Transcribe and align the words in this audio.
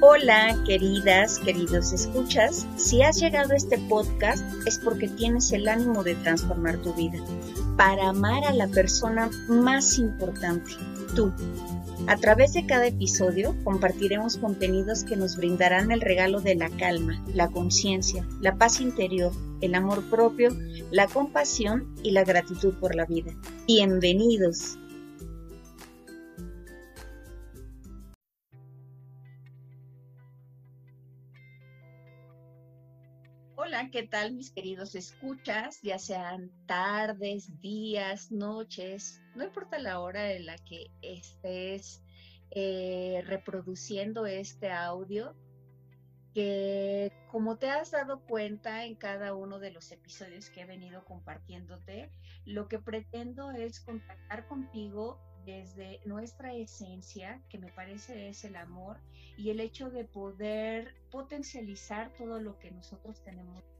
Hola, 0.00 0.56
queridas, 0.64 1.40
queridos 1.40 1.92
escuchas. 1.92 2.68
Si 2.76 3.02
has 3.02 3.18
llegado 3.18 3.52
a 3.52 3.56
este 3.56 3.78
podcast 3.88 4.44
es 4.64 4.78
porque 4.78 5.08
tienes 5.08 5.50
el 5.50 5.66
ánimo 5.66 6.04
de 6.04 6.14
transformar 6.14 6.78
tu 6.78 6.94
vida 6.94 7.18
para 7.76 8.10
amar 8.10 8.44
a 8.44 8.52
la 8.52 8.68
persona 8.68 9.28
más 9.48 9.98
importante, 9.98 10.70
tú. 11.16 11.32
A 12.06 12.16
través 12.16 12.52
de 12.52 12.64
cada 12.64 12.86
episodio 12.86 13.56
compartiremos 13.64 14.36
contenidos 14.36 15.02
que 15.02 15.16
nos 15.16 15.36
brindarán 15.36 15.90
el 15.90 16.00
regalo 16.00 16.40
de 16.40 16.54
la 16.54 16.70
calma, 16.70 17.20
la 17.34 17.48
conciencia, 17.48 18.24
la 18.40 18.54
paz 18.54 18.80
interior, 18.80 19.32
el 19.62 19.74
amor 19.74 20.04
propio, 20.04 20.56
la 20.92 21.08
compasión 21.08 21.92
y 22.04 22.12
la 22.12 22.22
gratitud 22.22 22.72
por 22.74 22.94
la 22.94 23.04
vida. 23.04 23.32
Bienvenidos. 23.66 24.78
¿Qué 33.90 34.02
tal 34.02 34.32
mis 34.32 34.50
queridos 34.50 34.94
escuchas? 34.94 35.80
Ya 35.82 35.98
sean 35.98 36.50
tardes, 36.66 37.60
días, 37.60 38.30
noches, 38.30 39.22
no 39.34 39.44
importa 39.44 39.78
la 39.78 40.00
hora 40.00 40.32
en 40.32 40.46
la 40.46 40.56
que 40.58 40.90
estés 41.00 42.02
eh, 42.50 43.22
reproduciendo 43.26 44.26
este 44.26 44.70
audio, 44.70 45.34
que 46.34 47.12
como 47.30 47.56
te 47.56 47.70
has 47.70 47.90
dado 47.90 48.20
cuenta 48.26 48.84
en 48.84 48.94
cada 48.94 49.34
uno 49.34 49.58
de 49.58 49.70
los 49.70 49.90
episodios 49.90 50.50
que 50.50 50.62
he 50.62 50.66
venido 50.66 51.04
compartiéndote, 51.04 52.10
lo 52.44 52.68
que 52.68 52.78
pretendo 52.78 53.50
es 53.52 53.80
contactar 53.80 54.46
contigo 54.48 55.18
desde 55.46 56.00
nuestra 56.04 56.52
esencia, 56.52 57.42
que 57.48 57.58
me 57.58 57.72
parece 57.72 58.28
es 58.28 58.44
el 58.44 58.56
amor, 58.56 59.00
y 59.38 59.48
el 59.48 59.60
hecho 59.60 59.88
de 59.88 60.04
poder 60.04 60.94
potencializar 61.10 62.12
todo 62.18 62.38
lo 62.38 62.58
que 62.58 62.70
nosotros 62.70 63.22
tenemos. 63.24 63.77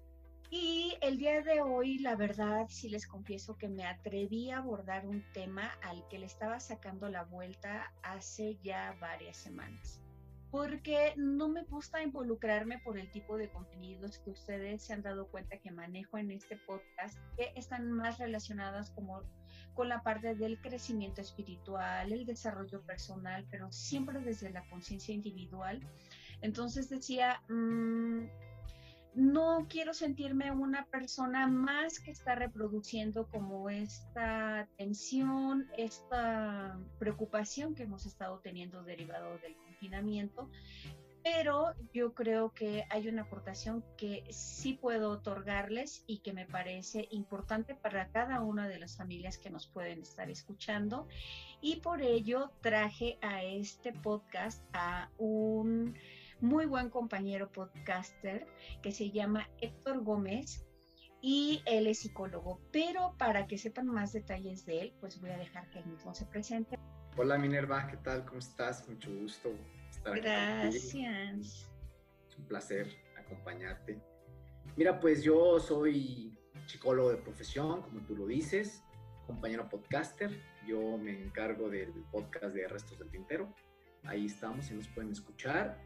Y 0.50 0.96
el 1.02 1.18
día 1.18 1.42
de 1.42 1.60
hoy, 1.60 1.98
la 1.98 2.16
verdad, 2.16 2.66
sí 2.68 2.88
les 2.88 3.06
confieso 3.06 3.56
que 3.58 3.68
me 3.68 3.84
atreví 3.84 4.50
a 4.50 4.58
abordar 4.58 5.06
un 5.06 5.22
tema 5.32 5.72
al 5.82 6.06
que 6.08 6.18
le 6.18 6.26
estaba 6.26 6.58
sacando 6.58 7.08
la 7.10 7.24
vuelta 7.24 7.92
hace 8.02 8.58
ya 8.62 8.96
varias 9.00 9.36
semanas 9.36 10.02
porque 10.50 11.12
no 11.16 11.48
me 11.48 11.64
gusta 11.64 12.02
involucrarme 12.02 12.78
por 12.78 12.98
el 12.98 13.10
tipo 13.10 13.36
de 13.36 13.50
contenidos 13.50 14.18
que 14.18 14.30
ustedes 14.30 14.82
se 14.82 14.94
han 14.94 15.02
dado 15.02 15.26
cuenta 15.28 15.58
que 15.58 15.70
manejo 15.70 16.16
en 16.16 16.30
este 16.30 16.56
podcast, 16.56 17.18
que 17.36 17.52
están 17.54 17.92
más 17.92 18.18
relacionadas 18.18 18.90
como 18.90 19.22
con 19.74 19.88
la 19.88 20.02
parte 20.02 20.34
del 20.34 20.58
crecimiento 20.60 21.20
espiritual, 21.20 22.12
el 22.12 22.24
desarrollo 22.24 22.80
personal, 22.82 23.46
pero 23.50 23.70
siempre 23.70 24.20
desde 24.20 24.50
la 24.50 24.66
conciencia 24.68 25.14
individual. 25.14 25.80
Entonces 26.40 26.88
decía, 26.88 27.42
mm, 27.48 28.24
no 29.18 29.66
quiero 29.68 29.92
sentirme 29.94 30.52
una 30.52 30.86
persona 30.86 31.48
más 31.48 31.98
que 31.98 32.12
está 32.12 32.36
reproduciendo 32.36 33.26
como 33.26 33.68
esta 33.68 34.68
tensión, 34.76 35.66
esta 35.76 36.78
preocupación 37.00 37.74
que 37.74 37.82
hemos 37.82 38.06
estado 38.06 38.38
teniendo 38.38 38.84
derivado 38.84 39.36
del 39.38 39.56
confinamiento, 39.56 40.48
pero 41.24 41.74
yo 41.92 42.14
creo 42.14 42.54
que 42.54 42.84
hay 42.90 43.08
una 43.08 43.22
aportación 43.22 43.84
que 43.96 44.24
sí 44.30 44.74
puedo 44.74 45.10
otorgarles 45.10 46.04
y 46.06 46.18
que 46.18 46.32
me 46.32 46.46
parece 46.46 47.08
importante 47.10 47.74
para 47.74 48.08
cada 48.12 48.40
una 48.40 48.68
de 48.68 48.78
las 48.78 48.96
familias 48.96 49.36
que 49.36 49.50
nos 49.50 49.66
pueden 49.66 50.00
estar 50.00 50.30
escuchando. 50.30 51.08
Y 51.60 51.76
por 51.80 52.02
ello 52.02 52.52
traje 52.60 53.18
a 53.20 53.42
este 53.42 53.92
podcast 53.92 54.62
a 54.72 55.10
un 55.18 55.96
muy 56.40 56.66
buen 56.66 56.90
compañero 56.90 57.50
podcaster 57.50 58.46
que 58.82 58.92
se 58.92 59.10
llama 59.10 59.48
Héctor 59.60 60.02
Gómez 60.02 60.64
y 61.20 61.62
él 61.66 61.86
es 61.86 62.00
psicólogo. 62.00 62.60
Pero 62.72 63.14
para 63.18 63.46
que 63.46 63.58
sepan 63.58 63.86
más 63.86 64.12
detalles 64.12 64.64
de 64.66 64.80
él, 64.82 64.94
pues 65.00 65.20
voy 65.20 65.30
a 65.30 65.38
dejar 65.38 65.68
que 65.70 65.80
él 65.80 65.86
mismo 65.86 66.14
se 66.14 66.26
presente. 66.26 66.78
Hola 67.16 67.38
Minerva, 67.38 67.88
¿qué 67.88 67.96
tal? 67.96 68.24
¿Cómo 68.24 68.38
estás? 68.38 68.88
Mucho 68.88 69.12
gusto 69.12 69.50
Gracias. 70.04 71.70
Es 72.28 72.38
un 72.38 72.44
placer 72.46 72.88
acompañarte. 73.18 74.00
Mira, 74.76 75.00
pues 75.00 75.22
yo 75.22 75.58
soy 75.58 76.36
psicólogo 76.66 77.10
de 77.10 77.16
profesión, 77.16 77.82
como 77.82 78.00
tú 78.02 78.16
lo 78.16 78.26
dices, 78.26 78.82
compañero 79.26 79.68
podcaster. 79.68 80.30
Yo 80.66 80.98
me 80.98 81.22
encargo 81.22 81.68
del 81.68 81.92
podcast 82.10 82.54
de 82.54 82.68
Restos 82.68 82.98
del 82.98 83.10
Tintero. 83.10 83.54
Ahí 84.04 84.26
estamos 84.26 84.70
y 84.70 84.74
nos 84.74 84.88
pueden 84.88 85.10
escuchar. 85.10 85.78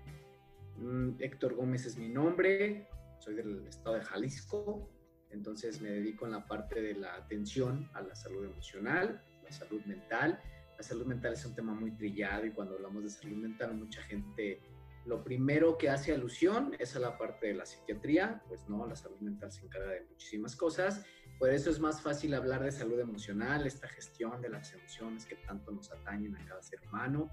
Mm, 0.77 1.13
Héctor 1.19 1.55
Gómez 1.55 1.87
es 1.87 1.97
mi 1.97 2.09
nombre, 2.09 2.89
soy 3.19 3.35
del 3.35 3.67
estado 3.67 3.97
de 3.97 4.03
Jalisco, 4.03 4.91
entonces 5.31 5.81
me 5.81 5.91
dedico 5.91 6.27
en 6.27 6.33
la 6.33 6.47
parte 6.47 6.81
de 6.81 6.95
la 6.95 7.15
atención 7.15 7.89
a 7.95 8.03
la 8.03 8.15
salud 8.15 8.45
emocional, 8.45 9.23
la 9.43 9.51
salud 9.51 9.83
mental. 9.85 10.41
La 10.77 10.83
salud 10.83 11.07
mental 11.07 11.35
es 11.35 11.45
un 11.45 11.55
tema 11.55 11.75
muy 11.75 11.93
trillado 11.93 12.45
y 12.47 12.51
cuando 12.51 12.75
hablamos 12.75 13.05
de 13.05 13.11
salud 13.11 13.37
mental 13.37 13.75
mucha 13.75 14.03
gente 14.03 14.61
lo 15.05 15.23
primero 15.23 15.79
que 15.79 15.89
hace 15.89 16.13
alusión 16.13 16.75
es 16.79 16.95
a 16.97 17.01
la 17.01 17.19
parte 17.19 17.49
de 17.49 17.55
la 17.55 17.67
psiquiatría, 17.67 18.43
pues 18.49 18.69
no, 18.69 18.87
la 18.87 18.95
salud 18.95 19.19
mental 19.21 19.51
se 19.51 19.65
encarga 19.65 19.91
de 19.91 20.03
muchísimas 20.03 20.55
cosas, 20.55 21.05
por 21.39 21.51
eso 21.51 21.71
es 21.71 21.81
más 21.81 22.01
fácil 22.01 22.35
hablar 22.35 22.63
de 22.63 22.71
salud 22.71 23.01
emocional, 23.01 23.67
esta 23.67 23.89
gestión 23.89 24.41
de 24.41 24.49
las 24.49 24.73
emociones 24.75 25.27
que 25.27 25.35
tanto 25.37 25.73
nos 25.73 25.91
atañen 25.91 26.37
a 26.37 26.45
cada 26.47 26.63
ser 26.63 26.81
humano. 26.87 27.33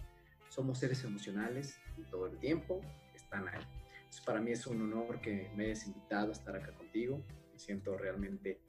Somos 0.49 0.79
seres 0.79 1.03
emocionales 1.03 1.79
todo 2.09 2.25
el 2.25 2.39
tiempo 2.39 2.81
están 3.29 3.47
ahí. 3.47 3.61
Entonces, 3.97 4.21
para 4.25 4.41
mí 4.41 4.51
es 4.51 4.65
un 4.65 4.81
honor 4.81 5.21
que 5.21 5.51
me 5.55 5.65
hayas 5.65 5.85
invitado 5.85 6.29
a 6.29 6.31
estar 6.31 6.55
acá 6.55 6.71
contigo. 6.73 7.21
Me 7.53 7.59
siento 7.59 7.95
realmente 7.95 8.59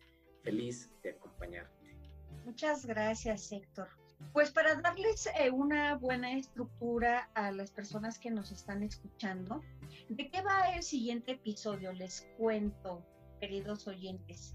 feliz 0.43 0.91
de 1.03 1.11
acompañarte. 1.11 1.97
Muchas 2.45 2.85
gracias, 2.85 3.51
Héctor. 3.53 3.89
Pues 4.35 4.51
para 4.51 4.75
darles 4.75 5.29
eh, 5.39 5.51
una 5.51 5.97
buena 5.97 6.33
estructura 6.33 7.31
a 7.35 7.51
las 7.53 7.71
personas 7.71 8.19
que 8.19 8.31
nos 8.31 8.53
están 8.53 8.83
escuchando, 8.83 9.63
¿de 10.11 10.31
qué 10.31 10.43
va 10.43 10.75
el 10.75 10.83
siguiente 10.83 11.33
episodio? 11.33 11.93
Les 11.95 12.29
cuento, 12.37 13.03
queridos 13.41 13.89
oyentes. 13.89 14.55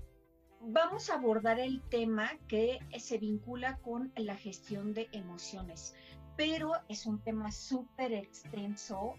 Vamos 0.62 1.10
a 1.10 1.16
abordar 1.16 1.60
el 1.60 1.82
tema 1.90 2.32
que 2.48 2.80
se 3.00 3.18
vincula 3.18 3.78
con 3.80 4.12
la 4.16 4.36
gestión 4.36 4.94
de 4.94 5.10
emociones, 5.14 5.96
pero 6.38 6.74
es 6.90 7.08
un 7.08 7.20
tema 7.24 7.52
súper 7.52 8.14
extenso, 8.14 9.16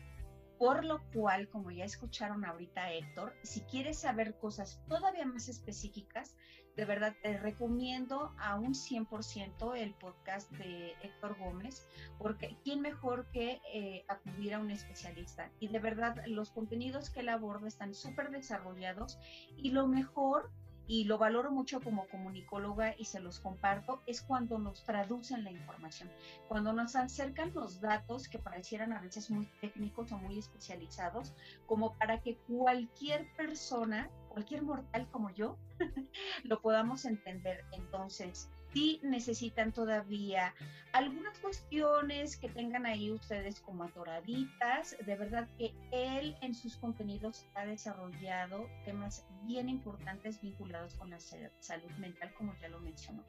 por 0.58 0.84
lo 0.84 1.00
cual, 1.12 1.48
como 1.48 1.70
ya 1.70 1.84
escucharon 1.84 2.44
ahorita 2.44 2.92
Héctor, 2.92 3.34
si 3.42 3.60
quieres 3.62 3.98
saber 3.98 4.38
cosas 4.38 4.80
todavía 4.88 5.26
más 5.26 5.48
específicas, 5.48 6.36
de 6.76 6.84
verdad 6.84 7.14
te 7.22 7.38
recomiendo 7.38 8.34
a 8.38 8.56
un 8.56 8.74
100% 8.74 9.76
el 9.76 9.94
podcast 9.94 10.50
de 10.52 10.92
Héctor 11.02 11.38
Gómez, 11.38 11.86
porque 12.18 12.56
quién 12.62 12.82
mejor 12.82 13.26
que 13.32 13.60
eh, 13.72 14.04
acudir 14.08 14.54
a 14.54 14.60
un 14.60 14.70
especialista. 14.70 15.50
Y 15.58 15.68
de 15.68 15.78
verdad 15.78 16.22
los 16.26 16.50
contenidos 16.50 17.08
que 17.08 17.20
él 17.20 17.30
aborda 17.30 17.66
están 17.66 17.94
súper 17.94 18.30
desarrollados 18.30 19.18
y 19.56 19.70
lo 19.70 19.86
mejor 19.86 20.50
y 20.86 21.04
lo 21.04 21.18
valoro 21.18 21.50
mucho 21.50 21.80
como 21.80 22.08
comunicóloga 22.08 22.94
y 22.96 23.04
se 23.04 23.20
los 23.20 23.40
comparto, 23.40 24.02
es 24.06 24.22
cuando 24.22 24.58
nos 24.58 24.84
traducen 24.84 25.44
la 25.44 25.50
información, 25.50 26.10
cuando 26.48 26.72
nos 26.72 26.96
acercan 26.96 27.52
los 27.54 27.80
datos 27.80 28.28
que 28.28 28.38
parecieran 28.38 28.92
a 28.92 29.00
veces 29.00 29.30
muy 29.30 29.46
técnicos 29.60 30.12
o 30.12 30.18
muy 30.18 30.38
especializados, 30.38 31.34
como 31.66 31.94
para 31.98 32.20
que 32.20 32.36
cualquier 32.48 33.26
persona, 33.36 34.10
cualquier 34.28 34.62
mortal 34.62 35.08
como 35.10 35.30
yo, 35.30 35.56
lo 36.44 36.60
podamos 36.60 37.04
entender. 37.04 37.64
Entonces, 37.72 38.50
si 38.76 39.00
necesitan 39.02 39.72
todavía 39.72 40.54
algunas 40.92 41.38
cuestiones 41.38 42.36
que 42.36 42.50
tengan 42.50 42.84
ahí 42.84 43.10
ustedes 43.10 43.58
como 43.60 43.84
atoraditas. 43.84 44.94
De 45.06 45.16
verdad 45.16 45.48
que 45.56 45.72
él 45.92 46.36
en 46.42 46.54
sus 46.54 46.76
contenidos 46.76 47.46
ha 47.54 47.64
desarrollado 47.64 48.68
temas 48.84 49.24
bien 49.44 49.70
importantes 49.70 50.42
vinculados 50.42 50.92
con 50.96 51.08
la 51.08 51.18
salud 51.18 51.90
mental, 51.96 52.34
como 52.36 52.54
ya 52.60 52.68
lo 52.68 52.78
mencionó. 52.80 53.24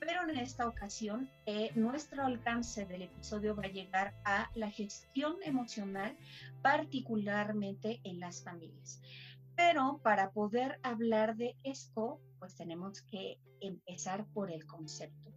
Pero 0.00 0.28
en 0.28 0.36
esta 0.36 0.66
ocasión, 0.66 1.30
eh, 1.46 1.70
nuestro 1.76 2.24
alcance 2.24 2.84
del 2.84 3.02
episodio 3.02 3.54
va 3.54 3.66
a 3.66 3.68
llegar 3.68 4.14
a 4.24 4.50
la 4.56 4.68
gestión 4.68 5.36
emocional, 5.44 6.16
particularmente 6.60 8.00
en 8.02 8.18
las 8.18 8.42
familias. 8.42 9.00
Pero 9.56 10.00
para 10.02 10.30
poder 10.30 10.78
hablar 10.82 11.36
de 11.36 11.56
esto, 11.62 12.20
pues 12.38 12.56
tenemos 12.56 13.02
que 13.02 13.38
empezar 13.60 14.26
por 14.32 14.50
el 14.50 14.66
concepto. 14.66 15.32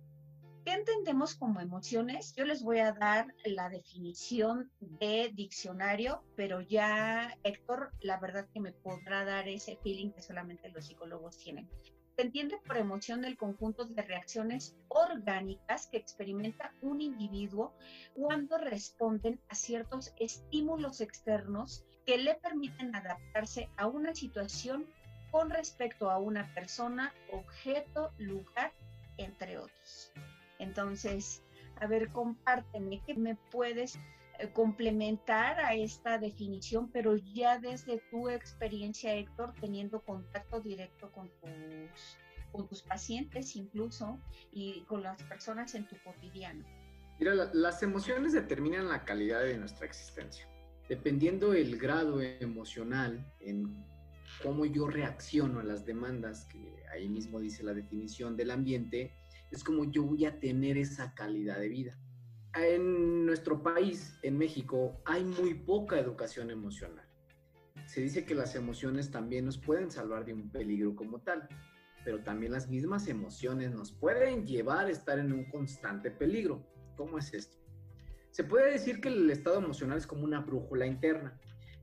¿Qué 0.66 0.74
entendemos 0.74 1.36
como 1.36 1.60
emociones? 1.60 2.34
Yo 2.34 2.44
les 2.44 2.64
voy 2.64 2.80
a 2.80 2.92
dar 2.92 3.28
la 3.46 3.70
definición 3.70 4.72
de 4.80 5.32
diccionario, 5.32 6.24
pero 6.36 6.60
ya 6.60 7.38
Héctor, 7.44 7.92
la 8.00 8.20
verdad 8.20 8.48
que 8.52 8.60
me 8.60 8.72
podrá 8.72 9.24
dar 9.26 9.48
ese 9.48 9.78
feeling 9.84 10.10
que 10.10 10.24
solamente 10.24 10.70
los 10.70 10.86
psicólogos 10.86 11.38
tienen. 11.38 11.70
Se 12.16 12.24
entiende 12.24 12.58
por 12.66 12.78
emoción 12.78 13.26
el 13.26 13.38
conjunto 13.38 13.86
de 13.86 14.02
reacciones 14.02 14.76
orgánicas 14.88 15.86
que 15.86 15.98
experimenta 15.98 16.74
un 16.82 17.00
individuo 17.00 17.76
cuando 18.16 18.58
responden 18.58 19.40
a 19.50 19.56
ciertos 19.56 20.16
estímulos 20.18 21.00
externos 21.00 21.86
que 22.06 22.18
le 22.18 22.36
permiten 22.36 22.96
adaptarse 22.96 23.70
a 23.78 23.88
una 23.88 24.14
situación 24.14 24.86
con 25.32 25.50
respecto 25.50 26.10
a 26.10 26.18
una 26.18 26.54
persona, 26.54 27.14
objeto, 27.32 28.12
lugar, 28.18 28.72
entre 29.18 29.58
otros. 29.58 30.14
Entonces, 30.60 31.44
a 31.78 31.88
ver, 31.88 32.10
compárteme, 32.10 33.02
¿qué 33.06 33.16
me 33.16 33.36
puedes 33.52 34.00
eh, 34.40 34.50
complementar 34.54 35.60
a 35.60 35.76
esta 35.76 36.18
definición, 36.18 36.90
pero 36.92 37.16
ya 37.18 37.60
desde 37.60 38.02
tu 38.12 38.30
experiencia, 38.30 39.14
Héctor, 39.14 39.54
teniendo 39.60 40.02
contacto 40.02 40.60
directo 40.62 41.12
con 41.12 41.30
tus, 41.42 42.18
con 42.52 42.68
tus 42.68 42.82
pacientes 42.82 43.56
incluso 43.56 44.20
y 44.52 44.82
con 44.84 45.04
las 45.04 45.22
personas 45.24 45.76
en 45.76 45.88
tu 45.88 45.96
cotidiano. 46.04 46.66
Mira, 47.20 47.34
las 47.54 47.82
emociones 47.82 48.34
determinan 48.34 48.90
la 48.90 49.06
calidad 49.06 49.42
de 49.42 49.58
nuestra 49.58 49.86
existencia. 49.86 50.50
Dependiendo 50.90 51.54
el 51.54 51.78
grado 51.78 52.22
emocional 52.22 53.34
en 53.40 53.86
cómo 54.44 54.66
yo 54.66 54.88
reacciono 54.88 55.60
a 55.60 55.64
las 55.64 55.86
demandas, 55.86 56.46
que 56.46 56.84
ahí 56.94 57.10
mismo 57.10 57.40
dice 57.40 57.64
la 57.64 57.74
definición 57.74 58.38
del 58.38 58.52
ambiente, 58.52 59.14
es 59.52 59.64
como 59.64 59.86
yo 59.92 60.04
voy 60.04 60.26
a 60.26 60.40
tener 60.40 60.78
esa 60.78 61.14
calidad 61.14 61.60
de 61.60 61.70
vida 61.70 61.98
en 62.56 63.26
nuestro 63.26 63.62
país, 63.62 64.18
en 64.22 64.38
México, 64.38 65.02
hay 65.06 65.24
muy 65.24 65.54
poca 65.54 66.00
educación 66.00 66.50
emocional. 66.50 67.06
Se 67.86 68.02
dice 68.02 68.26
que 68.26 68.34
las 68.34 68.56
emociones 68.56 69.12
también 69.12 69.46
nos 69.46 69.58
pueden 69.58 69.92
salvar 69.92 70.26
de 70.26 70.34
un 70.34 70.50
peligro 70.50 70.96
como 70.96 71.20
tal, 71.20 71.48
pero 72.04 72.24
también 72.24 72.54
las 72.54 72.70
mismas 72.70 73.08
emociones 73.08 73.72
nos 73.72 73.92
pueden 73.92 74.46
llevar 74.46 74.88
a 74.88 74.92
estar 74.92 75.20
en 75.20 75.34
un 75.34 75.46
constante 75.46 76.12
peligro. 76.12 76.66
¿Cómo 76.96 77.18
es 77.18 77.34
esto? 77.34 77.58
Se 78.36 78.44
puede 78.44 78.74
decir 78.74 79.00
que 79.00 79.08
el 79.08 79.32
estado 79.32 79.60
emocional 79.60 79.98
es 79.98 80.06
como 80.06 80.26
una 80.26 80.42
brújula 80.42 80.86
interna. 80.86 81.40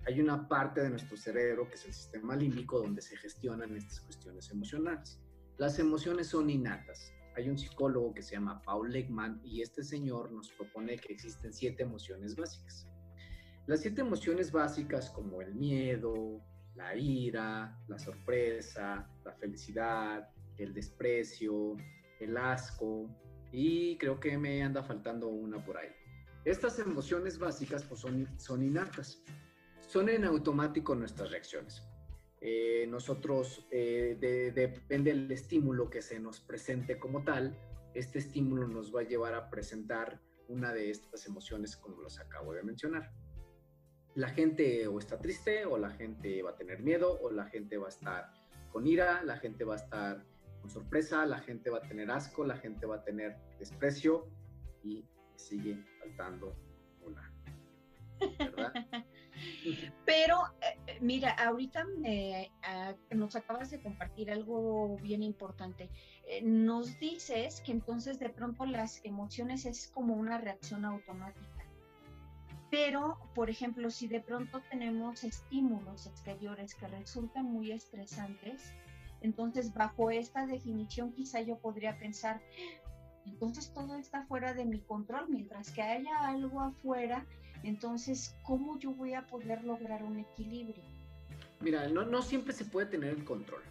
Hay 0.07 0.21
una 0.21 0.49
parte 0.49 0.83
de 0.83 0.91
nuestro 0.91 1.17
cerebro, 1.17 1.67
que 1.67 1.77
es 1.77 1.87
el 1.87 1.95
sistema 1.95 2.37
límbico, 2.37 2.79
donde 2.79 3.01
se 3.01 3.17
gestionan 3.17 3.75
estas 3.75 4.01
cuestiones 4.01 4.51
emocionales. 4.51 5.19
Las 5.57 5.79
emociones 5.79 6.27
son 6.27 6.51
innatas, 6.51 7.11
hay 7.37 7.49
un 7.49 7.57
psicólogo 7.57 8.13
que 8.13 8.21
se 8.21 8.33
llama 8.33 8.61
Paul 8.61 8.93
Legman 8.93 9.41
y 9.43 9.63
este 9.63 9.83
señor 9.83 10.31
nos 10.31 10.51
propone 10.53 10.99
que 10.99 11.15
existen 11.15 11.55
siete 11.55 11.85
emociones 11.85 12.37
básicas. 12.37 12.87
Las 13.67 13.81
siete 13.81 14.03
emociones 14.03 14.53
básicas 14.53 15.09
como 15.09 15.41
el 15.41 15.55
miedo, 15.55 16.39
la 16.75 16.95
ira, 16.95 17.83
la 17.89 17.99
sorpresa, 17.99 19.09
la 19.25 19.33
felicidad, 19.37 20.29
el 20.59 20.75
desprecio, 20.75 21.79
el 22.21 22.37
asco 22.37 23.09
y 23.53 23.97
creo 23.97 24.21
que 24.21 24.37
me 24.37 24.63
anda 24.63 24.83
faltando 24.83 25.29
una 25.29 25.65
por 25.65 25.79
ahí. 25.79 25.89
Estas 26.45 26.79
emociones 26.79 27.39
básicas 27.39 27.85
pues 27.85 28.01
son, 28.01 28.29
son 28.39 28.63
innatas, 28.63 29.23
son 29.81 30.09
en 30.09 30.25
automático 30.25 30.95
nuestras 30.95 31.31
reacciones. 31.31 31.83
Eh, 32.41 32.87
nosotros, 32.89 33.69
eh, 33.71 34.17
depende 34.53 35.13
del 35.13 35.31
estímulo 35.31 35.89
que 35.89 36.03
se 36.03 36.19
nos 36.19 36.41
presente 36.41 36.99
como 36.99 37.23
tal, 37.23 37.57
este 37.95 38.19
estímulo 38.19 38.67
nos 38.67 38.95
va 38.95 39.03
a 39.03 39.05
llevar 39.05 39.35
a 39.35 39.49
presentar 39.49 40.21
una 40.49 40.73
de 40.73 40.91
estas 40.91 41.27
emociones 41.27 41.77
como 41.77 42.03
los 42.03 42.19
acabo 42.19 42.53
de 42.53 42.65
mencionar. 42.65 43.13
La 44.15 44.29
gente 44.29 44.89
o 44.89 44.99
está 44.99 45.21
triste, 45.21 45.65
o 45.67 45.79
la 45.79 45.91
gente 45.91 46.43
va 46.43 46.51
a 46.51 46.57
tener 46.57 46.83
miedo, 46.83 47.21
o 47.23 47.31
la 47.31 47.47
gente 47.47 47.79
va 47.79 47.87
a 47.87 47.91
estar 47.91 48.33
con 48.73 48.87
ira, 48.87 49.23
la 49.23 49.37
gente 49.37 49.65
va 49.65 49.75
a 49.75 49.77
estar 49.79 50.25
con 50.61 50.71
sorpresa, 50.71 51.25
la 51.27 51.39
gente 51.39 51.71
va 51.71 51.79
a 51.79 51.83
tener 51.83 52.11
asco, 52.11 52.45
la 52.45 52.57
gente 52.57 52.87
va 52.87 52.97
a 52.97 53.05
tener 53.05 53.37
desprecio 53.59 54.27
y 54.83 55.05
sigue 55.47 55.85
faltando 56.01 56.57
una. 57.05 57.33
¿Verdad? 58.39 58.73
Pero 60.07 60.39
eh, 60.61 60.99
mira, 61.01 61.33
ahorita 61.33 61.87
ah, 62.65 62.95
nos 63.11 63.35
acabas 63.35 63.71
de 63.71 63.81
compartir 63.81 64.31
algo 64.31 64.97
bien 64.99 65.23
importante. 65.23 65.91
Eh, 66.29 66.43
nos 66.43 66.99
dices 66.99 67.61
que 67.63 67.73
entonces 67.73 68.19
de 68.19 68.29
pronto 68.29 68.65
las 68.65 69.05
emociones 69.05 69.67
es 69.67 69.89
como 69.89 70.15
una 70.15 70.39
reacción 70.39 70.85
automática. 70.85 71.67
Pero, 72.71 73.19
por 73.35 73.51
ejemplo, 73.51 73.91
si 73.91 74.09
de 74.09 74.21
pronto 74.21 74.63
tenemos 74.71 75.25
estímulos 75.25 76.07
exteriores 76.07 76.75
que 76.75 76.89
resultan 76.89 77.45
muy 77.45 77.71
estresantes, 77.71 78.73
entonces 79.21 79.73
bajo 79.75 80.11
esta 80.11 80.47
definición 80.47 81.13
quizá 81.13 81.41
yo 81.43 81.59
podría 81.59 81.99
pensar, 81.99 82.41
entonces 83.27 83.73
todo 83.73 83.97
está 83.97 84.25
fuera 84.27 84.55
de 84.55 84.65
mi 84.65 84.81
control, 84.81 85.29
mientras 85.29 85.71
que 85.71 85.83
haya 85.83 86.29
algo 86.29 86.61
afuera 86.61 87.27
entonces, 87.63 88.35
¿cómo 88.43 88.79
yo 88.79 88.93
voy 88.93 89.15
a 89.15 89.27
poder 89.27 89.63
lograr 89.65 90.03
un 90.03 90.19
equilibrio? 90.19 90.83
Mira, 91.61 91.89
no, 91.89 92.23
siempre 92.23 92.53
se 92.53 92.65
puede 92.65 92.87
tener 92.87 93.11
el 93.11 93.25
control. 93.25 93.63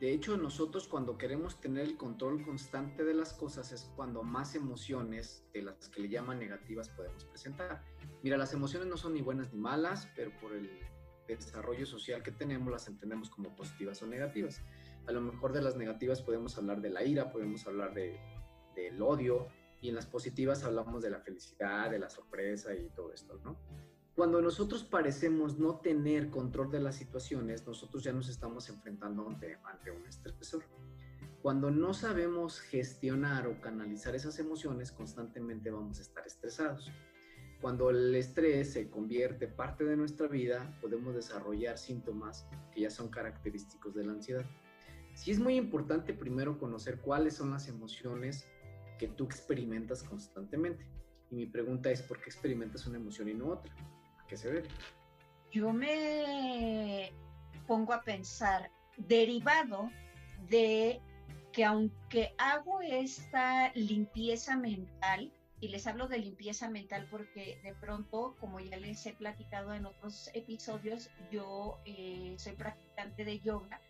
De 0.00 0.12
hecho, 0.12 0.36
nosotros 0.36 0.88
cuando 0.88 1.16
queremos 1.16 1.58
tener 1.60 1.84
el 1.84 1.96
control 1.96 2.44
constante 2.44 3.04
de 3.04 3.14
las 3.14 3.32
cosas 3.32 3.72
es 3.72 3.90
cuando 3.96 4.22
más 4.22 4.54
emociones 4.54 5.46
de 5.54 5.62
las 5.62 5.88
que 5.88 6.02
le 6.02 6.08
llaman 6.08 6.38
negativas 6.38 6.90
podemos 6.90 7.24
presentar. 7.24 7.82
Mira, 8.22 8.36
las 8.36 8.52
emociones 8.52 8.88
no 8.88 8.96
son 8.98 9.14
ni 9.14 9.22
buenas 9.22 9.54
ni 9.54 9.58
malas, 9.58 10.10
pero 10.14 10.32
por 10.38 10.52
el 10.52 10.68
desarrollo 11.26 11.86
social 11.86 12.22
que 12.22 12.30
tenemos 12.30 12.70
las 12.70 12.88
entendemos 12.88 13.30
como 13.30 13.56
positivas 13.56 14.02
o 14.02 14.06
negativas. 14.06 14.60
A 15.06 15.12
lo 15.12 15.22
mejor 15.22 15.52
de 15.52 15.62
las 15.62 15.76
negativas 15.76 16.20
podemos 16.20 16.58
hablar 16.58 16.82
de 16.82 16.90
la 16.90 17.02
ira, 17.02 17.32
podemos 17.32 17.66
hablar 17.66 17.94
de, 17.94 18.20
del 18.76 19.02
odio, 19.02 19.48
y 19.80 19.88
en 19.88 19.94
las 19.94 20.06
positivas 20.06 20.64
hablamos 20.64 21.02
de 21.02 21.10
la 21.10 21.20
felicidad, 21.20 21.90
de 21.90 21.98
la 21.98 22.08
sorpresa 22.08 22.74
y 22.74 22.88
todo 22.90 23.12
esto, 23.12 23.40
¿no? 23.44 23.56
Cuando 24.14 24.40
nosotros 24.40 24.82
parecemos 24.82 25.58
no 25.58 25.80
tener 25.80 26.30
control 26.30 26.70
de 26.70 26.80
las 26.80 26.96
situaciones, 26.96 27.66
nosotros 27.66 28.02
ya 28.02 28.12
nos 28.12 28.30
estamos 28.30 28.68
enfrentando 28.70 29.28
ante, 29.28 29.58
ante 29.62 29.90
un 29.90 30.06
estresor. 30.06 30.64
Cuando 31.42 31.70
no 31.70 31.92
sabemos 31.92 32.60
gestionar 32.60 33.46
o 33.46 33.60
canalizar 33.60 34.14
esas 34.14 34.38
emociones, 34.38 34.90
constantemente 34.90 35.70
vamos 35.70 35.98
a 35.98 36.02
estar 36.02 36.26
estresados. 36.26 36.90
Cuando 37.60 37.90
el 37.90 38.14
estrés 38.14 38.72
se 38.72 38.90
convierte 38.90 39.48
parte 39.48 39.84
de 39.84 39.96
nuestra 39.96 40.28
vida, 40.28 40.76
podemos 40.80 41.14
desarrollar 41.14 41.76
síntomas 41.76 42.48
que 42.72 42.80
ya 42.82 42.90
son 42.90 43.08
característicos 43.08 43.94
de 43.94 44.04
la 44.04 44.12
ansiedad. 44.12 44.46
Sí 45.14 45.30
es 45.30 45.38
muy 45.38 45.56
importante 45.56 46.14
primero 46.14 46.58
conocer 46.58 47.00
cuáles 47.00 47.34
son 47.34 47.50
las 47.50 47.68
emociones 47.68 48.46
que 48.98 49.08
tú 49.08 49.24
experimentas 49.24 50.02
constantemente. 50.02 50.84
Y 51.30 51.34
mi 51.34 51.46
pregunta 51.46 51.90
es, 51.90 52.02
¿por 52.02 52.20
qué 52.20 52.26
experimentas 52.26 52.86
una 52.86 52.98
emoción 52.98 53.28
y 53.28 53.34
no 53.34 53.48
otra? 53.48 53.72
¿A 54.18 54.26
qué 54.26 54.36
se 54.36 54.52
debe? 54.52 54.68
Yo 55.52 55.72
me 55.72 57.12
pongo 57.66 57.92
a 57.92 58.02
pensar, 58.02 58.70
derivado 58.96 59.90
de 60.48 61.00
que 61.52 61.64
aunque 61.64 62.34
hago 62.38 62.80
esta 62.82 63.72
limpieza 63.74 64.56
mental, 64.56 65.32
y 65.60 65.68
les 65.68 65.86
hablo 65.86 66.06
de 66.06 66.18
limpieza 66.18 66.68
mental 66.68 67.08
porque 67.10 67.58
de 67.62 67.74
pronto, 67.74 68.36
como 68.38 68.60
ya 68.60 68.76
les 68.76 69.06
he 69.06 69.14
platicado 69.14 69.72
en 69.72 69.86
otros 69.86 70.30
episodios, 70.34 71.10
yo 71.30 71.78
eh, 71.86 72.34
soy 72.38 72.52
practicante 72.52 73.24
de 73.24 73.40
yoga, 73.40 73.80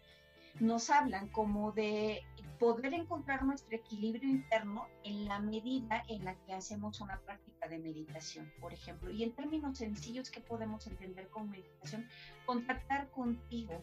nos 0.61 0.91
hablan 0.91 1.29
como 1.29 1.73
de 1.73 2.23
poder 2.59 2.95
encontrar 2.95 3.45
nuestro 3.45 3.77
equilibrio 3.77 4.29
interno 4.29 4.87
en 5.05 5.27
la 5.27 5.39
medida 5.39 6.03
en 6.09 6.25
la 6.25 6.35
que 6.35 6.55
hacemos 6.55 7.01
una 7.01 7.19
práctica 7.21 7.69
de 7.69 7.79
meditación, 7.79 8.51
por 8.61 8.73
ejemplo. 8.73 9.11
Y 9.11 9.23
en 9.23 9.33
términos 9.33 9.79
sencillos, 9.79 10.31
¿qué 10.31 10.41
podemos 10.41 10.87
entender 10.87 11.29
con 11.29 11.51
meditación? 11.51 12.09
Contactar 12.45 13.11
contigo, 13.11 13.83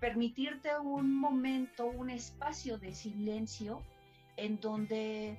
permitirte 0.00 0.78
un 0.78 1.14
momento, 1.14 1.86
un 1.86 2.10
espacio 2.10 2.78
de 2.78 2.92
silencio 2.92 3.82
en 4.36 4.60
donde 4.60 5.38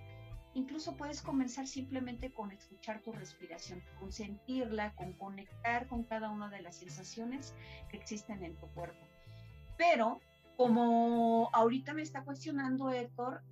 incluso 0.54 0.96
puedes 0.98 1.22
comenzar 1.22 1.68
simplemente 1.68 2.32
con 2.32 2.52
escuchar 2.52 3.02
tu 3.02 3.12
respiración, 3.12 3.84
con 4.00 4.12
sentirla, 4.12 4.96
con 4.96 5.14
conectar 5.14 5.88
con 5.88 6.04
cada 6.04 6.30
una 6.30 6.50
de 6.50 6.62
las 6.62 6.78
sensaciones 6.78 7.54
que 7.90 7.98
existen 7.98 8.44
en 8.44 8.56
tu 8.56 8.68
cuerpo. 8.68 9.06
Pero 9.78 10.20
como 10.58 11.50
ahorita 11.54 11.94
me 11.94 12.02
está 12.02 12.24
cuestionando 12.24 12.90
Héctor, 12.90 13.44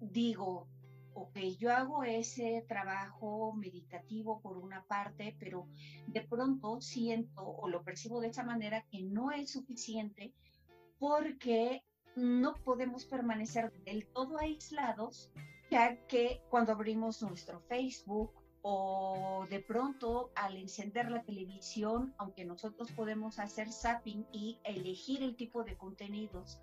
digo, 0.00 0.66
ok, 1.14 1.38
yo 1.58 1.72
hago 1.72 2.02
ese 2.02 2.64
trabajo 2.68 3.52
meditativo 3.52 4.40
por 4.40 4.58
una 4.58 4.82
parte, 4.82 5.36
pero 5.38 5.68
de 6.08 6.22
pronto 6.22 6.80
siento 6.80 7.46
o 7.46 7.68
lo 7.68 7.84
percibo 7.84 8.20
de 8.20 8.28
esa 8.28 8.42
manera 8.42 8.84
que 8.90 9.00
no 9.00 9.30
es 9.30 9.52
suficiente 9.52 10.34
porque 10.98 11.84
no 12.16 12.54
podemos 12.54 13.04
permanecer 13.04 13.72
del 13.84 14.08
todo 14.08 14.38
aislados, 14.38 15.30
ya 15.70 16.04
que 16.08 16.42
cuando 16.50 16.72
abrimos 16.72 17.22
nuestro 17.22 17.60
Facebook 17.60 18.32
o 18.62 19.46
de 19.48 19.60
pronto 19.60 20.30
al 20.34 20.56
encender 20.56 21.10
la 21.10 21.22
televisión, 21.22 22.14
aunque 22.18 22.44
nosotros 22.44 22.90
podemos 22.92 23.38
hacer 23.38 23.72
zapping 23.72 24.26
y 24.32 24.58
elegir 24.64 25.22
el 25.22 25.36
tipo 25.36 25.64
de 25.64 25.76
contenidos 25.76 26.60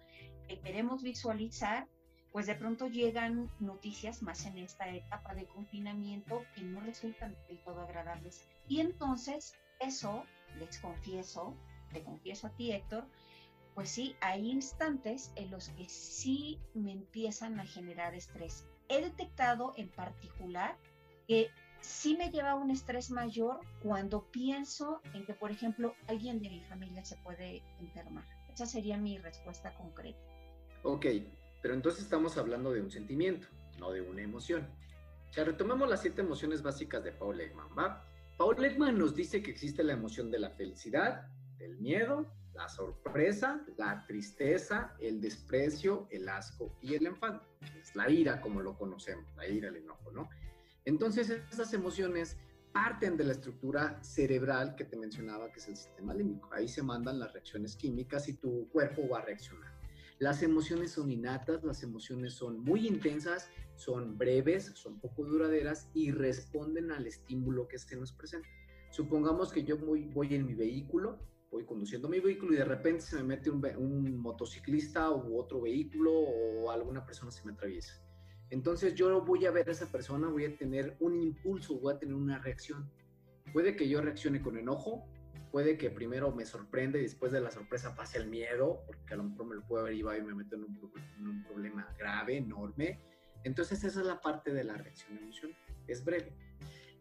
que 0.48 0.60
queremos 0.60 1.02
visualizar, 1.02 1.88
pues 2.32 2.46
de 2.46 2.56
pronto 2.56 2.88
llegan 2.88 3.50
noticias 3.60 4.22
más 4.22 4.46
en 4.46 4.60
esta 4.60 4.88
etapa 4.90 5.34
de 5.34 5.48
confinamiento 5.48 6.44
que 6.54 6.62
no 6.62 6.82
resultan 6.82 7.36
del 7.48 7.60
todo 7.64 7.82
agradables. 7.82 8.48
Y 8.68 8.80
entonces 8.80 9.56
eso, 9.80 10.24
les 10.60 10.80
confieso, 10.80 11.56
te 11.92 12.04
confieso 12.04 12.48
a 12.48 12.52
ti 12.52 12.72
Héctor, 12.72 13.08
pues 13.74 13.90
sí, 13.90 14.16
hay 14.22 14.50
instantes 14.50 15.32
en 15.36 15.52
los 15.52 15.70
que 15.70 15.88
sí 15.88 16.60
me 16.74 16.92
empiezan 16.92 17.60
a 17.60 17.66
generar 17.66 18.16
estrés. 18.16 18.68
He 18.90 19.02
detectado 19.02 19.74
en 19.78 19.90
particular 19.90 20.78
que 21.28 21.50
sí 21.88 22.18
me 22.18 22.30
lleva 22.30 22.52
a 22.52 22.56
un 22.56 22.70
estrés 22.70 23.10
mayor 23.10 23.62
cuando 23.82 24.30
pienso 24.32 25.02
en 25.14 25.26
que, 25.26 25.34
por 25.34 25.52
ejemplo, 25.52 25.96
alguien 26.08 26.42
de 26.42 26.50
mi 26.50 26.62
familia 26.62 27.04
se 27.04 27.16
puede 27.18 27.64
enfermar. 27.80 28.26
Esa 28.54 28.66
sería 28.66 28.98
mi 28.98 29.18
respuesta 29.18 29.74
concreta. 29.76 30.20
Ok, 30.84 31.06
pero 31.62 31.74
entonces 31.74 32.04
estamos 32.04 32.38
hablando 32.38 32.72
de 32.72 32.82
un 32.82 32.92
sentimiento, 32.92 33.48
no 33.80 33.92
de 33.92 34.02
una 34.02 34.22
emoción. 34.22 34.68
Ya 35.32 35.44
retomemos 35.44 35.90
las 35.90 36.02
siete 36.02 36.22
emociones 36.22 36.62
básicas 36.62 37.04
de 37.04 37.12
Paul 37.12 37.40
Ekman, 37.40 37.70
¿va? 37.78 38.04
Paul 38.38 38.64
Ekman 38.64 38.98
nos 38.98 39.16
dice 39.16 39.42
que 39.42 39.52
existe 39.52 39.84
la 39.84 39.94
emoción 39.94 40.30
de 40.30 40.40
la 40.40 40.50
felicidad, 40.52 41.28
del 41.58 41.78
miedo, 41.78 42.26
la 42.54 42.68
sorpresa, 42.68 43.62
la 43.78 44.06
tristeza, 44.06 44.96
el 45.00 45.22
desprecio, 45.22 46.08
el 46.12 46.28
asco 46.28 46.76
y 46.82 46.96
el 46.96 47.06
enfado. 47.08 47.42
Es 47.80 47.96
la 47.96 48.10
ira 48.10 48.42
como 48.42 48.62
lo 48.62 48.78
conocemos, 48.78 49.34
la 49.36 49.48
ira, 49.48 49.70
el 49.70 49.78
enojo, 49.78 50.12
¿no? 50.12 50.30
Entonces, 50.88 51.30
esas 51.52 51.74
emociones 51.74 52.38
parten 52.72 53.18
de 53.18 53.26
la 53.26 53.34
estructura 53.34 54.02
cerebral 54.02 54.74
que 54.74 54.86
te 54.86 54.96
mencionaba, 54.96 55.52
que 55.52 55.60
es 55.60 55.68
el 55.68 55.76
sistema 55.76 56.14
límbico. 56.14 56.48
Ahí 56.54 56.70
se 56.70 56.82
mandan 56.82 57.20
las 57.20 57.34
reacciones 57.34 57.76
químicas 57.76 58.30
y 58.30 58.38
tu 58.38 58.70
cuerpo 58.70 59.06
va 59.10 59.20
a 59.20 59.26
reaccionar. 59.26 59.70
Las 60.20 60.44
emociones 60.44 60.92
son 60.92 61.12
innatas, 61.12 61.62
las 61.66 61.84
emociones 61.84 62.36
son 62.36 62.62
muy 62.62 62.88
intensas, 62.88 63.50
son 63.76 64.18
breves, 64.18 64.72
son 64.76 64.98
poco 65.02 65.26
duraderas 65.26 65.90
y 65.94 66.12
responden 66.12 66.90
al 66.94 67.06
estímulo 67.06 67.68
que 67.68 67.80
se 67.80 67.98
nos 67.98 68.14
presenta. 68.14 68.48
Supongamos 68.90 69.52
que 69.52 69.66
yo 69.66 69.78
voy, 69.78 70.06
voy 70.06 70.36
en 70.36 70.46
mi 70.46 70.54
vehículo, 70.54 71.20
voy 71.52 71.66
conduciendo 71.66 72.08
mi 72.08 72.22
vehículo 72.22 72.54
y 72.54 72.58
de 72.60 72.66
repente 72.66 73.02
se 73.02 73.18
me 73.18 73.24
mete 73.24 73.50
un, 73.50 73.62
un 73.76 74.18
motociclista 74.22 75.12
u 75.12 75.38
otro 75.38 75.60
vehículo 75.60 76.14
o 76.14 76.72
alguna 76.72 77.06
persona 77.06 77.30
se 77.30 77.44
me 77.44 77.52
atraviesa 77.52 78.07
entonces 78.50 78.96
yo 78.96 79.22
voy 79.22 79.46
a 79.46 79.52
ver 79.52 79.68
a 79.70 79.72
esa 79.72 79.92
persona, 79.92 80.28
voy 80.30 80.46
a 80.46 80.58
tener 80.58 80.96
un 81.00 81.16
impulso, 81.22 81.80
voy 81.80 81.94
a 81.94 82.00
tener 82.00 82.16
una 82.16 82.40
reacción. 82.40 82.90
Puede 83.52 83.76
que 83.76 83.90
yo 83.90 84.02
reaccione 84.02 84.42
con 84.42 84.58
enojo, 84.58 85.06
puede 85.52 85.78
que 85.78 85.90
primero 85.90 86.32
me 86.32 86.46
sorprenda 86.46 86.98
y 86.98 87.02
después 87.02 87.32
de 87.32 87.42
la 87.42 87.52
sorpresa 87.52 87.96
pase 87.96 88.18
el 88.18 88.28
miedo, 88.28 88.84
porque 88.86 89.14
a 89.14 89.18
lo 89.18 89.24
mejor 89.24 89.46
me 89.48 89.56
lo 89.56 89.68
puedo 89.68 89.84
haber 89.84 89.96
llevado 89.96 90.18
y 90.18 90.22
me 90.22 90.36
meto 90.36 90.56
en 90.56 90.64
un, 90.64 91.44
problema 91.44 91.94
grave, 91.98 92.38
enorme. 92.38 93.02
Entonces 93.44 93.84
esa 93.84 94.00
es 94.00 94.06
la 94.06 94.22
parte 94.22 94.54
de 94.54 94.64
la 94.64 94.76
reacción 94.78 95.18
emocional, 95.18 95.58
es 95.88 96.04
breve. 96.04 96.34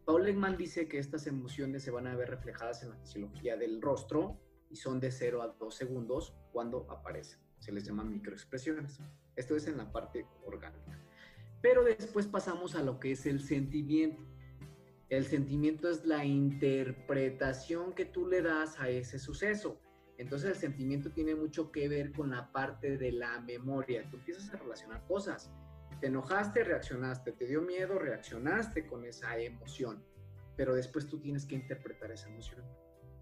Paul 0.05 0.27
Ekman 0.27 0.57
dice 0.57 0.87
que 0.87 0.99
estas 0.99 1.27
emociones 1.27 1.83
se 1.83 1.91
van 1.91 2.07
a 2.07 2.15
ver 2.15 2.31
reflejadas 2.31 2.83
en 2.83 2.91
la 2.91 2.97
fisiología 2.97 3.57
del 3.57 3.83
rostro 3.83 4.41
y 4.71 4.77
son 4.77 5.01
de 5.01 5.11
0 5.11 5.43
a 5.43 5.49
2 5.49 5.75
segundos 5.75 6.37
cuando 6.53 6.91
aparecen. 6.91 7.41
Se 7.59 7.73
les 7.73 7.85
llama 7.85 8.05
microexpresiones. 8.05 9.01
Esto 9.35 9.57
es 9.57 9.67
en 9.67 9.77
la 9.77 9.91
parte 9.91 10.27
orgánica. 10.45 11.06
Pero 11.69 11.83
después 11.83 12.29
pasamos 12.29 12.77
a 12.77 12.83
lo 12.85 13.01
que 13.01 13.11
es 13.11 13.27
el 13.27 13.41
sentimiento. 13.41 14.23
El 15.09 15.25
sentimiento 15.25 15.91
es 15.91 16.05
la 16.05 16.25
interpretación 16.25 17.93
que 17.93 18.05
tú 18.05 18.29
le 18.29 18.41
das 18.41 18.79
a 18.79 18.89
ese 18.89 19.19
suceso. 19.19 19.81
Entonces 20.17 20.51
el 20.51 20.55
sentimiento 20.55 21.11
tiene 21.11 21.35
mucho 21.35 21.73
que 21.73 21.89
ver 21.89 22.13
con 22.13 22.31
la 22.31 22.53
parte 22.53 22.97
de 22.97 23.11
la 23.11 23.41
memoria. 23.41 24.09
Tú 24.09 24.19
empiezas 24.19 24.55
a 24.55 24.59
relacionar 24.59 25.05
cosas. 25.09 25.51
Te 26.01 26.07
enojaste, 26.07 26.63
reaccionaste. 26.63 27.33
Te 27.33 27.47
dio 27.47 27.63
miedo, 27.63 27.99
reaccionaste 27.99 28.87
con 28.87 29.05
esa 29.05 29.37
emoción. 29.37 30.05
Pero 30.57 30.73
después 30.73 31.09
tú 31.09 31.19
tienes 31.19 31.47
que 31.47 31.57
interpretar 31.57 32.13
esa 32.13 32.29
emoción. 32.29 32.63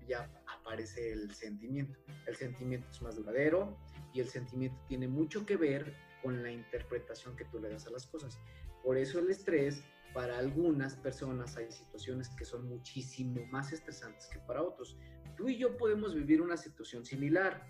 Ya 0.07 0.31
aparece 0.47 1.13
el 1.13 1.35
sentimiento. 1.35 1.99
El 2.27 2.37
sentimiento 2.37 2.91
es 2.91 3.01
más 3.01 3.17
duradero 3.17 3.79
y 4.13 4.21
el 4.21 4.29
sentimiento 4.29 4.79
tiene 4.87 5.09
mucho 5.09 5.47
que 5.47 5.57
ver 5.57 5.95
con 6.25 6.43
la 6.43 6.51
interpretación 6.51 7.37
que 7.37 7.45
tú 7.45 7.61
le 7.61 7.69
das 7.69 7.87
a 7.87 7.91
las 7.91 8.07
cosas. 8.07 8.39
Por 8.83 8.97
eso 8.97 9.19
el 9.19 9.31
estrés, 9.31 9.85
para 10.15 10.39
algunas 10.39 10.97
personas 10.97 11.55
hay 11.59 11.71
situaciones 11.71 12.31
que 12.31 12.47
son 12.47 12.67
muchísimo 12.67 13.45
más 13.51 13.73
estresantes 13.73 14.27
que 14.29 14.39
para 14.41 14.63
otros. 14.63 14.97
Tú 15.37 15.51
y 15.51 15.59
yo 15.59 15.77
podemos 15.77 16.15
vivir 16.15 16.41
una 16.41 16.57
situación 16.57 17.05
similar, 17.05 17.67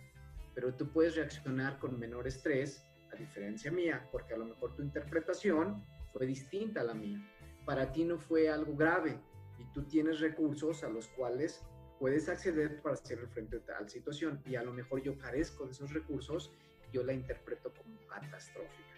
pero 0.54 0.72
tú 0.72 0.88
puedes 0.88 1.16
reaccionar 1.16 1.80
con 1.80 1.98
menor 1.98 2.28
estrés, 2.28 2.86
a 3.12 3.16
diferencia 3.16 3.72
mía, 3.72 4.08
porque 4.12 4.34
a 4.34 4.38
lo 4.38 4.44
mejor 4.44 4.74
tu 4.76 4.82
interpretación 4.82 5.84
fue 6.12 6.26
distinta 6.26 6.82
a 6.82 6.84
la 6.84 6.94
mía. 6.94 7.18
Para 7.64 7.90
ti 7.90 8.04
no 8.04 8.18
fue 8.18 8.48
algo 8.48 8.76
grave 8.76 9.18
y 9.58 9.64
tú 9.72 9.82
tienes 9.84 10.20
recursos 10.20 10.84
a 10.84 10.88
los 10.88 11.08
cuales 11.08 11.64
puedes 11.98 12.28
acceder 12.28 12.80
para 12.82 12.94
hacer 12.94 13.26
frente 13.28 13.56
a 13.56 13.64
tal 13.64 13.88
situación 13.88 14.40
y 14.46 14.54
a 14.54 14.62
lo 14.62 14.72
mejor 14.72 15.02
yo 15.02 15.18
carezco 15.18 15.64
de 15.64 15.72
esos 15.72 15.92
recursos 15.92 16.52
yo 16.94 17.02
la 17.02 17.12
interpreto 17.12 17.74
como 17.74 17.98
catastrófica. 18.06 18.94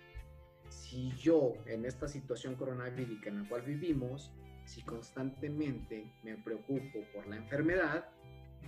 Si 0.69 1.11
yo 1.13 1.55
en 1.65 1.87
esta 1.87 2.07
situación 2.07 2.55
coronavírica 2.55 3.31
en 3.31 3.43
la 3.43 3.49
cual 3.49 3.63
vivimos, 3.63 4.33
si 4.67 4.83
constantemente 4.83 6.13
me 6.23 6.37
preocupo 6.37 7.01
por 7.15 7.27
la 7.27 7.37
enfermedad, 7.37 8.11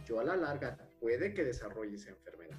yo 0.06 0.20
a 0.20 0.24
la 0.24 0.36
larga 0.36 0.78
puede 0.98 1.34
que 1.34 1.44
desarrolle 1.44 1.96
esa 1.96 2.10
enfermedad. 2.10 2.58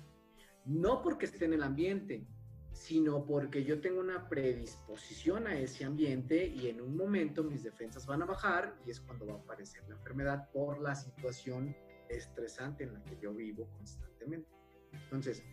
No 0.66 1.02
porque 1.02 1.26
esté 1.26 1.46
en 1.46 1.54
el 1.54 1.64
ambiente, 1.64 2.28
sino 2.72 3.26
porque 3.26 3.64
yo 3.64 3.82
tengo 3.82 4.00
una 4.00 4.30
predisposición 4.30 5.48
a 5.48 5.58
ese 5.58 5.86
ambiente 5.86 6.46
y 6.46 6.68
en 6.68 6.82
un 6.82 6.96
momento 6.96 7.44
mis 7.44 7.64
defensas 7.64 8.06
van 8.06 8.22
a 8.22 8.26
bajar 8.26 8.76
y 8.86 8.92
es 8.92 9.00
cuando 9.00 9.26
va 9.26 9.34
a 9.34 9.38
aparecer 9.38 9.82
la 9.88 9.96
enfermedad 9.96 10.52
por 10.52 10.80
la 10.80 10.94
situación 10.94 11.76
estresante 12.10 12.84
en 12.84 12.94
la 12.94 13.04
que 13.06 13.18
yo 13.20 13.34
vivo 13.34 13.68
constantemente. 13.78 14.50
Entonces, 14.94 15.44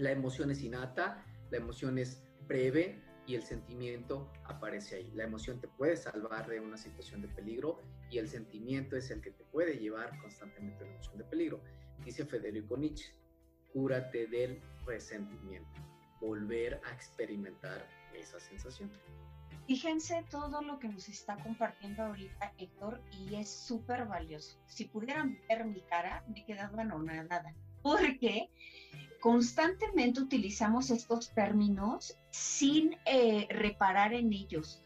la 0.00 0.12
emoción 0.12 0.50
es 0.50 0.62
innata, 0.62 1.26
la 1.50 1.58
emoción 1.58 1.98
es 1.98 2.22
breve 2.48 3.02
y 3.26 3.34
el 3.34 3.42
sentimiento 3.42 4.32
aparece 4.44 4.96
ahí. 4.96 5.10
La 5.12 5.24
emoción 5.24 5.60
te 5.60 5.68
puede 5.68 5.94
salvar 5.96 6.48
de 6.48 6.58
una 6.58 6.78
situación 6.78 7.20
de 7.20 7.28
peligro 7.28 7.82
y 8.10 8.16
el 8.16 8.26
sentimiento 8.26 8.96
es 8.96 9.10
el 9.10 9.20
que 9.20 9.30
te 9.30 9.44
puede 9.44 9.78
llevar 9.78 10.18
constantemente 10.20 10.84
a 10.84 10.86
una 10.86 10.96
situación 10.96 11.18
de 11.18 11.24
peligro. 11.24 11.62
Dice 12.02 12.24
Federico 12.24 12.78
Nietzsche, 12.78 13.14
cúrate 13.74 14.26
del 14.26 14.62
resentimiento, 14.86 15.80
volver 16.18 16.80
a 16.86 16.92
experimentar 16.92 17.86
esa 18.14 18.40
sensación. 18.40 18.90
Fíjense 19.66 20.24
todo 20.30 20.62
lo 20.62 20.78
que 20.78 20.88
nos 20.88 21.10
está 21.10 21.36
compartiendo 21.42 22.04
ahorita 22.04 22.54
Héctor 22.56 23.02
y 23.12 23.34
es 23.34 23.50
súper 23.50 24.06
valioso. 24.06 24.58
Si 24.66 24.86
pudieran 24.86 25.38
ver 25.46 25.66
mi 25.66 25.82
cara, 25.82 26.24
me 26.26 26.42
quedaba 26.46 26.80
anonadada 26.80 27.54
porque 27.82 28.48
constantemente 29.20 30.20
utilizamos 30.20 30.90
estos 30.90 31.30
términos 31.32 32.16
sin 32.30 32.96
eh, 33.04 33.46
reparar 33.50 34.14
en 34.14 34.32
ellos. 34.32 34.82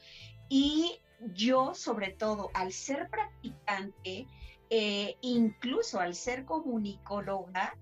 Y 0.48 0.98
yo, 1.34 1.74
sobre 1.74 2.10
todo, 2.10 2.50
al 2.52 2.72
ser 2.72 3.08
practicante, 3.08 4.26
eh, 4.70 5.16
incluso 5.22 6.00
al 6.00 6.14
ser 6.14 6.44
comunicóloga, 6.44 7.76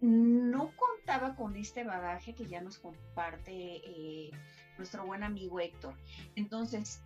no 0.00 0.72
contaba 0.76 1.34
con 1.34 1.56
este 1.56 1.84
bagaje 1.84 2.34
que 2.34 2.46
ya 2.46 2.60
nos 2.60 2.78
comparte 2.78 3.52
eh, 3.52 4.30
nuestro 4.78 5.04
buen 5.04 5.22
amigo 5.22 5.60
Héctor. 5.60 5.94
Entonces, 6.36 7.02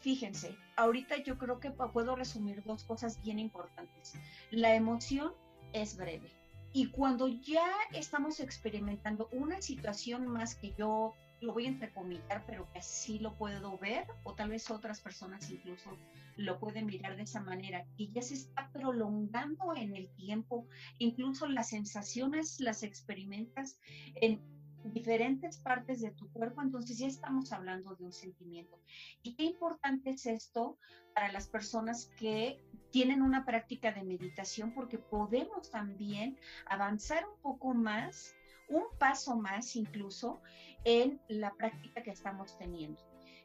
fíjense, 0.00 0.56
ahorita 0.76 1.22
yo 1.22 1.38
creo 1.38 1.58
que 1.58 1.70
puedo 1.70 2.14
resumir 2.14 2.62
dos 2.64 2.84
cosas 2.84 3.20
bien 3.22 3.38
importantes. 3.38 4.14
La 4.50 4.74
emoción 4.74 5.32
es 5.72 5.96
breve 5.96 6.39
y 6.72 6.86
cuando 6.86 7.28
ya 7.28 7.66
estamos 7.92 8.40
experimentando 8.40 9.28
una 9.32 9.60
situación 9.60 10.26
más 10.26 10.54
que 10.54 10.72
yo 10.78 11.14
lo 11.40 11.54
voy 11.54 11.66
a 11.66 11.68
entrecomillar, 11.68 12.44
pero 12.46 12.70
que 12.72 12.78
así 12.78 13.18
lo 13.18 13.34
puedo 13.34 13.78
ver, 13.78 14.06
o 14.24 14.34
tal 14.34 14.50
vez 14.50 14.70
otras 14.70 15.00
personas 15.00 15.50
incluso 15.50 15.96
lo 16.36 16.58
pueden 16.58 16.86
mirar 16.86 17.16
de 17.16 17.22
esa 17.22 17.40
manera, 17.40 17.86
y 17.96 18.10
ya 18.12 18.22
se 18.22 18.34
está 18.34 18.70
prolongando 18.72 19.74
en 19.74 19.96
el 19.96 20.08
tiempo, 20.16 20.66
incluso 20.98 21.46
las 21.46 21.70
sensaciones 21.70 22.60
las 22.60 22.82
experimentas 22.82 23.78
en 24.16 24.40
diferentes 24.84 25.58
partes 25.58 26.00
de 26.00 26.10
tu 26.12 26.30
cuerpo, 26.32 26.62
entonces 26.62 26.98
ya 26.98 27.06
estamos 27.06 27.52
hablando 27.52 27.94
de 27.96 28.04
un 28.04 28.12
sentimiento. 28.12 28.78
Y 29.22 29.34
qué 29.34 29.44
importante 29.44 30.10
es 30.10 30.26
esto 30.26 30.78
para 31.14 31.32
las 31.32 31.48
personas 31.48 32.06
que 32.18 32.62
tienen 32.90 33.22
una 33.22 33.44
práctica 33.44 33.92
de 33.92 34.02
meditación, 34.02 34.72
porque 34.72 34.98
podemos 34.98 35.70
también 35.70 36.38
avanzar 36.66 37.26
un 37.26 37.40
poco 37.40 37.74
más, 37.74 38.34
un 38.68 38.84
paso 38.98 39.36
más 39.36 39.76
incluso 39.76 40.40
en 40.84 41.20
la 41.28 41.54
práctica 41.54 42.02
que 42.02 42.10
estamos 42.10 42.56
teniendo. 42.58 43.00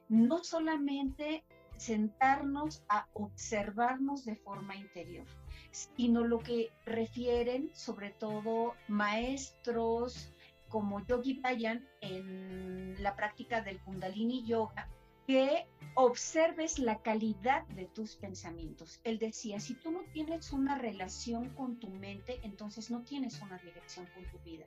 No 0.07 0.43
solamente 0.43 1.43
sentarnos 1.77 2.83
a 2.87 3.07
observarnos 3.13 4.25
de 4.25 4.35
forma 4.35 4.75
interior, 4.75 5.25
sino 5.71 6.23
lo 6.23 6.39
que 6.39 6.71
refieren 6.85 7.69
sobre 7.73 8.11
todo 8.11 8.75
maestros, 8.87 10.31
como 10.69 11.05
Yogi 11.05 11.39
Bayan 11.39 11.87
en 12.01 13.01
la 13.01 13.15
práctica 13.15 13.61
del 13.61 13.79
Kundalini 13.81 14.45
Yoga, 14.45 14.89
que 15.25 15.67
observes 15.95 16.77
la 16.77 17.01
calidad 17.01 17.65
de 17.69 17.85
tus 17.85 18.15
pensamientos. 18.15 18.99
Él 19.03 19.17
decía, 19.17 19.59
si 19.59 19.75
tú 19.75 19.91
no 19.91 20.01
tienes 20.13 20.51
una 20.51 20.77
relación 20.77 21.49
con 21.51 21.79
tu 21.79 21.89
mente, 21.89 22.39
entonces 22.43 22.91
no 22.91 23.01
tienes 23.03 23.41
una 23.41 23.57
dirección 23.59 24.07
con 24.13 24.23
tu 24.25 24.39
vida. 24.39 24.65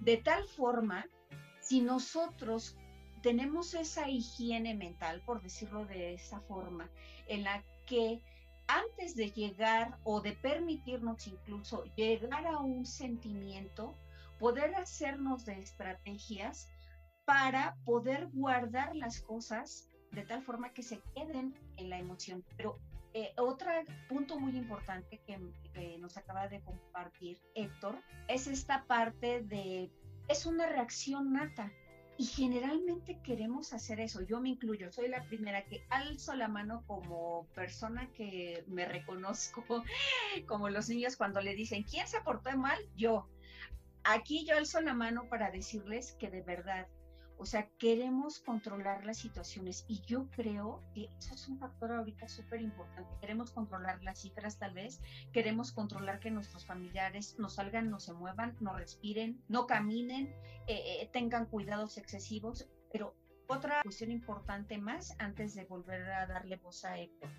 De 0.00 0.18
tal 0.18 0.46
forma, 0.48 1.06
si 1.60 1.80
nosotros 1.80 2.76
tenemos 3.22 3.74
esa 3.74 4.08
higiene 4.08 4.74
mental, 4.74 5.22
por 5.24 5.42
decirlo 5.42 5.84
de 5.86 6.14
esa 6.14 6.40
forma, 6.40 6.88
en 7.26 7.44
la 7.44 7.64
que 7.86 8.22
antes 8.66 9.16
de 9.16 9.30
llegar 9.30 9.98
o 10.04 10.20
de 10.20 10.32
permitirnos 10.32 11.26
incluso 11.26 11.84
llegar 11.96 12.46
a 12.46 12.58
un 12.58 12.86
sentimiento, 12.86 13.94
poder 14.38 14.74
hacernos 14.76 15.44
de 15.44 15.58
estrategias 15.58 16.68
para 17.30 17.76
poder 17.84 18.26
guardar 18.32 18.96
las 18.96 19.20
cosas 19.20 19.88
de 20.10 20.22
tal 20.22 20.42
forma 20.42 20.72
que 20.72 20.82
se 20.82 21.00
queden 21.14 21.54
en 21.76 21.88
la 21.88 21.96
emoción. 21.96 22.44
Pero 22.56 22.80
eh, 23.14 23.32
otro 23.36 23.70
punto 24.08 24.40
muy 24.40 24.56
importante 24.56 25.20
que, 25.24 25.38
que, 25.72 25.96
nos 25.98 26.16
acaba 26.16 26.48
de 26.48 26.60
compartir 26.62 27.40
Héctor 27.54 28.02
es 28.26 28.48
esta 28.48 28.84
parte 28.86 29.42
de, 29.42 29.92
es 30.26 30.44
una 30.44 30.66
reacción 30.66 31.32
nata. 31.32 31.72
Y 32.18 32.24
generalmente 32.24 33.20
queremos 33.22 33.72
hacer 33.72 34.00
eso, 34.00 34.22
yo 34.22 34.40
me 34.40 34.48
incluyo, 34.48 34.90
soy 34.90 35.08
la 35.08 35.22
primera 35.22 35.64
que 35.66 35.86
alzo 35.88 36.34
la 36.34 36.48
mano 36.48 36.82
como 36.88 37.46
persona 37.54 38.10
que 38.12 38.64
me 38.66 38.86
reconozco, 38.86 39.64
como 40.48 40.68
los 40.68 40.88
niños 40.88 41.16
cuando 41.16 41.40
le 41.40 41.54
dicen, 41.54 41.84
¿quién 41.84 42.08
se 42.08 42.20
portó 42.22 42.50
mal? 42.56 42.78
Yo. 42.96 43.28
Aquí 44.02 44.44
yo 44.44 44.56
alzo 44.56 44.80
la 44.80 44.94
mano 44.94 45.28
para 45.28 45.52
decirles 45.52 46.16
que 46.18 46.28
de 46.28 46.42
verdad 46.42 46.88
o 47.40 47.46
sea, 47.46 47.70
queremos 47.78 48.38
controlar 48.38 49.06
las 49.06 49.16
situaciones 49.16 49.86
y 49.88 50.02
yo 50.02 50.28
creo 50.30 50.82
que 50.92 51.08
eso 51.18 51.34
es 51.34 51.48
un 51.48 51.58
factor 51.58 51.90
ahorita 51.90 52.28
súper 52.28 52.60
importante. 52.60 53.10
Queremos 53.18 53.50
controlar 53.50 54.02
las 54.02 54.20
cifras 54.20 54.58
tal 54.58 54.74
vez, 54.74 55.00
queremos 55.32 55.72
controlar 55.72 56.20
que 56.20 56.30
nuestros 56.30 56.66
familiares 56.66 57.36
no 57.38 57.48
salgan, 57.48 57.88
no 57.88 57.98
se 57.98 58.12
muevan, 58.12 58.58
no 58.60 58.74
respiren, 58.74 59.42
no 59.48 59.66
caminen, 59.66 60.26
eh, 60.66 61.00
eh, 61.00 61.08
tengan 61.14 61.46
cuidados 61.46 61.96
excesivos, 61.96 62.68
pero 62.92 63.14
otra 63.46 63.80
cuestión 63.84 64.10
importante 64.10 64.76
más 64.76 65.16
antes 65.18 65.54
de 65.54 65.64
volver 65.64 66.02
a 66.10 66.26
darle 66.26 66.56
voz 66.56 66.84
a 66.84 66.98
Héctor. 66.98 67.30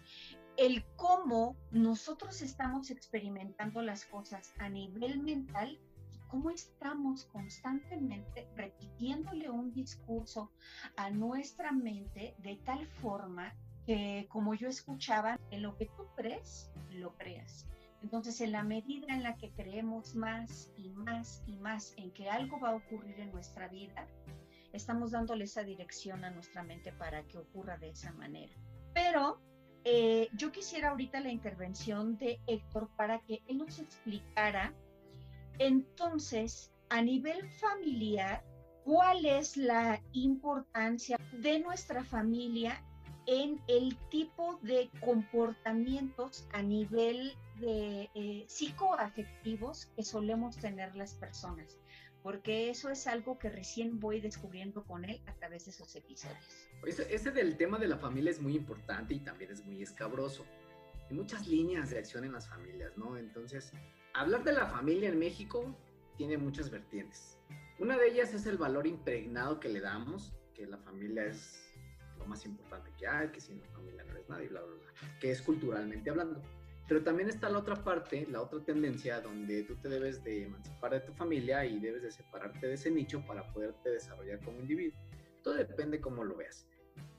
El 0.57 0.83
cómo 0.95 1.55
nosotros 1.69 2.41
estamos 2.41 2.89
experimentando 2.89 3.83
las 3.83 4.05
cosas 4.05 4.51
a 4.57 4.67
nivel 4.67 5.21
mental 5.21 5.79
cómo 6.31 6.49
estamos 6.49 7.25
constantemente 7.25 8.47
repitiéndole 8.55 9.49
un 9.49 9.73
discurso 9.73 10.49
a 10.95 11.09
nuestra 11.09 11.73
mente 11.73 12.33
de 12.37 12.55
tal 12.65 12.87
forma 12.87 13.53
que, 13.85 14.27
como 14.29 14.53
yo 14.53 14.69
escuchaba, 14.69 15.37
en 15.51 15.61
lo 15.61 15.75
que 15.75 15.87
tú 15.87 16.07
crees, 16.15 16.71
lo 16.91 17.13
creas. 17.17 17.67
Entonces, 18.01 18.39
en 18.39 18.53
la 18.53 18.63
medida 18.63 19.13
en 19.13 19.23
la 19.23 19.35
que 19.35 19.51
creemos 19.51 20.15
más 20.15 20.71
y 20.77 20.89
más 20.89 21.43
y 21.45 21.57
más 21.57 21.93
en 21.97 22.11
que 22.11 22.29
algo 22.29 22.59
va 22.59 22.69
a 22.69 22.75
ocurrir 22.75 23.19
en 23.19 23.31
nuestra 23.31 23.67
vida, 23.67 24.07
estamos 24.71 25.11
dándole 25.11 25.43
esa 25.43 25.63
dirección 25.63 26.23
a 26.23 26.31
nuestra 26.31 26.63
mente 26.63 26.93
para 26.93 27.23
que 27.23 27.39
ocurra 27.39 27.77
de 27.77 27.89
esa 27.89 28.13
manera. 28.13 28.53
Pero 28.93 29.41
eh, 29.83 30.29
yo 30.33 30.51
quisiera 30.51 30.91
ahorita 30.91 31.19
la 31.19 31.31
intervención 31.31 32.17
de 32.17 32.39
Héctor 32.47 32.89
para 32.95 33.19
que 33.19 33.43
él 33.47 33.57
nos 33.57 33.79
explicara 33.79 34.73
entonces, 35.61 36.71
a 36.89 37.01
nivel 37.01 37.47
familiar, 37.51 38.43
¿cuál 38.83 39.25
es 39.25 39.57
la 39.57 40.01
importancia 40.13 41.17
de 41.33 41.59
nuestra 41.59 42.03
familia 42.03 42.83
en 43.27 43.61
el 43.67 43.95
tipo 44.09 44.59
de 44.63 44.89
comportamientos 45.05 46.47
a 46.53 46.63
nivel 46.63 47.33
de 47.59 48.09
eh, 48.15 48.45
psicoafectivos 48.47 49.85
que 49.95 50.03
solemos 50.03 50.57
tener 50.57 50.95
las 50.95 51.13
personas? 51.13 51.77
Porque 52.23 52.69
eso 52.69 52.89
es 52.89 53.05
algo 53.05 53.37
que 53.37 53.49
recién 53.49 53.99
voy 53.99 54.19
descubriendo 54.19 54.83
con 54.83 55.05
él 55.05 55.21
a 55.27 55.33
través 55.35 55.65
de 55.65 55.71
esos 55.71 55.95
episodios. 55.95 56.69
Ese, 56.85 57.13
ese 57.13 57.31
del 57.31 57.55
tema 57.57 57.77
de 57.77 57.87
la 57.87 57.97
familia 57.97 58.31
es 58.31 58.41
muy 58.41 58.55
importante 58.55 59.13
y 59.13 59.19
también 59.19 59.51
es 59.51 59.63
muy 59.63 59.81
escabroso. 59.81 60.43
Hay 61.09 61.15
muchas 61.15 61.47
líneas 61.47 61.91
de 61.91 61.99
acción 61.99 62.25
en 62.25 62.33
las 62.33 62.47
familias, 62.47 62.97
¿no? 62.97 63.17
Entonces, 63.17 63.71
hablar 64.13 64.43
de 64.43 64.53
la 64.53 64.65
familia 64.67 65.09
en 65.09 65.19
México 65.19 65.75
tiene 66.17 66.37
muchas 66.37 66.69
vertientes. 66.69 67.39
Una 67.79 67.97
de 67.97 68.09
ellas 68.09 68.33
es 68.33 68.45
el 68.45 68.57
valor 68.57 68.85
impregnado 68.85 69.59
que 69.59 69.69
le 69.69 69.79
damos, 69.79 70.33
que 70.53 70.65
la 70.67 70.77
familia 70.77 71.25
es 71.25 71.71
lo 72.17 72.25
más 72.25 72.45
importante 72.45 72.91
que 72.97 73.07
hay, 73.07 73.29
que 73.29 73.41
sin 73.41 73.59
la 73.59 73.67
familia 73.69 74.03
no 74.03 74.11
eres 74.11 74.29
nadie, 74.29 74.47
bla, 74.49 74.61
bla, 74.61 74.75
bla, 74.75 75.19
que 75.19 75.31
es 75.31 75.41
culturalmente 75.41 76.09
hablando. 76.09 76.41
Pero 76.87 77.03
también 77.03 77.29
está 77.29 77.49
la 77.49 77.59
otra 77.59 77.75
parte, 77.75 78.27
la 78.29 78.41
otra 78.41 78.59
tendencia, 78.63 79.21
donde 79.21 79.63
tú 79.63 79.75
te 79.77 79.87
debes 79.87 80.23
de 80.23 80.43
emancipar 80.43 80.91
de 80.91 80.99
tu 80.99 81.13
familia 81.13 81.65
y 81.65 81.79
debes 81.79 82.03
de 82.03 82.11
separarte 82.11 82.67
de 82.67 82.73
ese 82.73 82.91
nicho 82.91 83.25
para 83.25 83.51
poderte 83.53 83.89
desarrollar 83.89 84.39
como 84.41 84.59
individuo. 84.59 84.99
Todo 85.41 85.55
depende 85.55 86.01
cómo 86.01 86.23
lo 86.23 86.35
veas. 86.35 86.67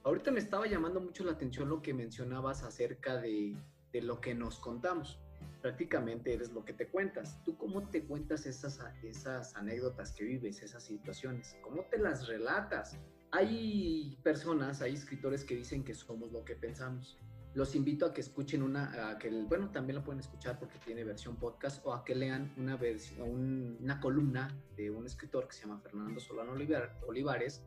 Ahorita 0.05 0.31
me 0.31 0.41
estaba 0.41 0.67
llamando 0.67 1.01
mucho 1.01 1.25
la 1.25 1.33
atención 1.33 1.69
lo 1.69 1.81
que 1.81 1.95
mencionabas 1.95 2.63
acerca 2.63 3.21
de, 3.21 3.57
de 3.93 4.03
lo 4.03 4.21
que 4.21 4.35
nos 4.35 4.59
contamos 4.59 5.19
prácticamente 5.63 6.35
eres 6.35 6.53
lo 6.53 6.65
que 6.65 6.73
te 6.73 6.89
cuentas. 6.89 7.43
¿Tú 7.45 7.57
cómo 7.57 7.89
te 7.89 8.05
cuentas 8.05 8.45
esas, 8.45 8.81
esas 9.03 9.55
anécdotas 9.57 10.13
que 10.13 10.25
vives, 10.25 10.61
esas 10.61 10.83
situaciones? 10.83 11.57
¿Cómo 11.63 11.85
te 11.85 11.99
las 11.99 12.27
relatas? 12.27 12.99
Hay 13.31 14.19
personas, 14.23 14.83
hay 14.83 14.95
escritores 14.95 15.45
que 15.45 15.55
dicen 15.57 15.85
que 15.85 15.95
somos 15.95 16.33
lo 16.33 16.45
que 16.45 16.57
pensamos. 16.57 17.17
Los 17.55 17.77
invito 17.77 18.07
a 18.07 18.13
que 18.13 18.23
escuchen 18.23 18.63
una, 18.63 19.11
a 19.11 19.19
que, 19.19 19.31
bueno, 19.31 19.71
también 19.71 19.97
lo 19.97 20.05
pueden 20.05 20.21
escuchar 20.21 20.59
porque 20.59 20.79
tiene 20.85 21.05
versión 21.05 21.37
podcast 21.37 21.85
o 21.87 21.93
a 21.93 22.05
que 22.05 22.15
lean 22.15 22.53
una, 22.57 22.77
versión, 22.77 23.79
una 23.81 24.01
columna 24.01 24.55
de 24.77 24.91
un 24.91 25.07
escritor 25.07 25.47
que 25.47 25.55
se 25.55 25.63
llama 25.63 25.79
Fernando 25.81 26.19
Solano 26.19 26.53
Olivares. 27.07 27.63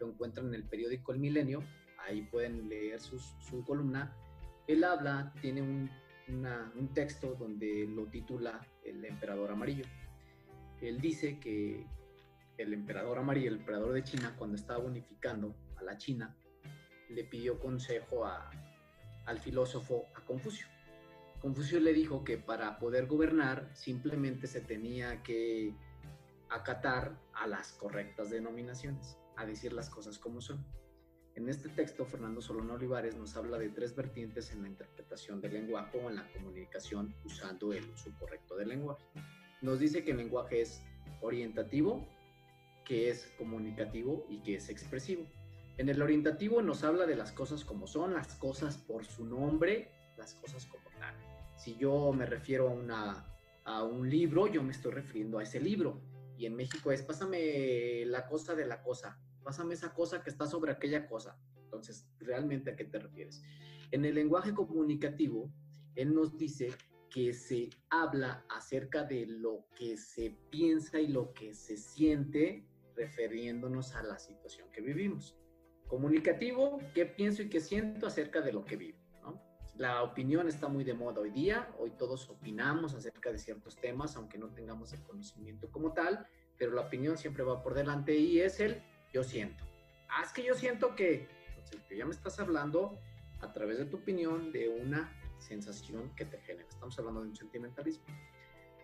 Lo 0.00 0.08
encuentran 0.08 0.48
en 0.48 0.54
el 0.54 0.64
periódico 0.64 1.12
El 1.12 1.20
Milenio. 1.20 1.62
Ahí 1.98 2.22
pueden 2.22 2.68
leer 2.68 3.00
su 3.00 3.64
columna. 3.66 4.16
Él 4.66 4.82
habla, 4.84 5.32
tiene 5.40 5.62
un 5.62 5.90
un 6.28 6.90
texto 6.94 7.34
donde 7.34 7.86
lo 7.86 8.06
titula 8.06 8.60
El 8.84 9.04
emperador 9.04 9.50
amarillo. 9.50 9.84
Él 10.80 11.00
dice 11.00 11.38
que 11.40 11.86
el 12.56 12.74
emperador 12.74 13.18
amarillo, 13.18 13.48
el 13.48 13.58
emperador 13.58 13.92
de 13.92 14.04
China, 14.04 14.34
cuando 14.36 14.56
estaba 14.56 14.84
unificando 14.84 15.54
a 15.76 15.82
la 15.82 15.96
China, 15.96 16.36
le 17.08 17.24
pidió 17.24 17.58
consejo 17.58 18.26
al 18.26 19.38
filósofo, 19.38 20.06
a 20.14 20.24
Confucio. 20.24 20.66
Confucio 21.40 21.80
le 21.80 21.92
dijo 21.92 22.24
que 22.24 22.36
para 22.36 22.78
poder 22.78 23.06
gobernar 23.06 23.70
simplemente 23.74 24.46
se 24.46 24.60
tenía 24.60 25.22
que 25.22 25.74
acatar 26.50 27.16
a 27.32 27.46
las 27.46 27.72
correctas 27.72 28.30
denominaciones, 28.30 29.18
a 29.36 29.46
decir 29.46 29.72
las 29.72 29.88
cosas 29.88 30.18
como 30.18 30.40
son. 30.40 30.64
En 31.38 31.48
este 31.48 31.68
texto, 31.68 32.04
Fernando 32.04 32.40
Solano 32.40 32.74
Olivares 32.74 33.16
nos 33.16 33.36
habla 33.36 33.58
de 33.58 33.68
tres 33.68 33.94
vertientes 33.94 34.50
en 34.50 34.60
la 34.62 34.68
interpretación 34.68 35.40
del 35.40 35.52
lenguaje 35.52 35.96
o 36.02 36.10
en 36.10 36.16
la 36.16 36.26
comunicación 36.32 37.14
usando 37.24 37.72
el 37.72 37.88
uso 37.90 38.10
correcto 38.18 38.56
del 38.56 38.70
lenguaje. 38.70 39.04
Nos 39.62 39.78
dice 39.78 40.02
que 40.02 40.10
el 40.10 40.16
lenguaje 40.16 40.62
es 40.62 40.82
orientativo, 41.22 42.04
que 42.84 43.10
es 43.10 43.32
comunicativo 43.38 44.26
y 44.28 44.42
que 44.42 44.56
es 44.56 44.68
expresivo. 44.68 45.28
En 45.76 45.88
el 45.88 46.02
orientativo 46.02 46.60
nos 46.60 46.82
habla 46.82 47.06
de 47.06 47.14
las 47.14 47.30
cosas 47.30 47.64
como 47.64 47.86
son, 47.86 48.14
las 48.14 48.34
cosas 48.34 48.76
por 48.76 49.04
su 49.04 49.24
nombre, 49.24 49.92
las 50.16 50.34
cosas 50.34 50.66
como 50.66 50.90
tal. 50.98 51.14
Si 51.56 51.76
yo 51.76 52.12
me 52.12 52.26
refiero 52.26 52.76
a, 52.90 53.24
a 53.62 53.84
un 53.84 54.10
libro, 54.10 54.48
yo 54.48 54.64
me 54.64 54.72
estoy 54.72 54.90
refiriendo 54.90 55.38
a 55.38 55.44
ese 55.44 55.60
libro. 55.60 56.00
Y 56.36 56.46
en 56.46 56.56
México 56.56 56.90
es, 56.90 57.02
pásame 57.02 58.04
la 58.06 58.26
cosa 58.26 58.56
de 58.56 58.66
la 58.66 58.82
cosa, 58.82 59.20
pásame 59.48 59.72
esa 59.72 59.94
cosa 59.94 60.22
que 60.22 60.28
está 60.28 60.44
sobre 60.44 60.72
aquella 60.72 61.06
cosa. 61.06 61.40
Entonces, 61.56 62.06
¿realmente 62.18 62.70
a 62.70 62.76
qué 62.76 62.84
te 62.84 62.98
refieres? 62.98 63.42
En 63.92 64.04
el 64.04 64.14
lenguaje 64.14 64.52
comunicativo, 64.52 65.50
él 65.94 66.12
nos 66.12 66.36
dice 66.36 66.68
que 67.08 67.32
se 67.32 67.70
habla 67.88 68.44
acerca 68.50 69.04
de 69.04 69.24
lo 69.24 69.64
que 69.74 69.96
se 69.96 70.36
piensa 70.50 71.00
y 71.00 71.06
lo 71.06 71.32
que 71.32 71.54
se 71.54 71.78
siente 71.78 72.68
refiriéndonos 72.94 73.94
a 73.94 74.02
la 74.02 74.18
situación 74.18 74.70
que 74.70 74.82
vivimos. 74.82 75.34
Comunicativo, 75.86 76.78
qué 76.94 77.06
pienso 77.06 77.40
y 77.40 77.48
qué 77.48 77.60
siento 77.60 78.06
acerca 78.06 78.42
de 78.42 78.52
lo 78.52 78.66
que 78.66 78.76
vivo. 78.76 78.98
La 79.76 80.02
opinión 80.02 80.46
está 80.46 80.68
muy 80.68 80.84
de 80.84 80.92
moda 80.92 81.22
hoy 81.22 81.30
día, 81.30 81.74
hoy 81.78 81.92
todos 81.92 82.28
opinamos 82.28 82.92
acerca 82.92 83.32
de 83.32 83.38
ciertos 83.38 83.76
temas, 83.76 84.14
aunque 84.14 84.36
no 84.36 84.52
tengamos 84.52 84.92
el 84.92 85.02
conocimiento 85.04 85.70
como 85.70 85.94
tal, 85.94 86.26
pero 86.58 86.72
la 86.72 86.82
opinión 86.82 87.16
siempre 87.16 87.44
va 87.44 87.62
por 87.62 87.72
delante 87.72 88.14
y 88.14 88.40
es 88.40 88.60
el 88.60 88.82
yo 89.12 89.24
siento. 89.24 89.64
Ah, 90.08 90.24
que 90.34 90.42
yo 90.42 90.54
siento 90.54 90.94
que, 90.94 91.28
entonces, 91.56 91.98
ya 91.98 92.04
me 92.04 92.12
estás 92.12 92.38
hablando 92.40 92.98
a 93.40 93.52
través 93.52 93.78
de 93.78 93.84
tu 93.84 93.98
opinión 93.98 94.52
de 94.52 94.68
una 94.68 95.12
sensación 95.38 96.14
que 96.16 96.24
te 96.24 96.38
genera. 96.38 96.68
Estamos 96.68 96.98
hablando 96.98 97.22
de 97.22 97.28
un 97.28 97.36
sentimentalismo. 97.36 98.04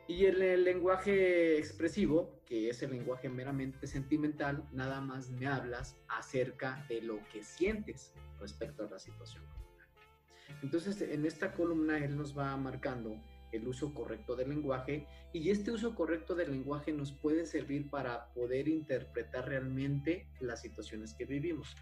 Y 0.06 0.26
en 0.26 0.42
el 0.42 0.64
lenguaje 0.64 1.58
expresivo, 1.58 2.38
que 2.44 2.68
es 2.68 2.82
el 2.82 2.90
lenguaje 2.90 3.28
meramente 3.30 3.87
sentimental, 3.87 4.68
nada 4.70 5.00
más 5.00 5.30
me 5.30 5.46
hablas 5.46 5.96
acerca 6.08 6.84
de 6.88 7.00
lo 7.00 7.26
que 7.32 7.42
sientes 7.42 8.12
respecto 8.38 8.84
a 8.84 8.90
la 8.90 8.98
situación. 8.98 9.44
Entonces, 10.62 11.00
en 11.00 11.24
esta 11.24 11.52
columna 11.52 11.98
él 11.98 12.16
nos 12.16 12.37
va 12.37 12.54
marcando 12.56 13.16
el 13.55 13.69
uso 13.69 13.95
correcto 13.95 14.37
del 14.37 14.51
lenguaje 14.51 15.07
y 15.33 15.51
este 15.51 15.71
uso 15.71 15.95
correcto 15.95 16.35
del 16.35 16.51
lenguaje 16.51 16.93
nos 16.93 17.12
puede 17.12 17.47
servir 17.47 17.88
para 17.90 18.33
poder 18.35 18.69
interpretar 18.69 19.49
realmente 19.49 20.29
las 20.40 20.61
situaciones 20.61 21.14
que 21.14 21.25
vivimos. 21.25 21.75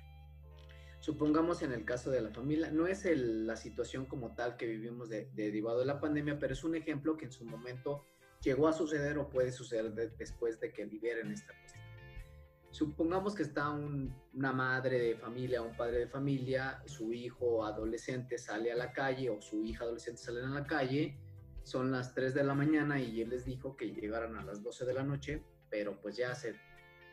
Supongamos 1.01 1.63
en 1.63 1.73
el 1.73 1.85
caso 1.85 2.11
de 2.11 2.21
la 2.21 2.31
familia, 2.31 2.71
no 2.71 2.87
es 2.87 3.05
la 3.17 3.57
situación 3.57 4.07
como 4.07 4.35
tal 4.35 4.57
que 4.57 4.67
vivimos 4.67 5.09
derivado 5.09 5.81
de 5.81 5.87
la 5.87 6.01
pandemia, 6.01 6.39
pero 6.39 6.53
es 6.53 6.63
un 6.63 6.77
ejemplo 6.77 7.17
que 7.17 7.25
en 7.25 7.33
su 7.33 7.45
momento 7.45 8.05
llegó 8.41 8.69
a 8.69 8.73
suceder 8.73 9.19
o 9.19 9.29
puede 9.29 9.51
suceder 9.51 9.93
después 10.17 10.61
de 10.61 10.73
que 10.73 10.87
liberen 10.87 11.33
esta 11.33 11.53
cuestión. 11.59 11.83
Supongamos 12.71 13.35
que 13.35 13.43
está 13.43 13.69
una 13.71 14.53
madre 14.53 14.99
de 14.99 15.17
familia, 15.17 15.61
un 15.61 15.77
padre 15.77 15.99
de 15.99 16.07
familia, 16.07 16.83
su 16.87 17.13
hijo 17.13 17.67
adolescente 17.67 18.39
sale 18.39 18.73
a 18.73 18.77
la 18.77 18.93
calle 18.93 19.29
o 19.29 19.43
su 19.43 19.63
hija 19.65 19.85
adolescente 19.85 20.23
sale 20.23 20.41
a 20.41 20.49
la 20.49 20.65
calle 20.65 21.19
son 21.64 21.90
las 21.90 22.14
3 22.14 22.35
de 22.35 22.44
la 22.44 22.55
mañana 22.55 23.01
y 23.01 23.20
él 23.20 23.31
les 23.31 23.44
dijo 23.44 23.77
que 23.77 23.92
llegaran 23.92 24.37
a 24.37 24.44
las 24.44 24.62
12 24.62 24.85
de 24.85 24.94
la 24.94 25.03
noche, 25.03 25.44
pero 25.70 26.01
pues 26.01 26.16
ya 26.16 26.35
se 26.35 26.55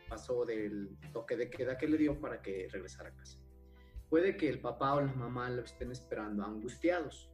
pasó 0.08 0.44
del 0.44 0.98
toque 1.12 1.36
de 1.36 1.48
queda 1.48 1.78
que 1.78 1.88
le 1.88 1.96
dio 1.96 2.20
para 2.20 2.42
que 2.42 2.68
regresara 2.70 3.10
a 3.10 3.16
casa. 3.16 3.38
Puede 4.08 4.36
que 4.36 4.48
el 4.48 4.60
papá 4.60 4.94
o 4.94 5.00
la 5.00 5.12
mamá 5.12 5.48
lo 5.50 5.62
estén 5.62 5.92
esperando 5.92 6.44
angustiados. 6.44 7.30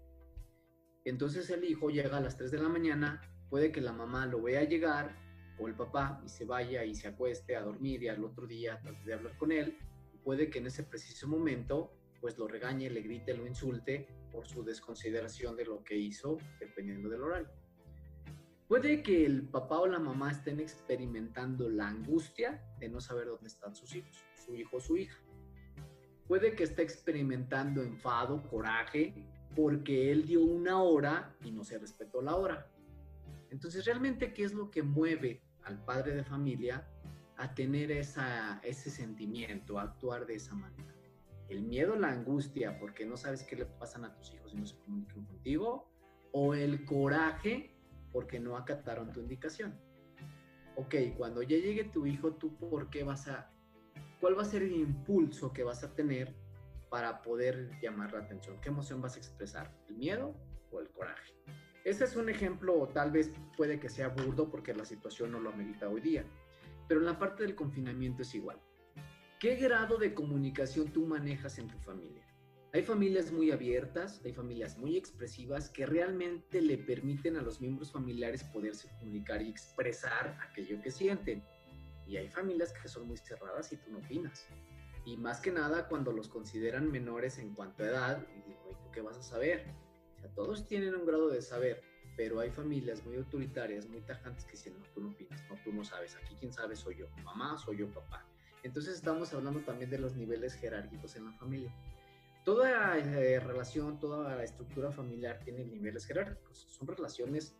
Entonces 1.05 1.48
el 1.50 1.64
hijo 1.64 1.88
llega 1.88 2.18
a 2.18 2.20
las 2.20 2.37
3 2.37 2.50
de 2.50 2.59
la 2.59 2.68
mañana, 2.68 3.22
puede 3.48 3.72
que 3.72 3.81
la 3.81 3.92
mamá 3.92 4.26
lo 4.26 4.42
vea 4.42 4.64
llegar 4.64 5.16
o 5.59 5.68
el 5.68 5.74
papá 5.74 6.20
y 6.24 6.29
se 6.29 6.44
vaya 6.44 6.85
y 6.85 6.94
se 6.94 7.09
acueste 7.09 7.57
a 7.57 7.62
dormir 7.62 8.02
y 8.02 8.09
al 8.09 8.22
otro 8.22 8.46
día 8.46 8.79
trate 8.83 9.05
de 9.05 9.14
hablar 9.14 9.38
con 9.38 9.52
él. 9.52 9.79
Puede 10.22 10.50
que 10.50 10.59
en 10.59 10.66
ese 10.66 10.83
preciso 10.83 11.29
momento 11.29 11.92
pues 12.27 12.39
lo 12.39 12.49
regañe, 12.49 12.91
le 12.91 13.03
grite, 13.03 13.35
lo 13.35 13.47
insulte 13.47 14.09
por 14.33 14.49
su 14.49 14.65
desconsideración 14.65 15.55
de 15.55 15.65
lo 15.65 15.85
que 15.85 15.97
hizo, 15.97 16.39
dependiendo 16.59 17.09
del 17.09 17.23
horario. 17.23 17.49
Puede 18.67 19.01
que 19.01 19.25
el 19.25 19.45
papá 19.49 19.79
o 19.79 19.87
la 19.87 20.01
mamá 20.01 20.33
estén 20.33 20.59
experimentando 20.59 21.71
la 21.71 21.87
angustia 21.87 22.61
de 22.81 22.89
no 22.89 23.01
saber 23.01 23.29
dónde 23.29 23.47
están 23.47 23.77
sus 23.77 23.95
hijos, 23.95 24.25
su 24.45 24.57
hijo 24.57 24.79
o 24.79 24.81
su 24.81 24.97
hija. 24.97 25.17
Puede 26.27 26.57
que 26.57 26.65
esté 26.65 26.83
experimentando 26.83 27.81
enfado, 27.81 28.43
coraje, 28.51 29.15
porque 29.55 30.11
él 30.11 30.27
dio 30.27 30.43
una 30.43 30.83
hora 30.83 31.33
y 31.45 31.53
no 31.53 31.62
se 31.62 31.79
respetó 31.79 32.23
la 32.23 32.35
hora. 32.35 32.69
Entonces, 33.51 33.85
realmente, 33.85 34.35
¿qué 34.35 34.43
es 34.43 34.53
lo 34.53 34.69
que 34.69 34.83
mueve 34.83 35.45
al 35.62 35.85
padre 35.85 36.17
de 36.17 36.25
familia 36.25 36.91
a 37.37 37.55
tener 37.55 37.93
ese 37.93 38.91
sentimiento, 38.91 39.79
a 39.79 39.83
actuar 39.83 40.27
de 40.27 40.35
esa 40.35 40.57
manera? 40.57 40.95
El 41.48 41.62
miedo, 41.62 41.96
la 41.96 42.11
angustia, 42.11 42.78
porque 42.78 43.06
no 43.06 43.16
sabes 43.16 43.44
qué 43.44 43.56
le 43.56 43.66
pasan 43.66 44.04
a 44.04 44.14
tus 44.14 44.32
hijos 44.35 44.52
y 44.52 44.56
no 44.56 44.66
se 44.66 44.76
comunican 44.78 45.24
contigo, 45.24 45.88
o 46.32 46.54
el 46.54 46.85
coraje, 46.85 47.74
porque 48.12 48.40
no 48.40 48.56
acataron 48.56 49.12
tu 49.12 49.20
indicación. 49.20 49.78
Ok, 50.76 50.94
cuando 51.16 51.42
ya 51.42 51.56
llegue 51.56 51.85
tu 51.85 52.06
hijo, 52.06 52.35
¿tú 52.35 52.56
por 52.56 52.90
qué 52.90 53.04
vas 53.04 53.28
a, 53.28 53.50
cuál 54.20 54.37
va 54.37 54.42
a 54.42 54.46
ser 54.46 54.62
el 54.62 54.72
impulso 54.72 55.52
que 55.52 55.62
vas 55.62 55.82
a 55.85 55.94
tener 55.94 56.35
para 56.90 57.22
poder 57.22 57.70
llamar 57.80 58.12
la 58.12 58.20
atención? 58.20 58.61
¿Qué 58.61 58.68
emoción 58.68 59.00
vas 59.00 59.16
a 59.16 59.18
expresar? 59.18 59.74
¿El 59.88 59.96
miedo 59.96 60.35
o 60.70 60.80
el 60.80 60.90
coraje? 60.90 61.32
Este 61.85 62.04
es 62.04 62.16
un 62.16 62.28
ejemplo, 62.28 62.88
tal 62.92 63.12
vez 63.12 63.30
puede 63.56 63.78
que 63.78 63.88
sea 63.88 64.09
burdo 64.09 64.50
porque 64.50 64.74
la 64.74 64.85
situación 64.85 65.30
no 65.30 65.38
lo 65.38 65.50
amerita 65.50 65.88
hoy 65.88 66.00
día, 66.00 66.24
pero 66.88 67.00
en 67.00 67.06
la 67.06 67.18
parte 67.18 67.44
del 67.44 67.54
confinamiento 67.54 68.22
es 68.22 68.35
igual. 68.35 68.61
¿Qué 69.38 69.57
grado 69.57 69.99
de 69.99 70.14
comunicación 70.14 70.90
tú 70.90 71.05
manejas 71.05 71.59
en 71.59 71.68
tu 71.68 71.79
familia? 71.81 72.27
Hay 72.72 72.83
familias 72.83 73.31
muy 73.31 73.51
abiertas, 73.51 74.22
hay 74.25 74.33
familias 74.33 74.79
muy 74.79 74.96
expresivas 74.96 75.68
que 75.68 75.85
realmente 75.85 76.62
le 76.62 76.79
permiten 76.79 77.37
a 77.37 77.42
los 77.42 77.61
miembros 77.61 77.92
familiares 77.92 78.44
poderse 78.44 78.88
comunicar 78.99 79.42
y 79.42 79.51
expresar 79.51 80.38
aquello 80.40 80.81
que 80.81 80.90
sienten. 80.90 81.44
Y 82.07 82.16
hay 82.16 82.31
familias 82.31 82.72
que 82.72 82.88
son 82.88 83.09
muy 83.09 83.18
cerradas 83.18 83.70
y 83.75 83.77
tú 83.77 83.90
no 83.90 83.99
opinas. 83.99 84.49
Y 85.05 85.18
más 85.18 85.40
que 85.40 85.53
nada 85.53 85.87
cuando 85.87 86.12
los 86.12 86.29
consideran 86.29 86.90
menores 86.90 87.37
en 87.37 87.53
cuanto 87.53 87.83
a 87.83 87.88
edad, 87.88 88.27
y 88.31 88.49
digo, 88.49 88.70
¿y 88.70 88.75
tú 88.83 88.90
qué 88.90 89.03
vas 89.03 89.18
a 89.18 89.22
saber? 89.22 89.66
O 90.16 90.20
sea, 90.20 90.31
todos 90.31 90.66
tienen 90.66 90.94
un 90.94 91.05
grado 91.05 91.29
de 91.29 91.42
saber, 91.42 91.83
pero 92.16 92.40
hay 92.40 92.51
familias 92.51 93.05
muy 93.05 93.16
autoritarias, 93.16 93.87
muy 93.87 94.01
tajantes 94.01 94.46
que 94.46 94.53
dicen, 94.53 94.79
no, 94.79 94.87
tú 94.94 95.03
no 95.03 95.11
opinas, 95.11 95.44
no, 95.51 95.57
tú 95.62 95.75
no 95.75 95.85
sabes, 95.85 96.16
aquí 96.16 96.35
quién 96.40 96.55
sabe 96.55 96.75
soy 96.75 96.96
yo, 96.96 97.11
mamá, 97.22 97.59
soy 97.59 97.77
yo, 97.77 97.92
papá. 97.92 98.27
Entonces 98.66 98.96
estamos 98.96 99.33
hablando 99.33 99.61
también 99.61 99.90
de 99.90 99.98
los 99.98 100.16
niveles 100.16 100.55
jerárquicos 100.55 101.14
en 101.14 101.26
la 101.26 101.33
familia. 101.35 101.72
Toda 102.44 102.98
eh, 102.98 103.38
relación, 103.38 104.00
toda 104.00 104.35
la 104.35 104.42
estructura 104.42 104.90
familiar 104.90 105.38
tiene 105.44 105.64
niveles 105.64 106.05
jerárquicos. 106.05 106.66
Son 106.68 106.88
relaciones 106.88 107.57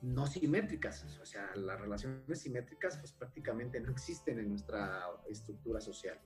no 0.00 0.26
simétricas. 0.26 1.04
O 1.22 1.24
sea, 1.24 1.54
las 1.54 1.80
relaciones 1.80 2.40
simétricas 2.40 2.98
pues 2.98 3.12
prácticamente 3.12 3.78
no 3.78 3.92
existen 3.92 4.40
en 4.40 4.48
nuestra 4.48 5.08
estructura 5.28 5.80
social. 5.80 6.18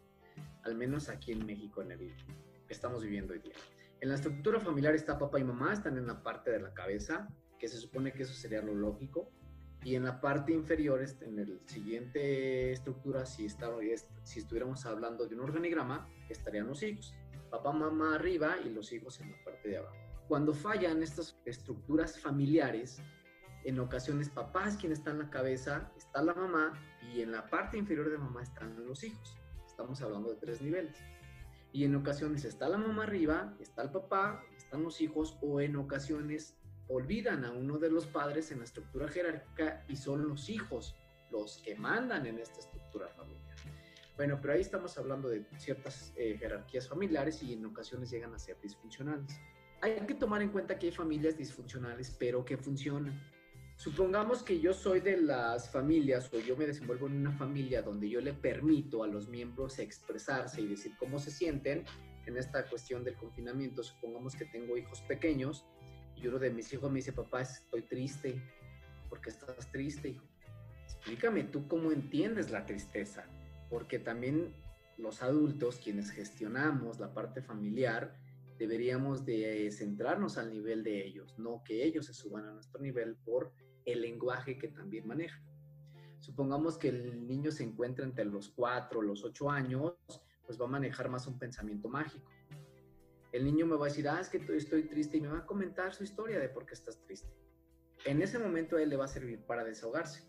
Al 0.62 0.76
menos 0.76 1.10
aquí 1.10 1.32
en 1.32 1.44
México, 1.44 1.82
en 1.82 1.92
el 1.92 1.98
que 1.98 2.72
estamos 2.72 3.02
viviendo 3.02 3.34
hoy 3.34 3.40
día. 3.40 3.54
En 4.00 4.08
la 4.08 4.14
estructura 4.14 4.60
familiar 4.60 4.94
está 4.94 5.18
papá 5.18 5.40
y 5.40 5.44
mamá, 5.44 5.74
están 5.74 5.98
en 5.98 6.06
la 6.06 6.22
parte 6.22 6.50
de 6.50 6.60
la 6.60 6.72
cabeza, 6.72 7.28
que 7.58 7.68
se 7.68 7.76
supone 7.76 8.14
que 8.14 8.22
eso 8.22 8.32
sería 8.32 8.62
lo 8.62 8.74
lógico 8.74 9.30
y 9.84 9.96
en 9.96 10.04
la 10.04 10.20
parte 10.20 10.52
inferior, 10.52 11.02
este, 11.02 11.26
en 11.26 11.38
el 11.38 11.60
siguiente 11.66 12.72
estructura, 12.72 13.26
si, 13.26 13.48
si 13.48 14.38
estuviéramos 14.38 14.86
hablando 14.86 15.26
de 15.26 15.34
un 15.34 15.40
organigrama, 15.40 16.08
estarían 16.28 16.68
los 16.68 16.82
hijos. 16.82 17.14
Papá, 17.50 17.72
mamá 17.72 18.14
arriba 18.14 18.56
y 18.64 18.70
los 18.70 18.92
hijos 18.92 19.20
en 19.20 19.32
la 19.32 19.44
parte 19.44 19.68
de 19.68 19.78
abajo. 19.78 19.96
Cuando 20.28 20.54
fallan 20.54 21.02
estas 21.02 21.36
estructuras 21.44 22.18
familiares, 22.18 23.02
en 23.64 23.78
ocasiones 23.80 24.30
papá 24.30 24.68
es 24.68 24.76
quien 24.76 24.92
está 24.92 25.10
en 25.10 25.18
la 25.18 25.30
cabeza, 25.30 25.92
está 25.96 26.22
la 26.22 26.34
mamá 26.34 26.72
y 27.12 27.20
en 27.22 27.32
la 27.32 27.46
parte 27.46 27.76
inferior 27.76 28.10
de 28.10 28.18
mamá 28.18 28.42
están 28.42 28.86
los 28.86 29.02
hijos. 29.02 29.36
Estamos 29.66 30.00
hablando 30.00 30.30
de 30.30 30.36
tres 30.36 30.62
niveles. 30.62 30.96
Y 31.72 31.84
en 31.84 31.96
ocasiones 31.96 32.44
está 32.44 32.68
la 32.68 32.78
mamá 32.78 33.04
arriba, 33.04 33.56
está 33.58 33.82
el 33.82 33.90
papá, 33.90 34.44
están 34.56 34.84
los 34.84 35.00
hijos 35.00 35.36
o 35.42 35.60
en 35.60 35.76
ocasiones 35.76 36.56
olvidan 36.88 37.44
a 37.44 37.52
uno 37.52 37.78
de 37.78 37.90
los 37.90 38.06
padres 38.06 38.50
en 38.50 38.58
la 38.58 38.64
estructura 38.64 39.08
jerárquica 39.08 39.84
y 39.88 39.96
son 39.96 40.28
los 40.28 40.48
hijos 40.48 40.94
los 41.30 41.58
que 41.58 41.74
mandan 41.74 42.26
en 42.26 42.38
esta 42.38 42.60
estructura 42.60 43.08
familiar. 43.08 43.56
Bueno, 44.16 44.38
pero 44.40 44.54
ahí 44.54 44.60
estamos 44.60 44.96
hablando 44.98 45.28
de 45.28 45.44
ciertas 45.56 46.12
eh, 46.16 46.36
jerarquías 46.38 46.88
familiares 46.88 47.42
y 47.42 47.54
en 47.54 47.64
ocasiones 47.64 48.10
llegan 48.10 48.34
a 48.34 48.38
ser 48.38 48.60
disfuncionales. 48.60 49.40
Hay 49.80 49.94
que 50.06 50.14
tomar 50.14 50.42
en 50.42 50.50
cuenta 50.50 50.78
que 50.78 50.86
hay 50.86 50.92
familias 50.92 51.36
disfuncionales, 51.36 52.14
pero 52.18 52.44
que 52.44 52.56
funcionan. 52.56 53.18
Supongamos 53.76 54.42
que 54.42 54.60
yo 54.60 54.74
soy 54.74 55.00
de 55.00 55.16
las 55.16 55.70
familias 55.70 56.30
o 56.32 56.38
yo 56.38 56.56
me 56.56 56.66
desenvuelvo 56.66 57.06
en 57.06 57.16
una 57.16 57.32
familia 57.32 57.82
donde 57.82 58.08
yo 58.08 58.20
le 58.20 58.32
permito 58.32 59.02
a 59.02 59.08
los 59.08 59.28
miembros 59.28 59.78
expresarse 59.78 60.60
y 60.60 60.68
decir 60.68 60.92
cómo 60.98 61.18
se 61.18 61.30
sienten 61.30 61.84
en 62.26 62.36
esta 62.36 62.64
cuestión 62.66 63.02
del 63.02 63.16
confinamiento. 63.16 63.82
Supongamos 63.82 64.36
que 64.36 64.44
tengo 64.44 64.76
hijos 64.76 65.00
pequeños 65.00 65.64
y 66.22 66.28
uno 66.28 66.38
de 66.38 66.50
mis 66.50 66.72
hijos 66.72 66.90
me 66.90 67.00
dice, 67.00 67.12
papá, 67.12 67.42
estoy 67.42 67.82
triste. 67.82 68.40
¿Por 69.08 69.20
qué 69.20 69.30
estás 69.30 69.70
triste, 69.72 70.10
hijo? 70.10 70.24
Explícame 70.84 71.44
tú 71.44 71.66
cómo 71.66 71.90
entiendes 71.90 72.50
la 72.50 72.64
tristeza. 72.64 73.24
Porque 73.68 73.98
también 73.98 74.54
los 74.98 75.22
adultos, 75.22 75.80
quienes 75.82 76.10
gestionamos 76.10 77.00
la 77.00 77.12
parte 77.12 77.42
familiar, 77.42 78.16
deberíamos 78.56 79.26
de 79.26 79.68
centrarnos 79.72 80.38
al 80.38 80.52
nivel 80.52 80.84
de 80.84 81.04
ellos, 81.04 81.36
no 81.38 81.64
que 81.64 81.82
ellos 81.82 82.06
se 82.06 82.14
suban 82.14 82.44
a 82.44 82.52
nuestro 82.52 82.80
nivel 82.80 83.16
por 83.16 83.52
el 83.84 84.02
lenguaje 84.02 84.56
que 84.56 84.68
también 84.68 85.08
manejan. 85.08 85.42
Supongamos 86.20 86.78
que 86.78 86.90
el 86.90 87.26
niño 87.26 87.50
se 87.50 87.64
encuentra 87.64 88.04
entre 88.04 88.24
los 88.26 88.50
4 88.50 89.00
o 89.00 89.02
los 89.02 89.24
8 89.24 89.50
años, 89.50 89.94
pues 90.46 90.60
va 90.60 90.66
a 90.66 90.68
manejar 90.68 91.08
más 91.08 91.26
un 91.26 91.38
pensamiento 91.38 91.88
mágico 91.88 92.30
el 93.32 93.44
niño 93.44 93.66
me 93.66 93.76
va 93.76 93.86
a 93.86 93.88
decir, 93.88 94.08
ah, 94.08 94.20
es 94.20 94.28
que 94.28 94.38
estoy 94.56 94.84
triste 94.84 95.16
y 95.16 95.20
me 95.22 95.28
va 95.28 95.38
a 95.38 95.46
comentar 95.46 95.94
su 95.94 96.04
historia 96.04 96.38
de 96.38 96.50
por 96.50 96.66
qué 96.66 96.74
estás 96.74 97.02
triste. 97.02 97.32
En 98.04 98.20
ese 98.20 98.38
momento 98.38 98.76
a 98.76 98.82
él 98.82 98.90
le 98.90 98.96
va 98.96 99.06
a 99.06 99.08
servir 99.08 99.40
para 99.46 99.64
desahogarse. 99.64 100.22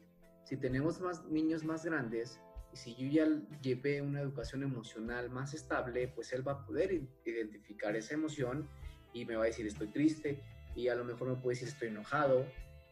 Si 0.45 0.57
tenemos 0.57 1.01
más 1.01 1.25
niños 1.25 1.63
más 1.63 1.83
grandes 1.83 2.39
y 2.71 2.77
si 2.77 2.95
yo 2.95 3.07
ya 3.07 3.59
llevé 3.61 4.01
una 4.01 4.21
educación 4.21 4.63
emocional 4.63 5.29
más 5.29 5.53
estable, 5.53 6.07
pues 6.07 6.31
él 6.33 6.47
va 6.47 6.53
a 6.53 6.65
poder 6.65 6.93
identificar 7.25 7.95
esa 7.95 8.13
emoción 8.13 8.69
y 9.13 9.25
me 9.25 9.35
va 9.35 9.43
a 9.43 9.47
decir 9.47 9.67
estoy 9.67 9.87
triste 9.87 10.41
y 10.75 10.87
a 10.87 10.95
lo 10.95 11.03
mejor 11.03 11.29
me 11.29 11.35
puede 11.35 11.55
decir 11.55 11.67
estoy 11.67 11.89
enojado. 11.89 12.45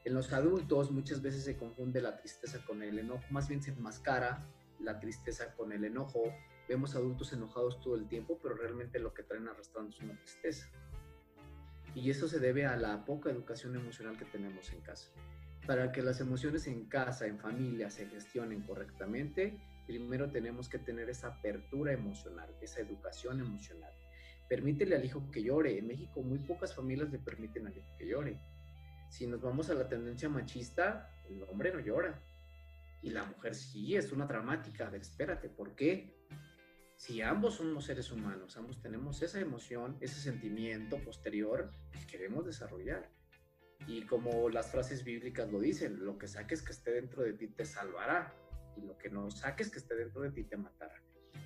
En 0.03 0.13
los 0.13 0.33
adultos 0.33 0.91
muchas 0.91 1.21
veces 1.21 1.43
se 1.43 1.57
confunde 1.57 2.01
la 2.01 2.17
tristeza 2.17 2.63
con 2.65 2.83
el 2.83 2.99
enojo, 2.99 3.23
más 3.29 3.47
bien 3.47 3.61
se 3.61 3.71
enmascara 3.71 4.45
la 4.79 4.99
tristeza 4.99 5.53
con 5.55 5.71
el 5.71 5.85
enojo 5.85 6.23
Vemos 6.67 6.95
adultos 6.95 7.33
enojados 7.33 7.81
todo 7.81 7.95
el 7.95 8.07
tiempo, 8.07 8.39
pero 8.41 8.55
realmente 8.55 8.99
lo 8.99 9.13
que 9.13 9.23
traen 9.23 9.47
arrastrando 9.47 9.89
es 9.89 9.99
una 9.99 10.17
tristeza. 10.17 10.69
Y 11.93 12.09
eso 12.09 12.27
se 12.27 12.39
debe 12.39 12.65
a 12.65 12.77
la 12.77 13.03
poca 13.03 13.29
educación 13.29 13.75
emocional 13.75 14.17
que 14.17 14.25
tenemos 14.25 14.71
en 14.71 14.81
casa. 14.81 15.11
Para 15.67 15.91
que 15.91 16.01
las 16.01 16.21
emociones 16.21 16.67
en 16.67 16.85
casa, 16.85 17.27
en 17.27 17.39
familia, 17.39 17.89
se 17.89 18.07
gestionen 18.07 18.61
correctamente, 18.61 19.59
primero 19.85 20.31
tenemos 20.31 20.69
que 20.69 20.79
tener 20.79 21.09
esa 21.09 21.27
apertura 21.27 21.91
emocional, 21.91 22.49
esa 22.61 22.79
educación 22.79 23.41
emocional. 23.41 23.93
Permítele 24.47 24.95
al 24.95 25.05
hijo 25.05 25.29
que 25.31 25.43
llore. 25.43 25.77
En 25.77 25.87
México 25.87 26.21
muy 26.21 26.39
pocas 26.39 26.75
familias 26.75 27.11
le 27.11 27.19
permiten 27.19 27.67
al 27.67 27.77
hijo 27.77 27.87
que 27.97 28.07
llore. 28.07 28.39
Si 29.09 29.27
nos 29.27 29.41
vamos 29.41 29.69
a 29.69 29.73
la 29.73 29.87
tendencia 29.87 30.29
machista, 30.29 31.09
el 31.29 31.43
hombre 31.43 31.73
no 31.73 31.79
llora. 31.79 32.21
Y 33.01 33.09
la 33.09 33.25
mujer 33.25 33.55
sí, 33.55 33.95
es 33.95 34.11
una 34.11 34.25
dramática. 34.25 34.89
Espérate, 34.95 35.49
¿por 35.49 35.75
qué? 35.75 36.20
Si 37.01 37.19
ambos 37.23 37.55
somos 37.55 37.85
seres 37.85 38.11
humanos, 38.11 38.57
ambos 38.57 38.79
tenemos 38.79 39.23
esa 39.23 39.39
emoción, 39.39 39.97
ese 40.01 40.21
sentimiento 40.21 40.99
posterior 40.99 41.71
que 41.91 42.05
queremos 42.05 42.45
desarrollar. 42.45 43.09
Y 43.87 44.05
como 44.05 44.49
las 44.49 44.69
frases 44.69 45.03
bíblicas 45.03 45.51
lo 45.51 45.59
dicen, 45.59 46.05
lo 46.05 46.19
que 46.19 46.27
saques 46.27 46.61
que 46.61 46.73
esté 46.73 46.91
dentro 46.91 47.23
de 47.23 47.33
ti 47.33 47.47
te 47.47 47.65
salvará 47.65 48.35
y 48.77 48.81
lo 48.81 48.99
que 48.99 49.09
no 49.09 49.31
saques 49.31 49.71
que 49.71 49.79
esté 49.79 49.95
dentro 49.95 50.21
de 50.21 50.29
ti 50.29 50.43
te 50.43 50.57
matará. 50.57 50.93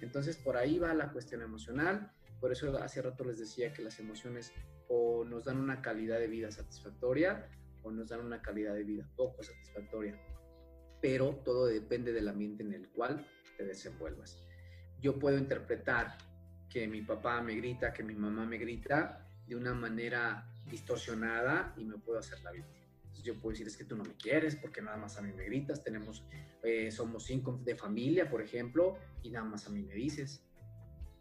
Entonces 0.01 0.35
por 0.35 0.57
ahí 0.57 0.77
va 0.77 0.93
la 0.93 1.13
cuestión 1.13 1.41
emocional 1.41 2.11
por 2.39 2.51
eso 2.51 2.77
hace 2.77 3.01
rato 3.01 3.23
les 3.23 3.39
decía 3.39 3.73
que 3.73 3.81
las 3.81 3.97
emociones 3.99 4.53
o 4.87 5.23
nos 5.23 5.45
dan 5.45 5.57
una 5.57 5.81
calidad 5.81 6.19
de 6.19 6.27
vida 6.27 6.51
satisfactoria 6.51 7.49
o 7.81 7.91
nos 7.91 8.09
dan 8.09 8.19
una 8.19 8.41
calidad 8.41 8.73
de 8.73 8.83
vida 8.83 9.09
poco 9.15 9.41
satisfactoria. 9.41 10.19
Pero 11.01 11.37
todo 11.45 11.67
depende 11.67 12.11
del 12.11 12.27
ambiente 12.27 12.63
en 12.63 12.73
el 12.73 12.89
cual 12.89 13.25
te 13.57 13.63
desenvuelvas. 13.63 14.44
Yo 15.05 15.19
puedo 15.19 15.37
interpretar 15.37 16.17
que 16.67 16.87
mi 16.87 17.03
papá 17.03 17.39
me 17.39 17.53
grita, 17.53 17.93
que 17.93 18.01
mi 18.01 18.15
mamá 18.15 18.43
me 18.43 18.57
grita 18.57 19.23
de 19.45 19.55
una 19.55 19.75
manera 19.75 20.51
distorsionada 20.67 21.75
y 21.77 21.83
me 21.85 21.99
puedo 21.99 22.17
hacer 22.17 22.41
la 22.41 22.49
víctima. 22.49 22.87
Entonces 23.03 23.23
yo 23.23 23.39
puedo 23.39 23.51
decir, 23.51 23.67
es 23.67 23.77
que 23.77 23.83
tú 23.83 23.95
no 23.95 24.03
me 24.03 24.15
quieres 24.15 24.55
porque 24.55 24.81
nada 24.81 24.97
más 24.97 25.15
a 25.19 25.21
mí 25.21 25.31
me 25.31 25.45
gritas, 25.45 25.83
tenemos, 25.83 26.25
eh, 26.63 26.89
somos 26.89 27.23
cinco 27.23 27.61
de 27.63 27.75
familia, 27.75 28.27
por 28.27 28.41
ejemplo, 28.41 28.97
y 29.21 29.29
nada 29.29 29.45
más 29.45 29.67
a 29.67 29.69
mí 29.69 29.83
me 29.83 29.93
dices 29.93 30.41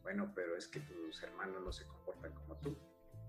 bueno, 0.02 0.32
pero 0.34 0.56
es 0.56 0.66
que 0.66 0.80
tus 0.80 1.22
hermanos 1.22 1.62
no 1.62 1.70
se 1.70 1.84
comportan 1.84 2.32
como 2.32 2.56
tú 2.60 2.74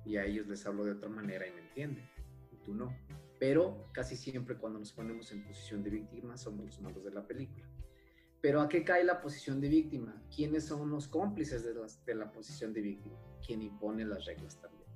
y 0.05 0.15
a 0.15 0.23
ellos 0.23 0.47
les 0.47 0.65
hablo 0.65 0.85
de 0.85 0.93
otra 0.93 1.09
manera 1.09 1.45
y 1.45 1.51
me 1.51 1.63
entienden 1.63 2.09
y 2.53 2.55
tú 2.63 2.73
no. 2.73 2.95
Pero 3.41 3.89
casi 3.91 4.15
siempre 4.15 4.55
cuando 4.55 4.79
nos 4.79 4.93
ponemos 4.93 5.29
en 5.33 5.43
posición 5.43 5.83
de 5.83 5.89
víctima 5.89 6.37
somos 6.37 6.65
los 6.65 6.79
malos 6.79 7.03
de 7.03 7.11
la 7.11 7.27
película. 7.27 7.74
Pero 8.45 8.61
¿a 8.61 8.69
qué 8.69 8.83
cae 8.83 9.03
la 9.03 9.21
posición 9.21 9.59
de 9.59 9.69
víctima? 9.69 10.21
¿Quiénes 10.29 10.65
son 10.65 10.91
los 10.91 11.07
cómplices 11.07 11.63
de, 11.63 11.73
de 12.05 12.13
la 12.13 12.31
posición 12.31 12.73
de 12.73 12.81
víctima? 12.81 13.17
Quien 13.43 13.63
impone 13.63 14.05
las 14.05 14.25
reglas 14.25 14.61
también. 14.61 14.87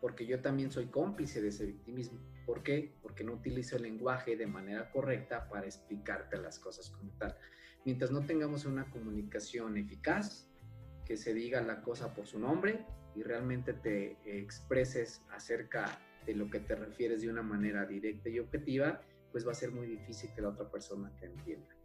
Porque 0.00 0.26
yo 0.26 0.42
también 0.42 0.72
soy 0.72 0.86
cómplice 0.86 1.40
de 1.40 1.50
ese 1.50 1.66
victimismo. 1.66 2.18
¿Por 2.44 2.64
qué? 2.64 2.96
Porque 3.00 3.22
no 3.22 3.34
utilizo 3.34 3.76
el 3.76 3.84
lenguaje 3.84 4.36
de 4.36 4.48
manera 4.48 4.90
correcta 4.90 5.48
para 5.48 5.66
explicarte 5.66 6.36
las 6.38 6.58
cosas 6.58 6.90
como 6.90 7.12
tal. 7.12 7.36
Mientras 7.84 8.10
no 8.10 8.26
tengamos 8.26 8.64
una 8.64 8.90
comunicación 8.90 9.76
eficaz, 9.76 10.50
que 11.04 11.16
se 11.16 11.32
diga 11.32 11.62
la 11.62 11.82
cosa 11.82 12.12
por 12.12 12.26
su 12.26 12.40
nombre 12.40 12.84
y 13.14 13.22
realmente 13.22 13.72
te 13.72 14.18
expreses 14.24 15.22
acerca 15.30 16.00
de 16.26 16.34
lo 16.34 16.50
que 16.50 16.58
te 16.58 16.74
refieres 16.74 17.22
de 17.22 17.30
una 17.30 17.42
manera 17.42 17.86
directa 17.86 18.28
y 18.30 18.40
objetiva, 18.40 19.00
pues 19.30 19.46
va 19.46 19.52
a 19.52 19.54
ser 19.54 19.70
muy 19.70 19.86
difícil 19.86 20.30
que 20.34 20.40
la 20.42 20.48
otra 20.48 20.68
persona 20.68 21.16
te 21.20 21.26
entienda. 21.26 21.79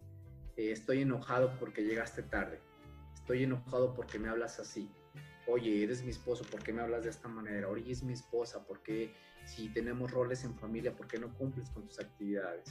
Eh, 0.57 0.71
estoy 0.71 1.01
enojado 1.01 1.57
porque 1.59 1.83
llegaste 1.83 2.23
tarde. 2.23 2.59
Estoy 3.13 3.43
enojado 3.43 3.93
porque 3.93 4.19
me 4.19 4.29
hablas 4.29 4.59
así. 4.59 4.89
Oye, 5.47 5.83
eres 5.83 6.03
mi 6.03 6.09
esposo, 6.09 6.43
¿por 6.45 6.63
qué 6.63 6.73
me 6.73 6.81
hablas 6.81 7.03
de 7.03 7.09
esta 7.09 7.27
manera? 7.27 7.67
Oye, 7.69 7.91
es 7.91 8.03
mi 8.03 8.13
esposa, 8.13 8.65
¿por 8.65 8.81
qué 8.81 9.13
si 9.45 9.69
tenemos 9.69 10.11
roles 10.11 10.43
en 10.43 10.55
familia, 10.55 10.95
por 10.95 11.07
qué 11.07 11.19
no 11.19 11.31
cumples 11.35 11.69
con 11.69 11.85
tus 11.85 11.99
actividades? 11.99 12.65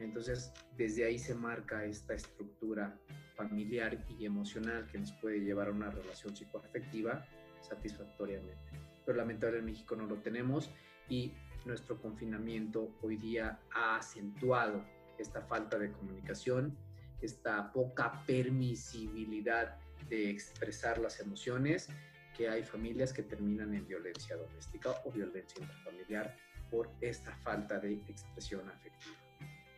Entonces, 0.00 0.52
desde 0.76 1.04
ahí 1.04 1.18
se 1.18 1.34
marca 1.34 1.84
esta 1.84 2.14
estructura 2.14 2.98
familiar 3.36 4.04
y 4.08 4.24
emocional 4.24 4.86
que 4.86 4.98
nos 4.98 5.12
puede 5.12 5.40
llevar 5.40 5.68
a 5.68 5.72
una 5.72 5.90
relación 5.90 6.34
psicoafectiva 6.34 7.26
satisfactoriamente. 7.60 8.70
Pero 9.04 9.18
lamentablemente 9.18 9.58
en 9.58 9.72
México 9.72 9.96
no 9.96 10.06
lo 10.06 10.16
tenemos 10.16 10.70
y 11.08 11.34
nuestro 11.64 12.00
confinamiento 12.00 12.96
hoy 13.02 13.16
día 13.16 13.60
ha 13.72 13.96
acentuado 13.96 14.82
esta 15.18 15.42
falta 15.42 15.78
de 15.78 15.92
comunicación, 15.92 16.76
esta 17.22 17.72
poca 17.72 18.24
permisibilidad 18.26 19.76
de 20.08 20.30
expresar 20.30 20.98
las 20.98 21.20
emociones, 21.20 21.88
que 22.36 22.48
hay 22.48 22.62
familias 22.62 23.12
que 23.12 23.22
terminan 23.22 23.74
en 23.74 23.86
violencia 23.86 24.36
doméstica 24.36 24.94
o 25.04 25.10
violencia 25.10 25.60
intrafamiliar 25.60 26.36
por 26.70 26.90
esta 27.00 27.34
falta 27.36 27.78
de 27.78 27.94
expresión 28.08 28.68
afectiva. 28.68 29.16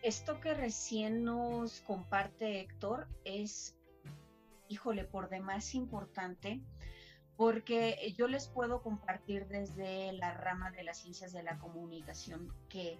Esto 0.02 0.40
que 0.40 0.54
recién 0.54 1.24
nos 1.24 1.80
comparte 1.82 2.60
Héctor 2.60 3.06
es, 3.24 3.76
híjole, 4.68 5.04
por 5.04 5.28
demás 5.28 5.74
importante, 5.74 6.60
porque 7.36 8.14
yo 8.16 8.28
les 8.28 8.48
puedo 8.48 8.82
compartir 8.82 9.46
desde 9.46 10.12
la 10.12 10.34
rama 10.34 10.70
de 10.70 10.84
las 10.84 10.98
ciencias 10.98 11.32
de 11.32 11.42
la 11.42 11.58
comunicación 11.58 12.52
que 12.68 12.98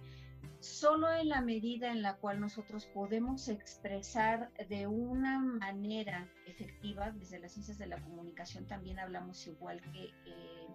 solo 0.59 1.11
en 1.11 1.29
la 1.29 1.41
medida 1.41 1.91
en 1.91 2.01
la 2.01 2.15
cual 2.17 2.39
nosotros 2.39 2.85
podemos 2.87 3.47
expresar 3.49 4.51
de 4.69 4.87
una 4.87 5.39
manera 5.39 6.29
efectiva, 6.45 7.11
desde 7.11 7.39
las 7.39 7.53
ciencias 7.53 7.77
de 7.77 7.87
la 7.87 8.01
comunicación 8.01 8.65
también 8.65 8.99
hablamos 8.99 9.45
igual 9.47 9.81
que 9.91 10.05
eh, 10.25 10.67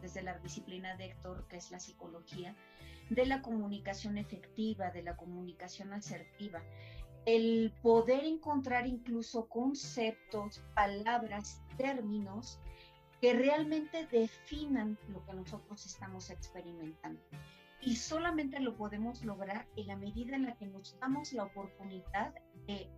desde 0.00 0.22
la 0.22 0.38
disciplina 0.38 0.96
de 0.96 1.06
Héctor, 1.06 1.46
que 1.48 1.56
es 1.56 1.70
la 1.70 1.80
psicología, 1.80 2.54
de 3.10 3.26
la 3.26 3.42
comunicación 3.42 4.18
efectiva, 4.18 4.90
de 4.90 5.02
la 5.02 5.16
comunicación 5.16 5.92
asertiva. 5.92 6.62
El 7.26 7.72
poder 7.82 8.24
encontrar 8.24 8.86
incluso 8.86 9.48
conceptos, 9.48 10.62
palabras, 10.74 11.62
términos 11.76 12.60
que 13.20 13.32
realmente 13.32 14.06
definan 14.12 14.98
lo 15.08 15.24
que 15.24 15.32
nosotros 15.32 15.86
estamos 15.86 16.28
experimentando. 16.28 17.20
Y 17.84 17.96
solamente 17.96 18.60
lo 18.60 18.76
podemos 18.76 19.24
lograr 19.24 19.66
en 19.76 19.88
la 19.88 19.96
medida 19.96 20.36
en 20.36 20.46
la 20.46 20.56
que 20.56 20.66
nos 20.66 20.98
damos 21.00 21.32
la 21.32 21.44
oportunidad 21.44 22.34
de 22.66 22.88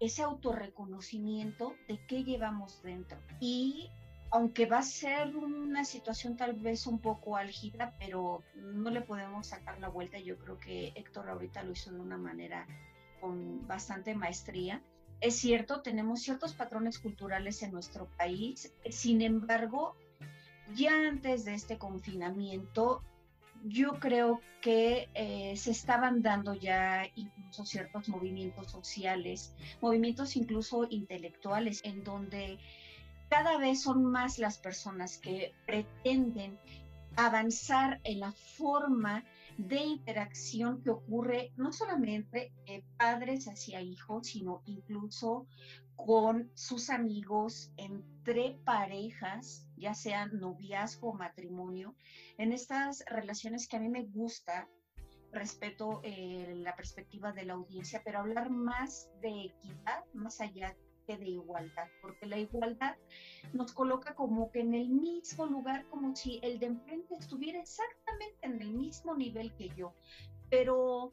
ese 0.00 0.22
autorreconocimiento 0.22 1.74
de 1.88 1.98
qué 2.06 2.22
llevamos 2.22 2.80
dentro 2.82 3.18
y 3.40 3.90
aunque 4.30 4.66
va 4.66 4.78
a 4.78 4.82
ser 4.82 5.34
una 5.36 5.84
situación 5.84 6.36
tal 6.36 6.52
vez 6.54 6.86
un 6.86 6.98
poco 6.98 7.36
álgida, 7.36 7.94
pero 7.98 8.42
no 8.54 8.90
le 8.90 9.00
podemos 9.00 9.46
sacar 9.46 9.80
la 9.80 9.88
vuelta. 9.88 10.18
Yo 10.18 10.36
creo 10.38 10.58
que 10.58 10.92
Héctor 10.94 11.30
ahorita 11.30 11.62
lo 11.62 11.72
hizo 11.72 11.90
de 11.90 12.00
una 12.00 12.18
manera 12.18 12.66
con 13.20 13.66
bastante 13.66 14.14
maestría. 14.14 14.82
Es 15.20 15.36
cierto, 15.36 15.80
tenemos 15.80 16.20
ciertos 16.20 16.54
patrones 16.54 16.98
culturales 16.98 17.62
en 17.62 17.72
nuestro 17.72 18.06
país, 18.16 18.72
sin 18.90 19.22
embargo, 19.22 19.96
ya 20.74 20.92
antes 21.08 21.44
de 21.44 21.54
este 21.54 21.78
confinamiento, 21.78 23.02
yo 23.64 23.98
creo 24.00 24.40
que 24.60 25.08
eh, 25.14 25.56
se 25.56 25.70
estaban 25.70 26.22
dando 26.22 26.54
ya 26.54 27.06
incluso 27.14 27.64
ciertos 27.64 28.08
movimientos 28.08 28.70
sociales, 28.70 29.54
movimientos 29.80 30.36
incluso 30.36 30.86
intelectuales, 30.90 31.80
en 31.84 32.04
donde 32.04 32.58
cada 33.28 33.58
vez 33.58 33.82
son 33.82 34.04
más 34.04 34.38
las 34.38 34.58
personas 34.58 35.18
que 35.18 35.54
pretenden 35.66 36.58
avanzar 37.16 38.00
en 38.04 38.20
la 38.20 38.32
forma 38.32 39.24
de 39.58 39.80
interacción 39.80 40.82
que 40.82 40.90
ocurre 40.90 41.52
no 41.56 41.72
solamente 41.72 42.52
de 42.66 42.84
padres 42.96 43.46
hacia 43.46 43.82
hijos, 43.82 44.28
sino 44.28 44.62
incluso 44.66 45.46
con 45.98 46.48
sus 46.54 46.90
amigos, 46.90 47.72
entre 47.76 48.56
parejas, 48.64 49.66
ya 49.76 49.94
sean 49.94 50.38
noviazgo 50.38 51.10
o 51.10 51.12
matrimonio, 51.12 51.96
en 52.38 52.52
estas 52.52 53.04
relaciones 53.06 53.66
que 53.66 53.76
a 53.76 53.80
mí 53.80 53.88
me 53.88 54.04
gusta, 54.04 54.68
respeto 55.32 56.00
eh, 56.04 56.54
la 56.56 56.74
perspectiva 56.76 57.32
de 57.32 57.44
la 57.44 57.54
audiencia, 57.54 58.00
pero 58.04 58.20
hablar 58.20 58.48
más 58.48 59.10
de 59.20 59.46
equidad, 59.46 60.04
más 60.14 60.40
allá 60.40 60.74
de 61.16 61.28
igualdad, 61.28 61.88
porque 62.00 62.26
la 62.26 62.38
igualdad 62.38 62.96
nos 63.52 63.72
coloca 63.72 64.14
como 64.14 64.50
que 64.52 64.60
en 64.60 64.74
el 64.74 64.88
mismo 64.88 65.46
lugar, 65.46 65.84
como 65.88 66.14
si 66.14 66.38
el 66.42 66.60
de 66.60 66.66
enfrente 66.66 67.16
estuviera 67.16 67.58
exactamente 67.58 68.38
en 68.42 68.62
el 68.62 68.72
mismo 68.72 69.16
nivel 69.16 69.52
que 69.54 69.70
yo. 69.70 69.94
Pero 70.48 71.12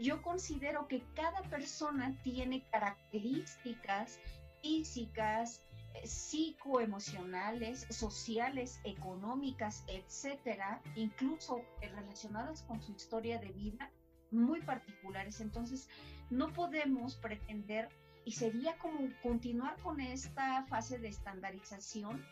yo 0.00 0.22
considero 0.22 0.86
que 0.88 1.02
cada 1.14 1.42
persona 1.42 2.16
tiene 2.22 2.64
características 2.70 4.20
físicas, 4.62 5.62
eh, 5.94 6.06
psicoemocionales, 6.06 7.86
sociales, 7.90 8.80
económicas, 8.84 9.84
etcétera, 9.86 10.82
incluso 10.94 11.62
relacionadas 11.80 12.62
con 12.62 12.80
su 12.82 12.92
historia 12.92 13.38
de 13.38 13.48
vida 13.48 13.90
muy 14.30 14.60
particulares. 14.62 15.40
Entonces, 15.40 15.88
no 16.30 16.52
podemos 16.52 17.16
pretender 17.16 17.88
y 18.24 18.32
sería 18.32 18.76
como 18.78 19.08
continuar 19.22 19.80
con 19.80 20.00
esta 20.00 20.64
fase 20.66 20.98
de 20.98 21.08
estandarización 21.08 22.22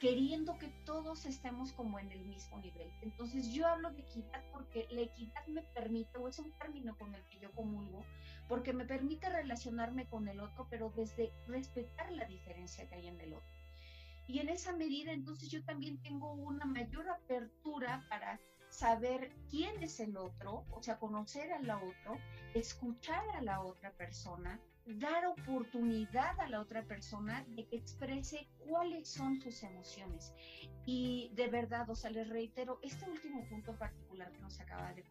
queriendo 0.00 0.58
que 0.58 0.68
todos 0.84 1.24
estemos 1.24 1.72
como 1.72 1.98
en 1.98 2.10
el 2.12 2.24
mismo 2.24 2.58
nivel. 2.58 2.90
Entonces 3.02 3.52
yo 3.52 3.66
hablo 3.66 3.90
de 3.90 4.02
equidad 4.02 4.42
porque 4.52 4.86
la 4.90 5.02
equidad 5.02 5.46
me 5.46 5.62
permite, 5.62 6.18
o 6.18 6.28
es 6.28 6.38
un 6.38 6.52
término 6.58 6.96
con 6.98 7.14
el 7.14 7.22
que 7.28 7.38
yo 7.38 7.52
comulgo, 7.52 8.04
porque 8.48 8.72
me 8.72 8.84
permite 8.84 9.28
relacionarme 9.28 10.06
con 10.06 10.28
el 10.28 10.40
otro, 10.40 10.66
pero 10.68 10.92
desde 10.96 11.32
respetar 11.46 12.10
la 12.12 12.24
diferencia 12.26 12.88
que 12.88 12.96
hay 12.96 13.08
en 13.08 13.20
el 13.20 13.34
otro. 13.34 13.54
Y 14.26 14.38
en 14.38 14.48
esa 14.48 14.72
medida, 14.72 15.12
entonces 15.12 15.50
yo 15.50 15.62
también 15.64 16.00
tengo 16.02 16.32
una 16.32 16.64
mayor 16.64 17.08
apertura 17.08 18.04
para 18.08 18.40
saber 18.70 19.32
quién 19.50 19.82
es 19.82 20.00
el 20.00 20.16
otro, 20.16 20.64
o 20.70 20.82
sea, 20.82 20.98
conocer 20.98 21.52
al 21.52 21.70
otro, 21.70 22.18
escuchar 22.54 23.22
a 23.36 23.42
la 23.42 23.60
otra 23.60 23.92
persona, 23.92 24.60
dar 24.86 25.26
oportunidad 25.26 26.38
a 26.40 26.48
la 26.48 26.60
otra 26.60 26.82
persona 26.84 27.44
de 27.48 27.66
que 27.66 27.76
exprese 27.76 28.48
cuáles 28.58 29.08
son 29.08 29.40
sus 29.40 29.62
emociones. 29.62 30.34
Y 30.84 31.30
de 31.34 31.48
verdad, 31.48 31.88
o 31.88 31.94
sea, 31.94 32.10
les 32.10 32.28
reitero, 32.28 32.78
este 32.82 33.08
último 33.08 33.44
punto 33.48 33.76
particular 33.78 34.30
que 34.32 34.40
nos 34.40 34.60
acaba 34.60 34.92
de, 34.92 35.04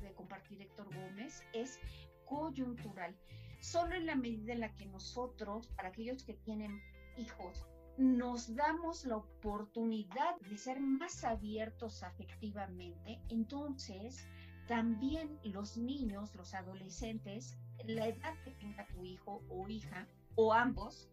de 0.00 0.12
compartir 0.12 0.60
Héctor 0.60 0.94
Gómez 0.94 1.42
es 1.52 1.80
coyuntural. 2.26 3.16
Solo 3.60 3.94
en 3.94 4.06
la 4.06 4.14
medida 4.14 4.52
en 4.52 4.60
la 4.60 4.74
que 4.74 4.86
nosotros, 4.86 5.68
para 5.68 5.88
aquellos 5.88 6.22
que 6.22 6.34
tienen 6.34 6.80
hijos, 7.16 7.66
nos 7.96 8.54
damos 8.54 9.04
la 9.04 9.16
oportunidad 9.16 10.36
de 10.48 10.56
ser 10.56 10.78
más 10.78 11.24
abiertos 11.24 12.04
afectivamente, 12.04 13.20
entonces 13.28 14.24
también 14.68 15.40
los 15.42 15.76
niños, 15.76 16.34
los 16.34 16.54
adolescentes, 16.54 17.58
la 17.86 18.06
edad 18.06 18.34
que 18.44 18.52
tenga 18.52 18.86
tu 18.88 19.04
hijo 19.04 19.42
o 19.48 19.66
hija, 19.66 20.06
o 20.36 20.52
ambos, 20.52 21.10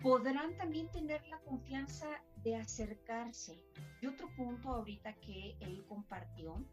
podrán 0.00 0.56
también 0.56 0.90
tener 0.90 1.24
la 1.28 1.38
confianza 1.40 2.08
de 2.42 2.56
acercarse. 2.56 3.62
Y 4.00 4.06
otro 4.06 4.28
punto 4.34 4.70
ahorita 4.70 5.12
que 5.20 5.56
él 5.60 5.84
compartió, 5.88 6.64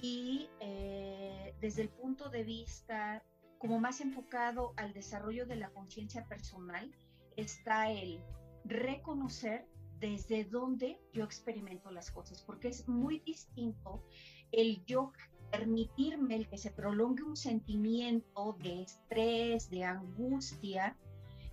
y 0.00 0.48
eh, 0.60 1.56
desde 1.60 1.82
el 1.82 1.88
punto 1.88 2.28
de 2.28 2.44
vista 2.44 3.24
como 3.58 3.78
más 3.80 4.00
enfocado 4.00 4.74
al 4.76 4.92
desarrollo 4.92 5.46
de 5.46 5.56
la 5.56 5.70
conciencia 5.70 6.26
personal, 6.26 6.92
está 7.36 7.90
el 7.90 8.20
reconocer 8.64 9.66
desde 9.98 10.44
dónde 10.44 11.00
yo 11.12 11.22
experimento 11.22 11.90
las 11.92 12.10
cosas, 12.10 12.42
porque 12.42 12.68
es 12.68 12.88
muy 12.88 13.20
distinto 13.20 14.04
el 14.52 14.84
yo 14.84 15.12
permitirme 15.50 16.44
que 16.46 16.56
se 16.56 16.70
prolongue 16.70 17.22
un 17.22 17.36
sentimiento 17.36 18.56
de 18.62 18.82
estrés, 18.82 19.68
de 19.68 19.84
angustia, 19.84 20.96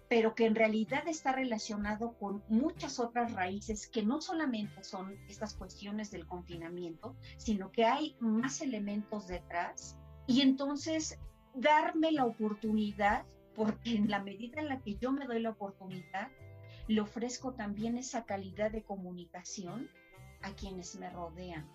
pero 0.08 0.34
que 0.34 0.46
en 0.46 0.56
realidad 0.56 1.08
está 1.08 1.34
relacionado 1.34 2.18
con 2.18 2.44
muchas 2.48 3.00
otras 3.00 3.34
raíces 3.34 3.88
que 3.88 4.02
no 4.02 4.22
solamente 4.22 4.84
son 4.84 5.16
estas 5.28 5.54
cuestiones 5.54 6.10
del 6.12 6.26
confinamiento, 6.26 7.16
sino 7.38 7.72
que 7.72 7.86
hay 7.86 8.16
más 8.20 8.62
elementos 8.62 9.28
detrás. 9.28 9.98
Y 10.26 10.42
entonces 10.42 11.20
darme 11.54 12.12
la 12.12 12.26
oportunidad, 12.26 13.26
porque 13.56 13.96
en 13.96 14.10
la 14.10 14.24
medida 14.24 14.62
en 14.62 14.70
la 14.70 14.82
que 14.82 14.96
yo 14.96 15.12
me 15.12 15.26
doy 15.26 15.42
la 15.42 15.52
oportunidad, 15.52 16.30
le 16.88 17.02
ofrezco 17.02 17.54
también 17.54 17.98
esa 17.98 18.26
calidad 18.26 18.72
de 18.72 18.84
comunicación 18.84 19.90
a 20.42 20.54
quienes 20.54 20.96
me 20.96 21.10
rodean. 21.12 21.70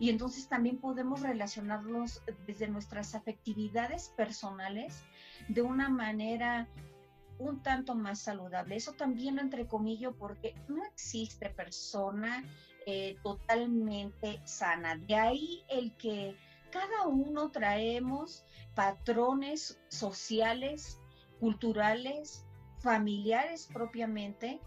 Y 0.00 0.08
entonces 0.08 0.48
también 0.48 0.78
podemos 0.78 1.20
relacionarnos 1.20 2.22
desde 2.46 2.66
nuestras 2.66 3.14
afectividades 3.14 4.08
personales 4.16 5.04
de 5.48 5.62
una 5.62 5.90
manera 5.90 6.66
un 7.38 7.62
tanto 7.62 7.94
más 7.94 8.20
saludable. 8.20 8.76
Eso 8.76 8.92
también 8.92 9.36
lo 9.36 9.42
entrecomillo 9.42 10.16
porque 10.16 10.54
no 10.68 10.84
existe 10.84 11.50
persona 11.50 12.44
eh, 12.86 13.18
totalmente 13.22 14.40
sana. 14.44 14.96
De 14.96 15.14
ahí 15.14 15.62
el 15.68 15.94
que 15.96 16.34
cada 16.70 17.06
uno 17.06 17.50
traemos 17.50 18.44
patrones 18.74 19.78
sociales, 19.88 20.98
culturales, 21.40 22.46
familiares 22.78 23.68
propiamente, 23.72 24.60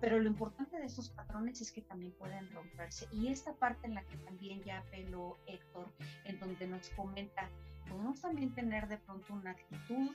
pero 0.00 0.18
lo 0.18 0.28
importante 0.28 0.78
de 0.78 0.86
esos 0.86 1.10
patrones 1.10 1.60
es 1.60 1.72
que 1.72 1.82
también 1.82 2.12
pueden 2.12 2.50
romperse. 2.52 3.06
Y 3.12 3.28
esta 3.28 3.52
parte 3.54 3.86
en 3.86 3.94
la 3.94 4.04
que 4.04 4.16
también 4.18 4.62
ya 4.62 4.78
apeló 4.78 5.36
Héctor, 5.46 5.92
en 6.24 6.38
donde 6.38 6.66
nos 6.66 6.88
comenta, 6.90 7.48
podemos 7.88 8.20
también 8.20 8.54
tener 8.54 8.88
de 8.88 8.98
pronto 8.98 9.34
una 9.34 9.52
actitud 9.52 10.14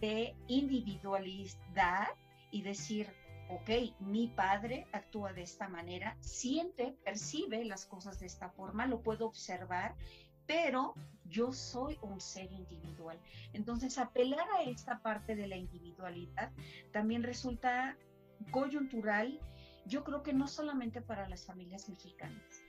de 0.00 0.34
individualidad 0.48 2.08
y 2.50 2.62
decir, 2.62 3.08
ok, 3.50 4.00
mi 4.00 4.28
padre 4.28 4.86
actúa 4.92 5.32
de 5.32 5.42
esta 5.42 5.68
manera, 5.68 6.16
siente, 6.20 6.96
percibe 7.04 7.64
las 7.64 7.86
cosas 7.86 8.18
de 8.20 8.26
esta 8.26 8.50
forma, 8.50 8.86
lo 8.86 9.00
puedo 9.02 9.26
observar 9.26 9.94
pero 10.46 10.94
yo 11.30 11.52
soy 11.52 11.98
un 12.02 12.20
ser 12.20 12.52
individual. 12.52 13.18
Entonces, 13.52 13.98
apelar 13.98 14.46
a 14.58 14.62
esta 14.62 14.98
parte 15.00 15.34
de 15.36 15.46
la 15.46 15.56
individualidad 15.56 16.50
también 16.92 17.22
resulta 17.22 17.96
coyuntural, 18.50 19.40
yo 19.86 20.04
creo 20.04 20.22
que 20.22 20.32
no 20.32 20.46
solamente 20.48 21.00
para 21.00 21.28
las 21.28 21.44
familias 21.46 21.88
mexicanas, 21.88 22.62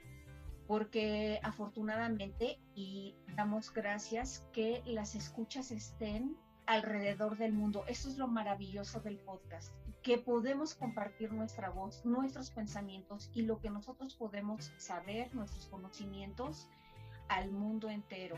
porque 0.67 1.39
afortunadamente, 1.43 2.59
y 2.73 3.15
damos 3.35 3.71
gracias 3.71 4.47
que 4.51 4.81
las 4.85 5.15
escuchas 5.15 5.71
estén 5.71 6.37
alrededor 6.65 7.37
del 7.37 7.53
mundo. 7.53 7.83
Eso 7.87 8.09
es 8.09 8.17
lo 8.17 8.27
maravilloso 8.27 8.99
del 8.99 9.19
podcast, 9.19 9.71
que 10.01 10.17
podemos 10.17 10.73
compartir 10.75 11.31
nuestra 11.31 11.69
voz, 11.69 12.03
nuestros 12.05 12.49
pensamientos 12.51 13.29
y 13.33 13.43
lo 13.43 13.59
que 13.59 13.69
nosotros 13.69 14.15
podemos 14.15 14.71
saber, 14.77 15.33
nuestros 15.35 15.67
conocimientos 15.67 16.67
al 17.27 17.51
mundo 17.51 17.89
entero. 17.89 18.37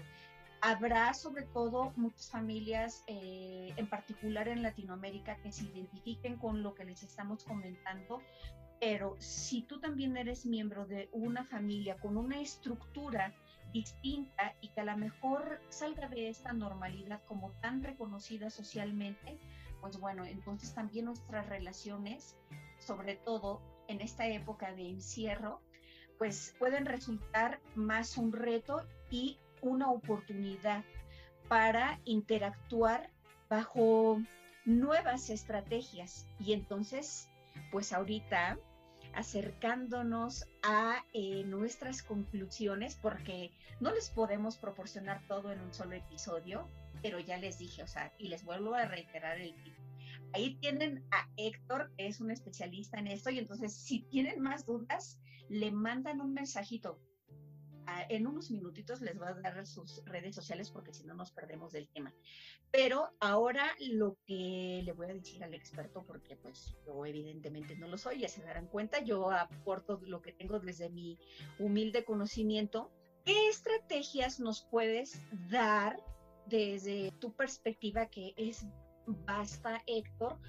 Habrá 0.61 1.13
sobre 1.13 1.43
todo 1.43 1.93
muchas 1.95 2.29
familias, 2.29 3.03
eh, 3.07 3.73
en 3.77 3.87
particular 3.87 4.47
en 4.47 4.63
Latinoamérica, 4.63 5.37
que 5.37 5.51
se 5.51 5.65
identifiquen 5.65 6.37
con 6.37 6.63
lo 6.63 6.73
que 6.73 6.83
les 6.83 7.03
estamos 7.03 7.43
comentando, 7.43 8.21
pero 8.79 9.15
si 9.19 9.63
tú 9.63 9.79
también 9.79 10.17
eres 10.17 10.45
miembro 10.45 10.85
de 10.85 11.09
una 11.11 11.45
familia 11.45 11.97
con 11.97 12.17
una 12.17 12.39
estructura 12.39 13.33
distinta 13.71 14.55
y 14.61 14.69
que 14.69 14.81
a 14.81 14.85
lo 14.85 14.97
mejor 14.97 15.61
salga 15.69 16.07
de 16.07 16.29
esta 16.29 16.53
normalidad 16.53 17.21
como 17.25 17.51
tan 17.61 17.83
reconocida 17.83 18.49
socialmente, 18.49 19.39
pues 19.81 19.99
bueno, 19.99 20.25
entonces 20.25 20.73
también 20.73 21.05
nuestras 21.05 21.47
relaciones, 21.47 22.35
sobre 22.79 23.15
todo 23.15 23.61
en 23.87 24.01
esta 24.01 24.27
época 24.27 24.73
de 24.73 24.89
encierro, 24.89 25.61
pues 26.17 26.55
pueden 26.57 26.85
resultar 26.85 27.59
más 27.75 28.17
un 28.17 28.33
reto 28.33 28.87
y 29.11 29.37
una 29.61 29.91
oportunidad 29.91 30.83
para 31.47 31.99
interactuar 32.05 33.09
bajo 33.49 34.21
nuevas 34.65 35.29
estrategias. 35.29 36.27
Y 36.39 36.53
entonces, 36.53 37.29
pues 37.71 37.93
ahorita 37.93 38.57
acercándonos 39.13 40.47
a 40.61 41.03
eh, 41.13 41.43
nuestras 41.43 42.03
conclusiones, 42.03 42.95
porque 43.01 43.51
no 43.79 43.91
les 43.91 44.11
podemos 44.11 44.57
proporcionar 44.57 45.25
todo 45.27 45.51
en 45.51 45.59
un 45.59 45.73
solo 45.73 45.95
episodio, 45.95 46.67
pero 47.01 47.19
ya 47.19 47.37
les 47.37 47.57
dije, 47.57 47.81
o 47.81 47.87
sea, 47.87 48.13
y 48.19 48.27
les 48.27 48.43
vuelvo 48.43 48.75
a 48.75 48.85
reiterar 48.85 49.39
el 49.39 49.55
tip. 49.63 49.73
Ahí 50.33 50.55
tienen 50.59 51.03
a 51.11 51.27
Héctor, 51.37 51.91
que 51.97 52.07
es 52.07 52.19
un 52.19 52.29
especialista 52.29 52.99
en 52.99 53.07
esto, 53.07 53.31
y 53.31 53.39
entonces 53.39 53.73
si 53.73 54.01
tienen 54.01 54.39
más 54.39 54.65
dudas, 54.65 55.17
le 55.49 55.71
mandan 55.71 56.21
un 56.21 56.33
mensajito. 56.33 56.99
En 58.09 58.27
unos 58.27 58.51
minutitos 58.51 59.01
les 59.01 59.19
va 59.19 59.29
a 59.29 59.33
dar 59.33 59.65
sus 59.65 60.03
redes 60.05 60.35
sociales 60.35 60.69
porque 60.71 60.93
si 60.93 61.05
no 61.05 61.13
nos 61.13 61.31
perdemos 61.31 61.71
del 61.71 61.87
tema. 61.89 62.13
Pero 62.71 63.09
ahora 63.19 63.65
lo 63.79 64.17
que 64.25 64.81
le 64.83 64.91
voy 64.93 65.09
a 65.09 65.13
decir 65.13 65.43
al 65.43 65.53
experto, 65.53 66.03
porque 66.05 66.35
pues 66.35 66.75
yo 66.85 67.05
evidentemente 67.05 67.75
no 67.75 67.87
lo 67.87 67.97
soy, 67.97 68.19
ya 68.19 68.27
se 68.27 68.43
darán 68.43 68.67
cuenta, 68.67 68.99
yo 68.99 69.31
aporto 69.31 70.01
lo 70.03 70.21
que 70.21 70.33
tengo 70.33 70.59
desde 70.59 70.89
mi 70.89 71.17
humilde 71.59 72.03
conocimiento. 72.03 72.91
¿Qué 73.25 73.49
estrategias 73.49 74.39
nos 74.39 74.63
puedes 74.69 75.19
dar 75.49 75.97
desde 76.47 77.11
tu 77.19 77.33
perspectiva 77.33 78.07
que 78.07 78.33
es 78.37 78.65
basta, 79.25 79.81
Héctor, 79.85 80.39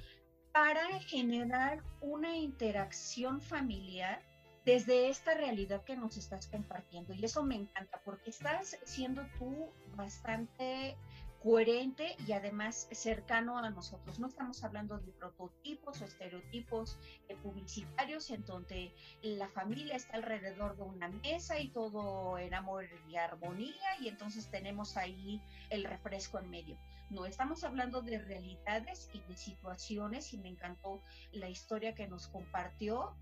para 0.53 1.01
generar 1.01 1.83
una 2.01 2.37
interacción 2.37 3.41
familiar 3.41 4.23
desde 4.69 5.09
esta 5.09 5.33
realidad 5.33 5.83
que 5.83 5.97
nos 5.97 6.19
estás 6.19 6.47
compartiendo. 6.47 7.15
Y 7.15 7.25
eso 7.25 7.43
me 7.43 7.55
encanta 7.55 8.03
porque 8.05 8.29
estás 8.29 8.77
siendo 8.85 9.27
tú 9.39 9.73
bastante 9.97 10.95
coherente 11.43 12.17
y 12.27 12.33
además 12.33 12.87
cercano 12.93 13.57
a 13.57 13.71
nosotros. 13.71 14.19
No 14.19 14.27
estamos 14.27 14.63
hablando 14.63 14.99
de 14.99 15.11
prototipos 15.13 16.03
o 16.03 16.05
estereotipos 16.05 16.99
eh, 17.31 17.37
publicitarios 17.37 18.29
en 18.29 18.45
donde 18.45 18.93
la 19.23 19.49
familia 19.49 19.97
está 19.97 20.19
alrededor 20.19 20.77
de 20.77 20.83
una 20.83 21.09
mesa 21.09 21.59
y 21.59 21.69
todo 21.69 22.37
en 22.37 22.53
amor 22.53 22.85
y 23.09 23.17
armonía 23.17 23.97
y 24.03 24.09
entonces 24.09 24.51
tenemos 24.51 24.99
ahí 24.99 25.41
el 25.71 25.85
refresco 25.85 26.41
en 26.41 26.51
medio. 26.51 26.79
No, 27.09 27.25
estamos 27.25 27.65
hablando 27.65 28.03
de 28.03 28.19
realidades 28.19 29.09
y 29.15 29.21
de 29.21 29.35
situaciones 29.35 30.35
y 30.35 30.37
me 30.37 30.51
encantó 30.51 31.01
la 31.33 31.49
historia 31.49 31.95
que 31.95 32.07
nos 32.07 32.29
compartió 32.29 33.17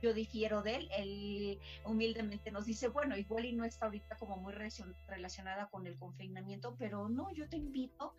yo 0.00 0.14
difiero 0.14 0.62
de 0.62 0.76
él. 0.76 0.88
Él 0.96 1.58
humildemente 1.84 2.50
nos 2.50 2.66
dice, 2.66 2.88
bueno, 2.88 3.16
igual 3.16 3.44
y 3.44 3.52
no 3.52 3.64
está 3.64 3.86
ahorita 3.86 4.16
como 4.16 4.36
muy 4.36 4.52
relacionada 5.08 5.68
con 5.68 5.86
el 5.86 5.98
confinamiento, 5.98 6.76
pero 6.78 7.08
no, 7.08 7.32
yo 7.32 7.48
te 7.48 7.56
invito 7.56 8.14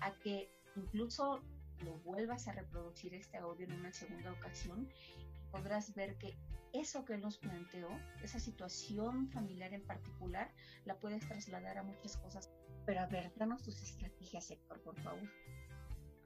a 0.00 0.12
que 0.18 0.50
incluso 0.76 1.42
lo 1.84 1.98
vuelvas 1.98 2.48
a 2.48 2.52
reproducir 2.52 3.14
este 3.14 3.38
audio 3.38 3.66
en 3.66 3.72
una 3.72 3.92
segunda 3.92 4.32
ocasión 4.32 4.88
y 5.18 5.50
podrás 5.50 5.94
ver 5.94 6.16
que 6.16 6.36
eso 6.72 7.04
que 7.04 7.16
nos 7.16 7.38
planteó, 7.38 7.88
esa 8.22 8.38
situación 8.38 9.28
familiar 9.30 9.72
en 9.72 9.82
particular, 9.82 10.50
la 10.84 10.98
puedes 10.98 11.26
trasladar 11.26 11.78
a 11.78 11.82
muchas 11.82 12.16
cosas. 12.18 12.50
Pero 12.84 13.00
a 13.00 13.06
ver, 13.06 13.32
danos 13.36 13.62
tus 13.62 13.82
estrategias, 13.82 14.50
Héctor, 14.50 14.80
por 14.82 14.96
favor. 15.00 15.28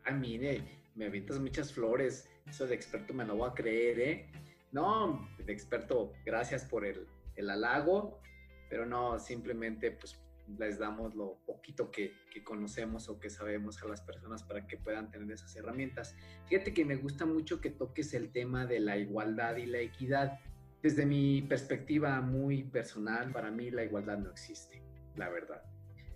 Ah, 0.04 0.12
mire, 0.12 0.64
me 0.94 1.06
avientas 1.06 1.38
muchas 1.38 1.72
flores. 1.72 2.28
Eso 2.46 2.66
de 2.66 2.74
experto 2.74 3.14
me 3.14 3.24
lo 3.24 3.36
voy 3.36 3.50
a 3.50 3.54
creer, 3.54 4.00
¿eh? 4.00 4.32
No, 4.72 5.28
experto, 5.46 6.12
gracias 6.24 6.64
por 6.64 6.84
el, 6.84 7.06
el 7.36 7.50
halago, 7.50 8.20
pero 8.68 8.86
no, 8.86 9.18
simplemente 9.18 9.90
pues 9.90 10.20
les 10.58 10.78
damos 10.78 11.14
lo 11.14 11.38
poquito 11.46 11.90
que, 11.90 12.12
que, 12.32 12.42
conocemos 12.42 13.08
o 13.08 13.18
que 13.18 13.30
sabemos 13.30 13.82
a 13.82 13.88
las 13.88 14.00
personas 14.00 14.42
para 14.42 14.66
que 14.66 14.76
puedan 14.76 15.10
tener 15.10 15.30
esas 15.30 15.54
herramientas. 15.56 16.14
Fíjate 16.48 16.72
que 16.74 16.84
me 16.84 16.96
gusta 16.96 17.26
mucho 17.26 17.60
que 17.60 17.70
toques 17.70 18.14
el 18.14 18.32
tema 18.32 18.66
de 18.66 18.80
la 18.80 18.96
igualdad 18.96 19.56
y 19.56 19.66
la 19.66 19.78
equidad. 19.78 20.38
Desde 20.82 21.04
mi 21.04 21.42
perspectiva 21.42 22.20
muy 22.20 22.64
personal, 22.64 23.32
para 23.32 23.50
mí 23.50 23.70
la 23.70 23.84
igualdad 23.84 24.18
no 24.18 24.30
existe, 24.30 24.82
la 25.16 25.28
verdad. 25.28 25.62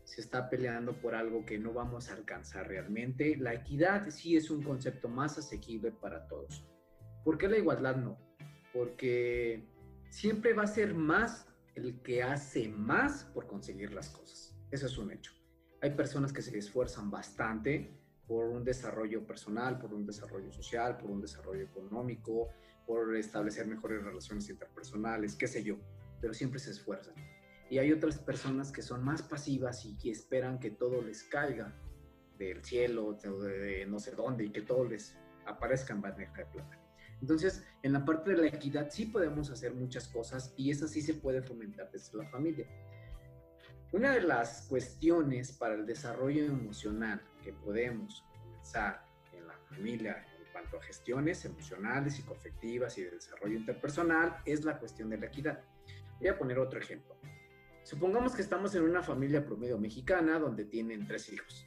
Se 0.05 0.21
está 0.21 0.51
peleando 0.51 1.01
por 1.01 1.15
algo 1.15 1.45
que 1.45 1.59
no 1.59 1.73
vamos 1.73 2.11
a 2.11 2.15
alcanzar 2.15 2.69
realmente. 2.69 3.37
La 3.37 3.55
equidad 3.55 4.09
sí 4.11 4.37
es 4.37 4.51
un 4.51 4.63
concepto 4.63 5.09
más 5.09 5.39
asequible 5.39 5.93
para 5.93 6.27
todos. 6.29 6.67
¿Por 7.25 7.39
qué 7.39 7.49
la 7.49 7.59
igualdad 7.59 7.97
no? 7.97 8.19
Porque 8.75 9.65
siempre 10.11 10.53
va 10.53 10.65
a 10.65 10.67
ser 10.67 10.93
más 10.95 11.47
el 11.75 12.03
que 12.03 12.23
hace 12.23 12.69
más 12.69 13.25
por 13.25 13.47
conseguir 13.47 13.93
las 13.93 14.11
cosas. 14.11 14.55
Eso 14.71 14.87
es 14.87 14.99
un 14.99 15.11
hecho. 15.11 15.33
Hay 15.81 15.91
personas 15.91 16.33
que 16.33 16.43
se 16.43 16.57
esfuerzan 16.59 17.11
bastante 17.11 17.99
por 18.27 18.47
un 18.47 18.65
desarrollo 18.65 19.27
personal, 19.27 19.79
por 19.79 19.95
un 19.95 20.05
desarrollo 20.05 20.53
social, 20.53 20.97
por 20.97 21.11
un 21.11 21.21
desarrollo 21.21 21.65
económico, 21.65 22.49
por 22.87 23.17
establecer 23.17 23.67
mejores 23.67 24.03
relaciones 24.03 24.49
interpersonales, 24.49 25.37
qué 25.37 25.47
sé 25.47 25.63
yo, 25.63 25.77
pero 26.21 26.35
siempre 26.35 26.59
se 26.59 26.71
esfuerzan. 26.71 27.15
Y 27.71 27.79
hay 27.79 27.93
otras 27.93 28.19
personas 28.19 28.71
que 28.73 28.83
son 28.83 29.05
más 29.05 29.23
pasivas 29.23 29.85
y 29.85 30.11
esperan 30.11 30.59
que 30.59 30.71
todo 30.71 31.03
les 31.03 31.25
caiga 31.25 31.75
del 32.39 32.65
cielo, 32.65 33.15
de, 33.15 33.87
no 33.87 33.99
sé 33.99 34.13
dónde, 34.13 34.45
y 34.45 34.51
que 34.51 34.63
todo 34.63 34.85
les 34.85 35.17
aparezca 35.47 35.95
en 35.95 36.03
bandeja 36.03 36.37
de 36.37 36.47
plata. 36.47 36.84
Entonces, 37.25 37.65
en 37.83 37.95
la 37.95 38.05
parte 38.05 38.33
de 38.33 38.37
la 38.37 38.49
equidad 38.49 38.91
sí 38.91 39.07
podemos 39.07 39.49
hacer 39.49 39.73
muchas 39.73 40.09
cosas 40.09 40.53
y 40.59 40.71
esa 40.71 40.87
sí 40.87 41.01
se 41.01 41.15
puede 41.15 41.41
fomentar 41.41 41.91
desde 41.91 42.19
la 42.19 42.29
familia. 42.29 42.67
Una 43.93 44.13
de 44.13 44.21
las 44.21 44.67
cuestiones 44.69 45.51
para 45.53 45.73
el 45.73 45.87
desarrollo 45.87 46.45
emocional 46.45 47.23
que 47.43 47.55
podemos 47.55 48.27
comenzar 48.31 49.07
en 49.33 49.47
la 49.47 49.57
familia 49.71 50.23
en 50.39 50.53
cuanto 50.53 50.77
a 50.77 50.83
gestiones 50.83 51.43
emocionales, 51.47 52.17
psicoafectivas 52.17 52.99
y 52.99 53.05
de 53.05 53.13
desarrollo 53.13 53.57
interpersonal 53.57 54.37
es 54.45 54.63
la 54.67 54.79
cuestión 54.79 55.09
de 55.09 55.17
la 55.17 55.27
equidad. 55.29 55.65
Voy 56.19 56.29
a 56.29 56.37
poner 56.37 56.59
otro 56.59 56.79
ejemplo. 56.79 57.17
Supongamos 57.85 58.35
que 58.35 58.43
estamos 58.43 58.75
en 58.75 58.83
una 58.83 59.03
familia 59.03 59.47
promedio 59.47 59.79
mexicana 59.79 60.39
donde 60.39 60.67
tienen 60.67 61.07
tres 61.07 61.33
hijos 61.33 61.67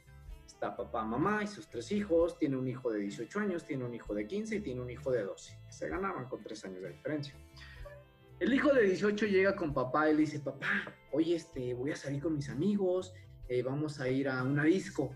está 0.58 0.76
papá, 0.76 1.04
mamá 1.04 1.44
y 1.44 1.46
sus 1.46 1.68
tres 1.68 1.92
hijos, 1.92 2.36
tiene 2.36 2.56
un 2.56 2.66
hijo 2.66 2.90
de 2.90 2.98
18 2.98 3.38
años, 3.38 3.64
tiene 3.64 3.84
un 3.84 3.94
hijo 3.94 4.12
de 4.12 4.26
15 4.26 4.56
y 4.56 4.60
tiene 4.60 4.80
un 4.80 4.90
hijo 4.90 5.12
de 5.12 5.22
12. 5.22 5.56
Se 5.68 5.88
ganaban 5.88 6.28
con 6.28 6.42
tres 6.42 6.64
años 6.64 6.82
de 6.82 6.88
diferencia. 6.88 7.32
El 8.40 8.52
hijo 8.52 8.72
de 8.72 8.82
18 8.82 9.26
llega 9.26 9.54
con 9.54 9.72
papá 9.72 10.10
y 10.10 10.14
le 10.14 10.20
dice, 10.22 10.40
papá, 10.40 10.92
oye, 11.12 11.36
este, 11.36 11.74
voy 11.74 11.92
a 11.92 11.96
salir 11.96 12.20
con 12.20 12.34
mis 12.34 12.48
amigos, 12.48 13.14
eh, 13.48 13.62
vamos 13.62 14.00
a 14.00 14.08
ir 14.08 14.28
a 14.28 14.42
una 14.42 14.64
disco, 14.64 15.14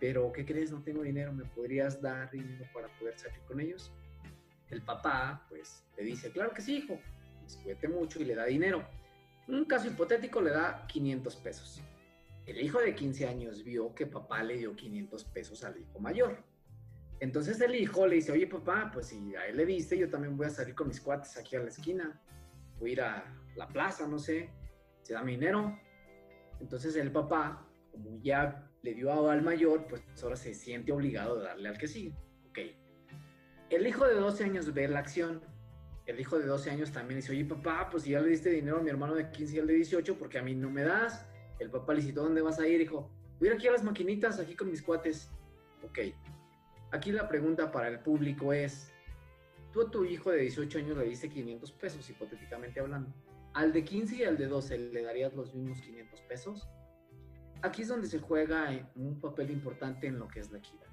pero 0.00 0.32
¿qué 0.32 0.44
crees? 0.44 0.72
No 0.72 0.82
tengo 0.82 1.02
dinero, 1.02 1.32
¿me 1.32 1.44
podrías 1.44 2.02
dar 2.02 2.28
dinero 2.32 2.64
para 2.74 2.88
poder 2.98 3.16
salir 3.16 3.38
con 3.46 3.60
ellos? 3.60 3.92
El 4.68 4.82
papá, 4.82 5.46
pues, 5.48 5.84
le 5.96 6.02
dice, 6.02 6.32
claro 6.32 6.52
que 6.52 6.60
sí, 6.60 6.78
hijo, 6.78 6.98
pues 7.40 7.88
mucho 7.88 8.20
y 8.20 8.24
le 8.24 8.34
da 8.34 8.46
dinero. 8.46 8.84
Un 9.46 9.64
caso 9.64 9.86
hipotético 9.86 10.40
le 10.40 10.50
da 10.50 10.84
500 10.88 11.36
pesos. 11.36 11.82
El 12.46 12.60
hijo 12.60 12.80
de 12.80 12.94
15 12.94 13.28
años 13.28 13.62
vio 13.62 13.94
que 13.94 14.06
papá 14.06 14.42
le 14.42 14.56
dio 14.56 14.74
500 14.74 15.24
pesos 15.26 15.62
al 15.64 15.78
hijo 15.78 15.98
mayor. 16.00 16.44
Entonces 17.20 17.60
el 17.60 17.74
hijo 17.76 18.06
le 18.06 18.16
dice, 18.16 18.32
oye 18.32 18.48
papá, 18.48 18.90
pues 18.92 19.06
si 19.06 19.36
a 19.36 19.46
él 19.46 19.56
le 19.56 19.64
diste, 19.64 19.96
yo 19.96 20.10
también 20.10 20.36
voy 20.36 20.46
a 20.46 20.50
salir 20.50 20.74
con 20.74 20.88
mis 20.88 21.00
cuates 21.00 21.36
aquí 21.36 21.54
a 21.54 21.60
la 21.60 21.68
esquina. 21.68 22.20
Voy 22.80 22.90
a 22.90 22.92
ir 22.92 23.00
a 23.00 23.24
la 23.54 23.68
plaza, 23.68 24.08
no 24.08 24.18
sé, 24.18 24.50
se 25.02 25.14
da 25.14 25.22
mi 25.22 25.32
dinero. 25.32 25.78
Entonces 26.60 26.96
el 26.96 27.12
papá, 27.12 27.64
como 27.92 28.20
ya 28.20 28.68
le 28.82 28.94
dio 28.94 29.30
al 29.30 29.42
mayor, 29.42 29.86
pues 29.86 30.02
ahora 30.22 30.34
se 30.34 30.52
siente 30.52 30.90
obligado 30.90 31.38
de 31.38 31.44
darle 31.44 31.68
al 31.68 31.78
que 31.78 31.86
sigue. 31.86 32.16
Ok. 32.48 32.58
El 33.70 33.86
hijo 33.86 34.04
de 34.04 34.14
12 34.14 34.44
años 34.44 34.74
ve 34.74 34.88
la 34.88 34.98
acción. 34.98 35.42
El 36.06 36.18
hijo 36.18 36.40
de 36.40 36.46
12 36.46 36.70
años 36.70 36.90
también 36.90 37.20
dice, 37.20 37.30
oye 37.30 37.44
papá, 37.44 37.88
pues 37.88 38.02
si 38.02 38.10
ya 38.10 38.20
le 38.20 38.30
diste 38.30 38.50
dinero 38.50 38.78
a 38.78 38.82
mi 38.82 38.90
hermano 38.90 39.14
de 39.14 39.30
15 39.30 39.54
y 39.54 39.58
al 39.60 39.68
de 39.68 39.74
18, 39.74 40.18
porque 40.18 40.38
a 40.38 40.42
mí 40.42 40.56
no 40.56 40.68
me 40.70 40.82
das? 40.82 41.24
El 41.58 41.70
papá 41.70 41.94
le 41.94 42.02
citó, 42.02 42.22
¿dónde 42.22 42.42
vas 42.42 42.58
a 42.58 42.66
ir? 42.66 42.78
Dijo, 42.78 43.10
voy 43.38 43.48
a 43.48 43.52
ir 43.52 43.56
aquí 43.56 43.68
a 43.68 43.72
las 43.72 43.84
maquinitas, 43.84 44.38
aquí 44.38 44.54
con 44.54 44.70
mis 44.70 44.82
cuates. 44.82 45.30
Ok. 45.84 45.98
Aquí 46.90 47.12
la 47.12 47.28
pregunta 47.28 47.70
para 47.72 47.88
el 47.88 48.00
público 48.00 48.52
es, 48.52 48.92
tú 49.72 49.82
a 49.82 49.90
tu 49.90 50.04
hijo 50.04 50.30
de 50.30 50.42
18 50.42 50.78
años 50.78 50.96
le 50.96 51.04
diste 51.04 51.28
500 51.28 51.72
pesos, 51.72 52.08
hipotéticamente 52.10 52.80
hablando. 52.80 53.12
¿Al 53.54 53.72
de 53.72 53.84
15 53.84 54.16
y 54.16 54.24
al 54.24 54.36
de 54.36 54.46
12 54.46 54.78
le 54.78 55.02
darías 55.02 55.34
los 55.34 55.54
mismos 55.54 55.80
500 55.80 56.20
pesos? 56.22 56.68
Aquí 57.62 57.82
es 57.82 57.88
donde 57.88 58.08
se 58.08 58.18
juega 58.18 58.90
un 58.96 59.20
papel 59.20 59.50
importante 59.50 60.06
en 60.06 60.18
lo 60.18 60.28
que 60.28 60.40
es 60.40 60.50
la 60.50 60.58
equidad. 60.58 60.86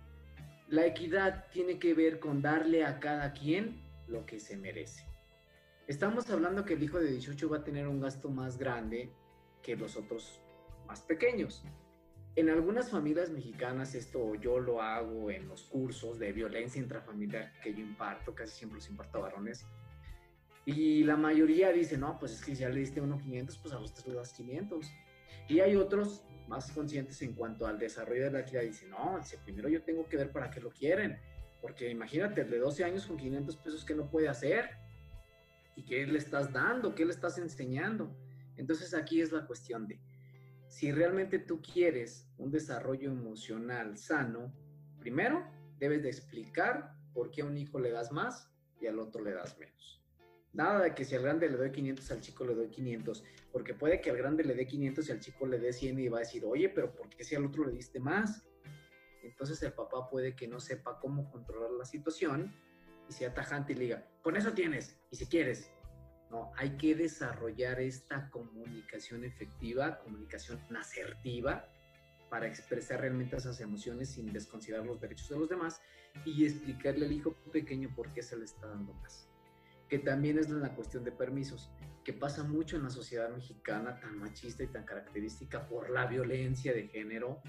La 0.67 0.85
equidad 0.85 1.47
tiene 1.51 1.79
que 1.79 1.93
ver 1.93 2.19
con 2.19 2.41
darle 2.41 2.85
a 2.85 2.99
cada 2.99 3.33
quien 3.33 3.81
lo 4.07 4.25
que 4.25 4.39
se 4.39 4.55
merece. 4.55 5.03
Estamos 5.87 6.29
hablando 6.29 6.65
que 6.65 6.75
el 6.75 6.83
hijo 6.83 6.99
de 6.99 7.09
18 7.11 7.49
va 7.49 7.57
a 7.57 7.63
tener 7.63 7.87
un 7.87 7.99
gasto 7.99 8.29
más 8.29 8.59
grande 8.59 9.11
que 9.63 9.75
los 9.75 9.97
otros 9.97 10.39
más 10.89 11.01
pequeños. 11.01 11.63
En 12.35 12.49
algunas 12.49 12.89
familias 12.89 13.29
mexicanas 13.29 13.93
esto 13.93 14.33
yo 14.35 14.59
lo 14.59 14.81
hago 14.81 15.29
en 15.29 15.47
los 15.47 15.63
cursos 15.63 16.17
de 16.17 16.31
violencia 16.31 16.81
intrafamiliar 16.81 17.53
que 17.61 17.73
yo 17.73 17.79
imparto, 17.79 18.33
casi 18.33 18.57
siempre 18.57 18.77
los 18.77 18.89
imparto 18.89 19.19
a 19.19 19.21
varones. 19.21 19.65
Y 20.65 21.03
la 21.03 21.15
mayoría 21.15 21.71
dice, 21.71 21.97
no, 21.97 22.17
pues 22.19 22.33
es 22.33 22.43
que 22.43 22.55
si 22.55 22.61
ya 22.61 22.69
le 22.69 22.79
diste 22.79 23.01
uno 23.01 23.17
500, 23.19 23.57
pues 23.59 23.73
a 23.73 23.79
usted 23.79 24.05
le 24.07 24.15
das 24.15 24.33
500. 24.33 24.91
Y 25.47 25.59
hay 25.59 25.75
otros 25.75 26.23
más 26.47 26.71
conscientes 26.71 27.21
en 27.21 27.33
cuanto 27.33 27.67
al 27.67 27.77
desarrollo 27.77 28.25
de 28.25 28.31
la 28.31 28.39
equidad, 28.41 28.61
dicen, 28.61 28.89
no, 28.89 29.17
dice, 29.19 29.37
primero 29.43 29.69
yo 29.69 29.83
tengo 29.83 30.07
que 30.07 30.17
ver 30.17 30.31
para 30.31 30.49
qué 30.49 30.59
lo 30.59 30.71
quieren. 30.71 31.19
Porque 31.61 31.89
imagínate, 31.89 32.41
el 32.41 32.49
de 32.49 32.59
12 32.59 32.83
años 32.83 33.05
con 33.05 33.17
500 33.17 33.57
pesos, 33.57 33.85
¿qué 33.85 33.93
no 33.93 34.09
puede 34.09 34.27
hacer? 34.27 34.69
¿Y 35.75 35.83
qué 35.83 36.05
le 36.07 36.17
estás 36.17 36.51
dando? 36.51 36.95
¿Qué 36.95 37.05
le 37.05 37.11
estás 37.11 37.37
enseñando? 37.37 38.15
Entonces 38.57 38.93
aquí 38.93 39.21
es 39.21 39.31
la 39.31 39.45
cuestión 39.45 39.87
de, 39.87 39.99
si 40.69 40.91
realmente 40.91 41.39
tú 41.39 41.61
quieres 41.61 42.29
un 42.37 42.51
desarrollo 42.51 43.11
emocional 43.11 43.97
sano, 43.97 44.53
primero 44.99 45.43
debes 45.79 46.03
de 46.03 46.09
explicar 46.09 46.93
por 47.13 47.31
qué 47.31 47.41
a 47.41 47.45
un 47.45 47.57
hijo 47.57 47.79
le 47.79 47.89
das 47.89 48.11
más 48.11 48.49
y 48.79 48.85
al 48.85 48.99
otro 48.99 49.23
le 49.23 49.33
das 49.33 49.57
menos. 49.57 50.05
Nada 50.53 50.81
de 50.83 50.95
que 50.95 51.03
si 51.03 51.15
al 51.15 51.23
grande 51.23 51.49
le 51.49 51.57
doy 51.57 51.71
500, 51.71 52.11
al 52.11 52.21
chico 52.21 52.45
le 52.45 52.55
doy 52.55 52.69
500, 52.69 53.23
porque 53.51 53.73
puede 53.73 53.99
que 53.99 54.11
al 54.11 54.17
grande 54.17 54.43
le 54.43 54.53
dé 54.53 54.67
500 54.67 55.09
y 55.09 55.11
al 55.11 55.19
chico 55.19 55.47
le 55.47 55.59
dé 55.59 55.73
100 55.73 55.99
y 55.99 56.07
va 56.07 56.17
a 56.17 56.21
decir, 56.21 56.45
oye, 56.45 56.69
pero 56.69 56.93
¿por 56.93 57.09
qué 57.09 57.23
si 57.23 57.35
al 57.35 57.45
otro 57.45 57.65
le 57.65 57.71
diste 57.71 57.99
más? 57.99 58.47
Entonces 59.23 59.61
el 59.63 59.73
papá 59.73 60.07
puede 60.07 60.35
que 60.35 60.47
no 60.47 60.59
sepa 60.59 60.99
cómo 60.99 61.29
controlar 61.31 61.71
la 61.71 61.85
situación 61.85 62.53
y 63.09 63.13
sea 63.13 63.33
tajante 63.33 63.73
y 63.73 63.75
le 63.75 63.83
diga, 63.85 64.07
con 64.21 64.37
eso 64.37 64.53
tienes, 64.53 64.99
y 65.11 65.15
si 65.15 65.25
quieres, 65.25 65.71
no, 66.29 66.51
hay 66.57 66.77
que 66.77 66.95
desarrollar 66.95 67.79
esta 67.79 68.29
comunicación 68.29 69.23
efectiva, 69.23 69.99
comunicación 69.99 70.59
asertiva, 70.75 71.67
para 72.29 72.47
expresar 72.47 73.01
realmente 73.01 73.35
esas 73.35 73.59
emociones 73.59 74.09
sin 74.09 74.31
desconsiderar 74.31 74.85
los 74.85 75.01
derechos 75.01 75.29
de 75.29 75.39
los 75.39 75.49
demás 75.49 75.81
y 76.25 76.45
explicarle 76.45 77.05
al 77.05 77.11
hijo 77.11 77.33
pequeño 77.51 77.91
por 77.95 78.13
qué 78.13 78.21
se 78.21 78.37
le 78.37 78.45
está 78.45 78.67
dando 78.67 78.93
más. 78.93 79.27
Que 79.87 79.99
también 79.99 80.37
es 80.37 80.49
la 80.49 80.75
cuestión 80.75 81.03
de 81.03 81.11
permisos, 81.11 81.71
que 82.03 82.13
pasa 82.13 82.43
mucho 82.43 82.77
en 82.77 82.83
la 82.83 82.91
sociedad 82.91 83.29
mexicana 83.29 83.99
tan 83.99 84.19
machista 84.19 84.63
y 84.63 84.67
tan 84.67 84.85
característica 84.85 85.67
por 85.67 85.89
la 85.89 86.05
violencia 86.05 86.73
de 86.73 86.87
género, 86.87 87.41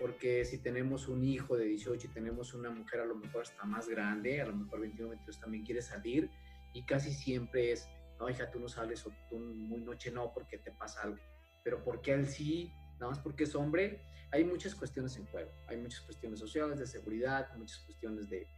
porque 0.00 0.44
si 0.44 0.58
tenemos 0.58 1.06
un 1.06 1.24
hijo 1.24 1.56
de 1.56 1.66
18 1.66 2.08
y 2.08 2.10
tenemos 2.10 2.52
una 2.52 2.70
mujer 2.70 3.00
a 3.00 3.04
lo 3.04 3.14
mejor 3.14 3.42
hasta 3.42 3.64
más 3.64 3.88
grande, 3.88 4.40
a 4.40 4.46
lo 4.46 4.56
mejor 4.56 4.80
21, 4.80 5.10
22 5.10 5.40
también 5.40 5.64
quiere 5.64 5.82
salir 5.82 6.28
y 6.72 6.84
casi 6.84 7.12
siempre 7.12 7.70
es 7.70 7.88
no, 8.18 8.28
hija, 8.28 8.50
tú 8.50 8.60
no 8.60 8.68
sales 8.68 9.06
o 9.06 9.12
tú 9.28 9.38
muy 9.38 9.80
noche 9.80 10.10
no 10.10 10.32
porque 10.32 10.58
te 10.58 10.72
pasa 10.72 11.02
algo. 11.02 11.18
Pero 11.62 11.82
porque 11.82 12.12
él 12.12 12.26
sí, 12.26 12.72
nada 12.94 13.08
más 13.08 13.18
porque 13.18 13.44
es 13.44 13.54
hombre, 13.54 14.02
hay 14.30 14.44
muchas 14.44 14.74
cuestiones 14.74 15.16
en 15.16 15.26
juego. 15.26 15.50
Hay 15.68 15.76
muchas 15.76 16.00
cuestiones 16.00 16.38
sociales, 16.38 16.78
de 16.78 16.86
seguridad, 16.86 17.54
muchas 17.56 17.78
cuestiones 17.80 18.28
de, 18.28 18.48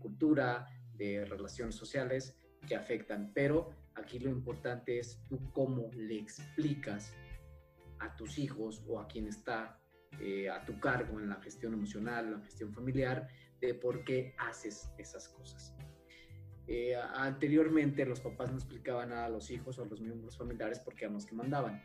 cultura, 0.00 0.66
de 0.94 1.24
relaciones 1.24 1.74
sociales, 1.74 2.36
que 2.66 2.76
afectan, 2.76 3.32
pero 3.34 3.70
aquí 3.94 4.18
lo 4.18 4.30
importante 4.30 4.98
es 4.98 5.20
tú 5.28 5.50
cómo 5.52 5.90
le 5.94 6.18
explicas 6.18 7.14
a 7.98 8.14
tus 8.16 8.38
hijos 8.38 8.84
o 8.86 9.00
a 9.00 9.06
quien 9.08 9.26
está 9.26 9.80
eh, 10.20 10.50
a 10.50 10.64
tu 10.64 10.78
cargo 10.78 11.18
en 11.18 11.28
la 11.28 11.36
gestión 11.36 11.72
emocional, 11.74 12.32
la 12.32 12.40
gestión 12.40 12.72
familiar, 12.72 13.28
de 13.60 13.74
por 13.74 14.04
qué 14.04 14.34
haces 14.38 14.90
esas 14.98 15.28
cosas. 15.28 15.74
Eh, 16.68 16.94
anteriormente 16.96 18.06
los 18.06 18.20
papás 18.20 18.50
no 18.50 18.56
explicaban 18.56 19.12
a 19.12 19.28
los 19.28 19.50
hijos 19.50 19.78
o 19.78 19.82
a 19.82 19.86
los 19.86 20.00
miembros 20.00 20.36
familiares 20.36 20.78
por 20.80 20.94
qué 20.94 21.04
eran 21.04 21.14
los 21.14 21.26
que 21.26 21.34
mandaban. 21.34 21.82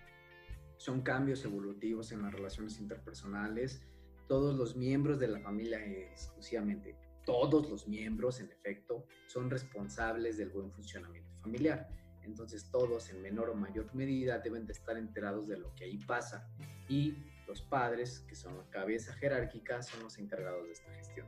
Son 0.78 1.02
cambios 1.02 1.44
evolutivos 1.44 2.12
en 2.12 2.22
las 2.22 2.34
relaciones 2.34 2.80
interpersonales. 2.80 3.82
Todos 4.28 4.56
los 4.56 4.76
miembros 4.76 5.20
de 5.20 5.28
la 5.28 5.40
familia 5.40 5.84
exclusivamente, 5.84 6.96
todos 7.26 7.70
los 7.70 7.88
miembros 7.88 8.40
en 8.40 8.52
efecto, 8.52 9.06
son 9.28 9.50
responsables 9.50 10.38
del 10.38 10.50
buen 10.50 10.72
funcionamiento 10.72 11.34
familiar. 11.42 11.90
Entonces 12.24 12.70
todos 12.70 13.10
en 13.10 13.22
menor 13.22 13.50
o 13.50 13.56
mayor 13.56 13.94
medida 13.96 14.40
deben 14.40 14.66
de 14.66 14.74
estar 14.74 14.98
enterados 14.98 15.48
de 15.48 15.58
lo 15.58 15.74
que 15.76 15.86
ahí 15.86 15.98
pasa 15.98 16.48
y 16.90 17.16
los 17.48 17.62
padres, 17.62 18.20
que 18.28 18.36
son 18.36 18.58
la 18.58 18.70
cabeza 18.70 19.14
jerárquica, 19.14 19.82
son 19.82 20.04
los 20.04 20.18
encargados 20.20 20.66
de 20.66 20.74
esta 20.74 20.94
gestión. 20.94 21.28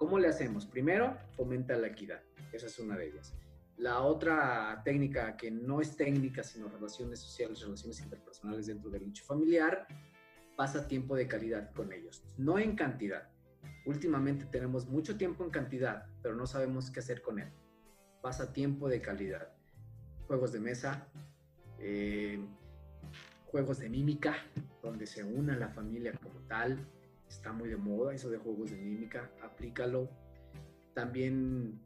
¿Cómo 0.00 0.18
le 0.18 0.28
hacemos? 0.28 0.64
Primero, 0.64 1.14
fomenta 1.36 1.76
la 1.76 1.88
equidad. 1.88 2.22
Esa 2.54 2.68
es 2.68 2.78
una 2.78 2.96
de 2.96 3.08
ellas. 3.08 3.34
La 3.76 4.00
otra 4.00 4.80
técnica 4.82 5.36
que 5.36 5.50
no 5.50 5.82
es 5.82 5.94
técnica, 5.94 6.42
sino 6.42 6.68
relaciones 6.68 7.20
sociales, 7.20 7.60
relaciones 7.60 8.00
interpersonales 8.00 8.66
dentro 8.68 8.88
del 8.88 9.04
nicho 9.04 9.22
familiar, 9.26 9.86
pasa 10.56 10.88
tiempo 10.88 11.14
de 11.16 11.28
calidad 11.28 11.70
con 11.74 11.92
ellos, 11.92 12.24
no 12.38 12.58
en 12.58 12.76
cantidad. 12.76 13.28
Últimamente 13.84 14.46
tenemos 14.46 14.88
mucho 14.88 15.18
tiempo 15.18 15.44
en 15.44 15.50
cantidad, 15.50 16.06
pero 16.22 16.34
no 16.34 16.46
sabemos 16.46 16.90
qué 16.90 17.00
hacer 17.00 17.20
con 17.20 17.38
él. 17.38 17.52
Pasa 18.22 18.54
tiempo 18.54 18.88
de 18.88 19.02
calidad. 19.02 19.52
Juegos 20.26 20.50
de 20.52 20.60
mesa, 20.60 21.08
eh, 21.78 22.42
juegos 23.48 23.80
de 23.80 23.90
mímica, 23.90 24.34
donde 24.82 25.06
se 25.06 25.22
una 25.24 25.58
la 25.58 25.68
familia 25.68 26.12
como 26.22 26.40
tal. 26.48 26.88
Está 27.30 27.52
muy 27.52 27.68
de 27.68 27.76
moda 27.76 28.12
eso 28.12 28.28
de 28.28 28.38
juegos 28.38 28.72
de 28.72 28.76
mímica, 28.76 29.30
aplícalo. 29.40 30.10
También 30.94 31.80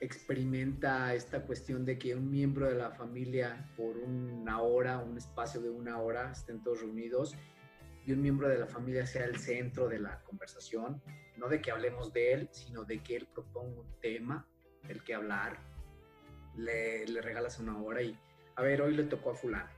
experimenta 0.00 1.14
esta 1.14 1.42
cuestión 1.42 1.84
de 1.84 1.98
que 1.98 2.14
un 2.14 2.30
miembro 2.30 2.68
de 2.68 2.74
la 2.74 2.90
familia 2.90 3.66
por 3.76 3.96
una 3.96 4.60
hora, 4.60 4.98
un 4.98 5.16
espacio 5.16 5.60
de 5.62 5.70
una 5.70 5.98
hora, 6.00 6.30
estén 6.30 6.62
todos 6.62 6.80
reunidos 6.80 7.34
y 8.04 8.12
un 8.12 8.20
miembro 8.20 8.48
de 8.48 8.58
la 8.58 8.66
familia 8.66 9.06
sea 9.06 9.24
el 9.24 9.38
centro 9.38 9.88
de 9.88 9.98
la 10.00 10.22
conversación, 10.22 11.02
no 11.36 11.48
de 11.48 11.60
que 11.60 11.70
hablemos 11.70 12.12
de 12.12 12.32
él, 12.32 12.48
sino 12.52 12.84
de 12.84 13.02
que 13.02 13.16
él 13.16 13.28
proponga 13.32 13.80
un 13.80 14.00
tema 14.00 14.46
del 14.86 15.02
que 15.02 15.14
hablar, 15.14 15.58
le, 16.56 17.06
le 17.06 17.20
regalas 17.22 17.58
una 17.58 17.80
hora 17.80 18.02
y, 18.02 18.18
a 18.56 18.62
ver, 18.62 18.82
hoy 18.82 18.94
le 18.94 19.04
tocó 19.04 19.30
a 19.30 19.34
fulano, 19.34 19.70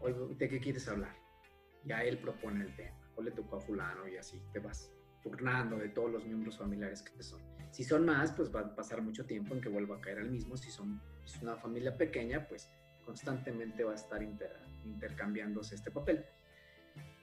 hoy, 0.00 0.14
¿de 0.36 0.48
qué 0.48 0.60
quieres 0.60 0.88
hablar? 0.88 1.14
Ya 1.84 2.02
él 2.02 2.18
propone 2.18 2.64
el 2.64 2.74
tema, 2.76 2.95
hoy 3.16 3.24
le 3.26 3.30
tocó 3.32 3.56
a 3.56 3.60
fulano 3.60 4.06
y 4.08 4.16
así 4.16 4.40
te 4.52 4.58
vas 4.58 4.92
turnando 5.22 5.76
de 5.76 5.88
todos 5.88 6.10
los 6.10 6.24
miembros 6.24 6.58
familiares 6.58 7.02
que 7.02 7.22
son. 7.22 7.40
Si 7.72 7.82
son 7.82 8.04
más, 8.06 8.32
pues 8.32 8.54
va 8.54 8.60
a 8.60 8.74
pasar 8.74 9.02
mucho 9.02 9.26
tiempo 9.26 9.54
en 9.54 9.60
que 9.60 9.68
vuelva 9.68 9.96
a 9.96 10.00
caer 10.00 10.18
al 10.18 10.30
mismo. 10.30 10.56
Si 10.56 10.70
son 10.70 11.00
es 11.24 11.42
una 11.42 11.56
familia 11.56 11.96
pequeña, 11.96 12.46
pues 12.46 12.70
constantemente 13.04 13.82
va 13.84 13.92
a 13.92 13.96
estar 13.96 14.22
intercambiándose 14.22 15.74
este 15.74 15.90
papel. 15.90 16.24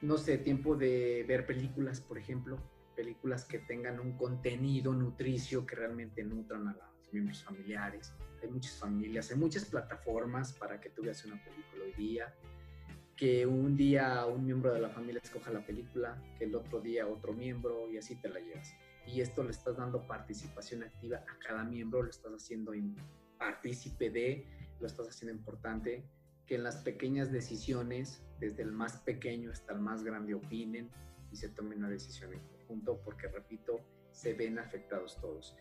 No 0.02 0.18
sé, 0.18 0.38
tiempo 0.38 0.76
de 0.76 1.24
ver 1.28 1.46
películas, 1.46 2.02
por 2.02 2.18
ejemplo, 2.18 2.58
películas 2.96 3.46
que 3.46 3.60
tengan 3.60 4.00
un 4.00 4.18
contenido 4.18 4.94
nutricio 4.94 5.66
que 5.66 5.76
realmente 5.76 6.24
nutran 6.24 6.68
a 6.68 6.74
los 6.74 7.14
miembros 7.14 7.44
familiares. 7.44 8.14
Hay 8.42 8.50
muchas 8.50 8.78
familias, 8.78 9.32
hay 9.32 9.38
muchas 9.38 9.66
plataformas 9.66 10.54
para 10.54 10.80
que 10.80 10.90
tú 10.90 11.04
veas 11.04 11.24
una 11.26 11.42
película 11.44 11.86
hoy 11.86 11.94
día 11.94 12.34
que 13.16 13.46
un 13.46 13.78
día 13.78 14.26
un 14.26 14.46
miembro 14.46 14.74
de 14.74 14.80
la 14.80 14.90
familia 14.90 15.22
escoja 15.24 15.52
la 15.52 15.66
película, 15.66 16.22
que 16.38 16.46
el 16.46 16.56
otro 16.56 16.82
día 16.82 17.08
otro 17.08 17.34
miembro 17.34 17.92
y 17.92 17.98
así 17.98 18.16
te 18.16 18.30
la 18.30 18.40
llevas. 18.40 18.74
Y 19.06 19.22
esto 19.22 19.44
le 19.44 19.52
estás 19.52 19.78
dando 19.78 20.08
participación 20.08 20.84
activa 20.84 21.18
a 21.18 21.40
cada 21.40 21.64
miembro, 21.64 22.02
lo 22.02 22.10
estás 22.10 22.34
haciendo 22.34 22.74
partícipe 23.38 24.10
de, 24.10 24.48
lo 24.80 24.88
estás 24.88 25.10
haciendo 25.10 25.38
importante, 25.38 26.06
que 26.48 26.56
en 26.56 26.64
las 26.64 26.78
pequeñas 26.78 27.32
decisiones, 27.32 28.26
desde 28.40 28.64
el 28.64 28.72
más 28.72 28.98
pequeño 28.98 29.52
hasta 29.52 29.74
el 29.74 29.80
más 29.80 30.04
grande, 30.04 30.34
opinen 30.34 30.90
y 31.32 31.36
se 31.36 31.50
tomen 31.50 31.80
una 31.80 31.90
decisión 31.90 32.34
en 32.34 32.40
conjunto, 32.40 33.02
porque 33.04 33.28
repito, 33.28 33.82
se 34.12 34.34
ven 34.34 34.58
afectados 34.58 35.20
todos. 35.20 35.56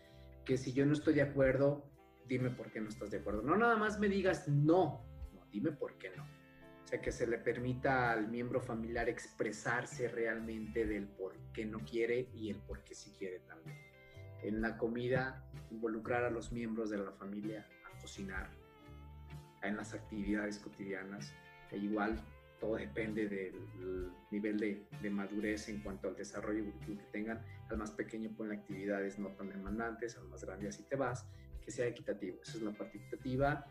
Que 0.45 0.57
si 0.57 0.73
yo 0.73 0.85
no 0.85 0.93
estoy 0.93 1.13
de 1.13 1.21
acuerdo, 1.21 1.85
dime 2.27 2.49
por 2.49 2.71
qué 2.71 2.81
no 2.81 2.89
estás 2.89 3.11
de 3.11 3.17
acuerdo. 3.17 3.41
No 3.41 3.57
nada 3.57 3.75
más 3.75 3.99
me 3.99 4.07
digas 4.07 4.47
no, 4.47 5.05
no, 5.33 5.45
dime 5.51 5.71
por 5.71 5.97
qué 5.97 6.09
no 6.15 6.42
que 7.01 7.11
se 7.11 7.25
le 7.25 7.37
permita 7.37 8.11
al 8.11 8.27
miembro 8.27 8.61
familiar 8.61 9.09
expresarse 9.09 10.07
realmente 10.07 10.85
del 10.85 11.07
por 11.07 11.35
qué 11.53 11.65
no 11.65 11.79
quiere 11.79 12.29
y 12.33 12.49
el 12.49 12.57
por 12.57 12.83
qué 12.83 12.93
sí 12.93 13.11
quiere 13.17 13.39
también. 13.39 13.77
En 14.43 14.61
la 14.61 14.77
comida, 14.77 15.43
involucrar 15.71 16.23
a 16.23 16.29
los 16.29 16.51
miembros 16.51 16.89
de 16.89 16.97
la 16.97 17.11
familia 17.11 17.65
a 17.85 17.97
cocinar, 17.99 18.49
en 19.63 19.77
las 19.77 19.93
actividades 19.93 20.59
cotidianas, 20.59 21.33
e 21.71 21.77
igual 21.77 22.21
todo 22.59 22.75
depende 22.75 23.27
del 23.27 24.11
nivel 24.31 24.57
de, 25.01 25.09
madurez 25.09 25.69
en 25.69 25.81
cuanto 25.81 26.09
al 26.09 26.15
desarrollo 26.15 26.63
que 26.85 26.95
tengan. 27.11 27.41
Al 27.69 27.77
más 27.77 27.91
pequeño 27.91 28.29
ponen 28.35 28.59
actividades 28.59 29.17
no 29.19 29.29
tan 29.29 29.49
demandantes, 29.49 30.17
al 30.17 30.25
más 30.25 30.43
grande 30.43 30.67
así 30.67 30.83
te 30.83 30.95
vas, 30.95 31.25
que 31.61 31.71
sea 31.71 31.87
equitativo. 31.87 32.39
Esa 32.43 32.57
es 32.57 32.63
la 32.63 32.71
parte 32.71 32.97
equitativa 32.97 33.65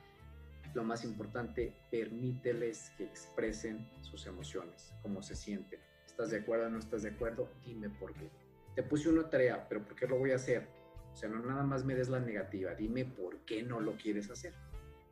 lo 0.75 0.85
más 0.85 1.05
importante, 1.05 1.75
permíteles 1.91 2.93
que 2.97 3.05
expresen 3.05 3.89
sus 4.03 4.27
emociones, 4.27 4.93
cómo 5.03 5.23
se 5.23 5.37
sienten. 5.37 5.81
¿Estás 6.07 6.31
de 6.31 6.39
acuerdo 6.39 6.66
o 6.66 6.70
no 6.70 6.79
estás 6.79 7.03
de 7.03 7.11
acuerdo? 7.11 7.51
Dime 7.64 7.91
por 7.91 8.14
qué. 8.14 8.31
Te 8.75 8.83
puse 8.83 9.09
una 9.09 9.29
tarea, 9.29 9.66
pero 9.68 9.85
¿por 9.85 9.95
qué 9.95 10.07
lo 10.07 10.18
voy 10.18 10.33
a 10.33 10.37
hacer? 10.37 10.68
O 11.12 11.16
sea, 11.16 11.29
no 11.29 11.41
nada 11.41 11.62
más 11.62 11.85
me 11.85 11.95
des 11.95 12.09
la 12.09 12.20
negativa, 12.20 12.75
dime 12.75 13.05
por 13.05 13.45
qué 13.45 13.62
no 13.62 13.81
lo 13.81 13.97
quieres 13.97 14.31
hacer. 14.31 14.55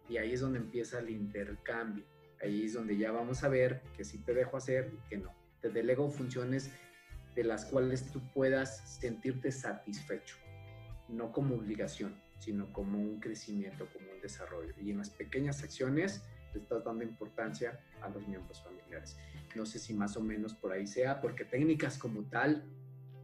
Y 0.08 0.16
ahí 0.16 0.32
es 0.32 0.40
donde 0.40 0.58
empieza 0.58 0.98
el 0.98 1.10
intercambio. 1.10 2.04
Ahí 2.42 2.64
es 2.64 2.72
donde 2.72 2.96
ya 2.96 3.12
vamos 3.12 3.44
a 3.44 3.48
ver 3.48 3.82
que 3.96 4.04
sí 4.04 4.18
te 4.18 4.34
dejo 4.34 4.56
hacer 4.56 4.92
y 4.94 5.08
que 5.08 5.18
no. 5.18 5.34
Te 5.60 5.68
delego 5.68 6.08
funciones 6.08 6.70
de 7.34 7.44
las 7.44 7.66
cuales 7.66 8.10
tú 8.10 8.20
puedas 8.32 8.98
sentirte 8.98 9.52
satisfecho, 9.52 10.36
no 11.08 11.32
como 11.32 11.54
obligación 11.54 12.18
sino 12.40 12.72
como 12.72 12.98
un 12.98 13.20
crecimiento, 13.20 13.86
como 13.92 14.09
desarrollo. 14.20 14.74
Y 14.80 14.90
en 14.90 14.98
las 14.98 15.10
pequeñas 15.10 15.62
acciones 15.62 16.22
le 16.52 16.60
estás 16.60 16.84
dando 16.84 17.04
importancia 17.04 17.80
a 18.00 18.08
los 18.08 18.26
miembros 18.26 18.62
familiares. 18.62 19.16
No 19.54 19.66
sé 19.66 19.78
si 19.78 19.94
más 19.94 20.16
o 20.16 20.20
menos 20.20 20.54
por 20.54 20.72
ahí 20.72 20.86
sea, 20.86 21.20
porque 21.20 21.44
técnicas 21.44 21.98
como 21.98 22.28
tal, 22.28 22.64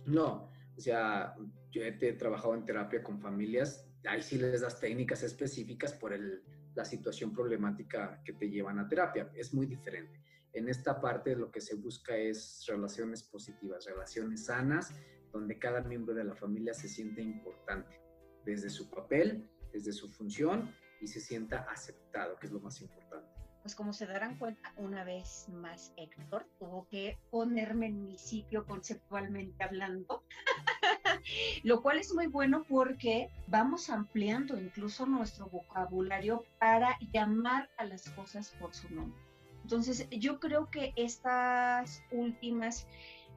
no. 0.07 0.51
O 0.76 0.80
sea, 0.80 1.34
yo 1.70 1.82
he 1.82 1.92
trabajado 2.12 2.55
en 2.55 2.64
terapia 2.64 3.03
con 3.03 3.20
familias, 3.20 3.86
ahí 4.05 4.22
sí 4.22 4.38
les 4.38 4.61
das 4.61 4.80
técnicas 4.80 5.22
específicas 5.22 5.92
por 5.92 6.12
el, 6.12 6.42
la 6.74 6.84
situación 6.84 7.32
problemática 7.32 8.22
que 8.24 8.32
te 8.32 8.49
llevan 8.49 8.78
a 8.78 8.88
terapia. 8.88 9.30
Es 9.34 9.55
muy 9.55 9.66
diferente. 9.66 10.20
En 10.53 10.68
esta 10.68 11.01
parte 11.01 11.34
lo 11.34 11.51
que 11.51 11.61
se 11.61 11.74
busca 11.74 12.16
es 12.16 12.64
relaciones 12.66 13.22
positivas, 13.22 13.84
relaciones 13.86 14.47
sanas, 14.47 14.94
donde 15.32 15.59
cada 15.59 15.82
miembro 15.82 16.14
de 16.14 16.24
la 16.24 16.34
familia 16.34 16.72
se 16.72 16.88
siente 16.88 17.20
importante 17.20 18.01
desde 18.44 18.70
su 18.70 18.88
papel, 18.88 19.51
desde 19.72 19.92
su 19.92 20.09
función 20.09 20.72
y 21.01 21.07
se 21.07 21.20
sienta 21.20 21.66
aceptado, 21.70 22.36
que 22.36 22.47
es 22.47 22.53
lo 22.53 22.61
más 22.61 22.80
importante. 22.80 23.28
Pues 23.62 23.74
como 23.74 23.92
se 23.92 24.07
darán 24.07 24.38
cuenta, 24.38 24.72
una 24.76 25.03
vez 25.03 25.49
más 25.49 25.92
Héctor 25.97 26.47
tuvo 26.59 26.86
que 26.88 27.18
ponerme 27.30 27.86
en 27.86 28.07
mi 28.07 28.16
sitio 28.16 28.64
conceptualmente 28.64 29.64
hablando, 29.64 30.22
lo 31.64 31.82
cual 31.82 31.99
es 31.99 32.14
muy 32.14 32.28
bueno 32.28 32.64
porque 32.68 33.28
vamos 33.49 33.90
ampliando 33.90 34.57
incluso 34.57 35.05
nuestro 35.05 35.49
vocabulario 35.49 36.44
para 36.61 36.97
llamar 37.12 37.68
a 37.76 37.84
las 37.84 38.09
cosas 38.11 38.51
por 38.61 38.72
su 38.72 38.88
nombre. 38.94 39.20
Entonces, 39.62 40.09
yo 40.11 40.38
creo 40.38 40.70
que 40.70 40.92
estas 40.94 42.05
últimas, 42.12 42.86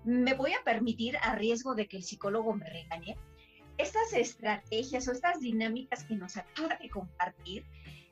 me 0.03 0.35
voy 0.35 0.53
a 0.53 0.63
permitir 0.63 1.17
a 1.23 1.33
riesgo 1.33 1.73
de 1.73 1.87
que 1.87 1.97
el 1.97 2.03
psicólogo 2.03 2.53
me 2.53 2.69
regañe, 2.69 3.17
estas 3.79 4.11
estrategias 4.11 5.07
o 5.07 5.13
estas 5.13 5.39
dinámicas 5.39 6.03
que 6.03 6.15
nos 6.15 6.35
acaba 6.35 6.75
de 6.75 6.89
compartir, 6.89 7.65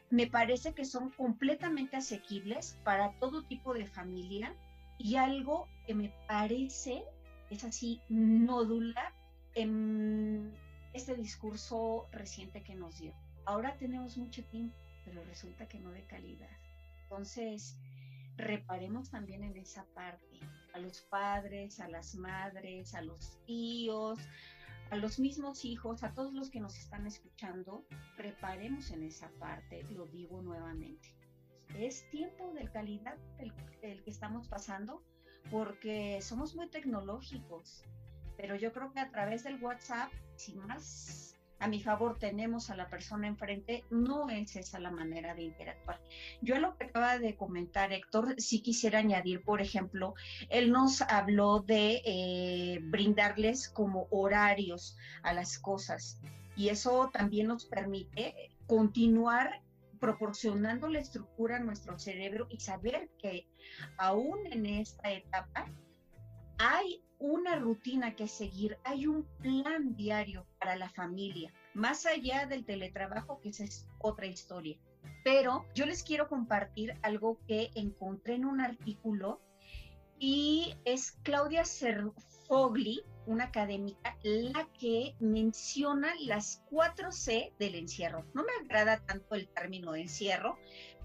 me 0.10 0.26
parece 0.26 0.74
que 0.74 0.86
son 0.86 1.10
completamente 1.10 1.98
asequibles 1.98 2.80
para 2.86 3.12
todo 3.20 3.44
tipo 3.44 3.74
de 3.74 3.86
familia 3.86 4.56
y 4.98 5.18
algo 5.18 5.68
que 5.86 5.94
me 5.94 6.14
parece 6.26 7.04
es 7.50 7.66
así 7.66 8.02
nódula 8.08 9.14
en 9.56 10.54
este 10.94 11.16
discurso 11.16 12.08
reciente 12.14 12.64
que 12.64 12.74
nos 12.74 13.00
dio. 13.00 13.14
Ahora 13.46 13.76
tenemos 13.78 14.18
mucho 14.18 14.46
tiempo, 14.46 14.76
pero 15.04 15.22
resulta 15.26 15.68
que 15.68 15.80
no 15.80 15.92
de 15.92 16.06
calidad. 16.06 16.58
Entonces, 17.04 17.78
reparemos 18.38 19.10
también 19.10 19.44
en 19.44 19.58
esa 19.58 19.84
parte, 19.94 20.40
a 20.74 20.80
los 20.80 21.02
padres, 21.02 21.82
a 21.82 21.90
las 21.90 22.16
madres, 22.16 22.94
a 22.94 23.02
los 23.02 23.38
tíos, 23.46 24.20
a 24.90 24.96
los 24.96 25.20
mismos 25.20 25.66
hijos, 25.66 26.04
a 26.04 26.14
todos 26.14 26.34
los 26.34 26.50
que 26.50 26.60
nos 26.60 26.78
están 26.78 27.06
escuchando, 27.08 27.86
preparemos 28.16 28.92
en 28.92 29.04
esa 29.04 29.30
parte, 29.40 29.84
lo 29.92 30.06
digo 30.08 30.42
nuevamente. 30.42 31.14
Es 31.76 32.10
tiempo 32.10 32.54
de 32.54 32.70
calidad 32.72 33.18
el, 33.38 33.54
el 33.82 34.04
que 34.04 34.10
estamos 34.10 34.48
pasando 34.48 35.04
porque 35.52 36.20
somos 36.22 36.56
muy 36.56 36.70
tecnológicos, 36.70 37.84
pero 38.38 38.56
yo 38.56 38.72
creo 38.72 38.92
que 38.92 39.00
a 39.00 39.12
través 39.12 39.44
del 39.44 39.62
WhatsApp, 39.62 40.12
sin 40.36 40.60
más 40.66 41.37
a 41.60 41.68
mi 41.68 41.82
favor 41.82 42.18
tenemos 42.20 42.70
a 42.70 42.76
la 42.76 42.90
persona 42.90 43.28
enfrente, 43.28 43.84
no 43.90 44.30
es 44.30 44.56
esa 44.56 44.80
la 44.80 44.92
manera 44.92 45.34
de 45.36 45.44
interactuar. 45.44 46.00
Yo 46.42 46.56
a 46.56 46.60
lo 46.60 46.78
que 46.78 46.86
acaba 46.86 47.18
de 47.18 47.36
comentar 47.36 47.92
Héctor, 47.92 48.36
sí 48.38 48.62
quisiera 48.62 49.00
añadir, 49.00 49.44
por 49.44 49.62
ejemplo, 49.62 50.14
él 50.50 50.72
nos 50.72 51.02
habló 51.02 51.60
de 51.60 52.02
eh, 52.06 52.80
brindarles 52.84 53.70
como 53.70 54.08
horarios 54.12 54.98
a 55.24 55.34
las 55.34 55.58
cosas 55.58 56.20
y 56.56 56.70
eso 56.70 57.10
también 57.14 57.48
nos 57.48 57.66
permite 57.66 58.52
continuar 58.66 59.62
proporcionando 60.00 60.90
la 60.90 61.00
estructura 61.00 61.58
a 61.58 61.60
nuestro 61.60 61.98
cerebro 61.98 62.48
y 62.50 62.60
saber 62.60 63.10
que 63.18 63.48
aún 63.98 64.40
en 64.52 64.66
esta 64.66 65.12
etapa 65.12 65.72
hay 66.60 67.04
una 67.20 67.56
rutina 67.56 68.16
que 68.16 68.28
seguir, 68.28 68.78
hay 68.84 69.08
un 69.08 69.24
plan 69.42 69.96
diario 69.96 70.46
para 70.60 70.76
la 70.76 70.90
familia, 70.90 71.54
más 71.74 72.06
allá 72.06 72.46
del 72.46 72.66
teletrabajo, 72.66 73.40
que 73.42 73.50
esa 73.50 73.64
es 73.64 73.88
otra 74.00 74.28
historia. 74.28 74.78
Pero 75.24 75.66
yo 75.74 75.86
les 75.86 76.04
quiero 76.04 76.28
compartir 76.28 76.94
algo 77.02 77.40
que 77.48 77.72
encontré 77.76 78.36
en 78.36 78.46
un 78.46 78.62
artículo 78.62 79.42
y 80.20 80.76
es 80.86 81.12
Claudia 81.24 81.64
Cerfogli, 81.66 83.04
una 83.26 83.46
académica, 83.46 84.18
la 84.24 84.68
que 84.80 85.16
menciona 85.20 86.14
las 86.22 86.64
cuatro 86.70 87.12
C 87.12 87.54
del 87.60 87.76
encierro. 87.76 88.26
No 88.34 88.44
me 88.44 88.54
agrada 88.64 89.06
tanto 89.06 89.36
el 89.36 89.48
término 89.50 89.92
de 89.92 90.02
encierro, 90.02 90.58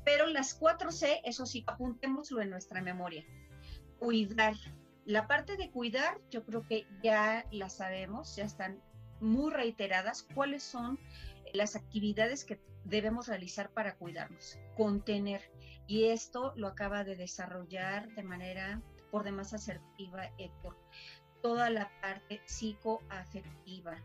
pero 0.05 0.27
las 0.27 0.55
cuatro 0.55 0.91
C, 0.91 1.21
eso 1.25 1.47
sí, 1.47 1.65
apuntémoslo 1.67 2.41
en 2.41 2.51
nuestra 2.51 2.81
memoria. 2.81 3.25
Cuidar, 3.99 4.55
la 5.05 5.27
parte 5.27 5.57
de 5.57 5.71
cuidar, 5.71 6.21
yo 6.31 6.45
creo 6.45 6.63
que 6.63 6.87
ya 7.03 7.47
la 7.51 7.69
sabemos, 7.69 8.37
ya 8.37 8.45
están 8.45 8.81
muy 9.21 9.53
reiteradas 9.53 10.27
cuáles 10.35 10.63
son 10.63 10.99
las 11.53 11.77
actividades 11.77 12.45
que 12.45 12.61
debemos 12.85 13.29
realizar 13.29 13.71
para 13.71 13.97
cuidarnos, 13.97 14.59
contener. 14.77 15.51
Y 15.87 16.05
esto 16.05 16.53
lo 16.57 16.69
acaba 16.69 17.05
de 17.05 17.17
desarrollar 17.17 18.09
de 18.15 18.23
manera 18.23 18.83
por 19.11 19.25
demás 19.25 19.53
asertiva 19.53 20.31
Héctor. 20.39 20.77
Toda 21.43 21.71
la 21.71 21.91
parte 22.01 22.41
psicoafectiva, 22.47 24.03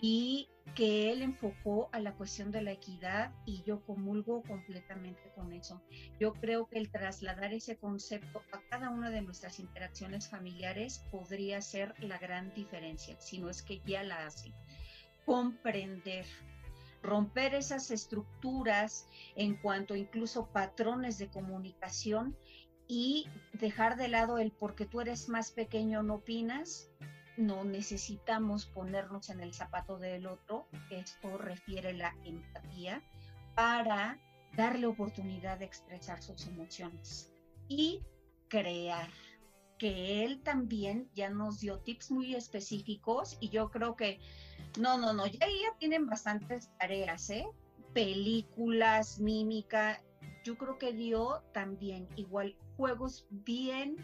y 0.00 0.48
que 0.74 1.10
él 1.10 1.22
enfocó 1.22 1.88
a 1.92 1.98
la 1.98 2.14
cuestión 2.14 2.50
de 2.52 2.62
la 2.62 2.72
equidad 2.72 3.32
y 3.44 3.62
yo 3.62 3.84
comulgo 3.84 4.42
completamente 4.42 5.32
con 5.34 5.52
eso. 5.52 5.82
Yo 6.20 6.34
creo 6.34 6.66
que 6.68 6.78
el 6.78 6.90
trasladar 6.90 7.52
ese 7.52 7.76
concepto 7.76 8.42
a 8.52 8.60
cada 8.70 8.90
una 8.90 9.10
de 9.10 9.22
nuestras 9.22 9.58
interacciones 9.58 10.28
familiares 10.28 11.04
podría 11.10 11.60
ser 11.60 11.94
la 12.00 12.18
gran 12.18 12.54
diferencia, 12.54 13.18
si 13.20 13.38
no 13.38 13.50
es 13.50 13.62
que 13.62 13.80
ya 13.86 14.04
la 14.04 14.26
hace. 14.26 14.52
Comprender, 15.26 16.26
romper 17.02 17.54
esas 17.54 17.90
estructuras 17.90 19.08
en 19.34 19.56
cuanto 19.56 19.96
incluso 19.96 20.46
patrones 20.52 21.18
de 21.18 21.28
comunicación 21.28 22.36
y 22.86 23.26
dejar 23.52 23.96
de 23.96 24.08
lado 24.08 24.38
el 24.38 24.52
porque 24.52 24.86
tú 24.86 25.00
eres 25.00 25.28
más 25.28 25.50
pequeño 25.50 26.02
no 26.02 26.16
opinas 26.16 26.90
no 27.38 27.64
necesitamos 27.64 28.66
ponernos 28.66 29.30
en 29.30 29.40
el 29.40 29.54
zapato 29.54 29.96
del 29.98 30.26
otro, 30.26 30.66
esto 30.90 31.38
refiere 31.38 31.94
la 31.94 32.14
empatía, 32.24 33.02
para 33.54 34.18
darle 34.56 34.86
oportunidad 34.86 35.58
de 35.58 35.64
expresar 35.64 36.22
sus 36.22 36.46
emociones 36.46 37.32
y 37.68 38.02
crear 38.48 39.08
que 39.78 40.24
él 40.24 40.42
también 40.42 41.08
ya 41.14 41.30
nos 41.30 41.60
dio 41.60 41.78
tips 41.78 42.10
muy 42.10 42.34
específicos 42.34 43.36
y 43.40 43.50
yo 43.50 43.70
creo 43.70 43.94
que 43.94 44.18
no, 44.80 44.98
no, 44.98 45.12
no, 45.12 45.26
ya, 45.26 45.46
ya 45.46 45.78
tienen 45.78 46.06
bastantes 46.06 46.70
tareas, 46.78 47.30
¿eh? 47.30 47.46
Películas, 47.94 49.20
mímica, 49.20 50.02
yo 50.44 50.58
creo 50.58 50.78
que 50.78 50.92
dio 50.92 51.42
también 51.52 52.08
igual 52.16 52.56
juegos 52.76 53.26
bien 53.30 53.96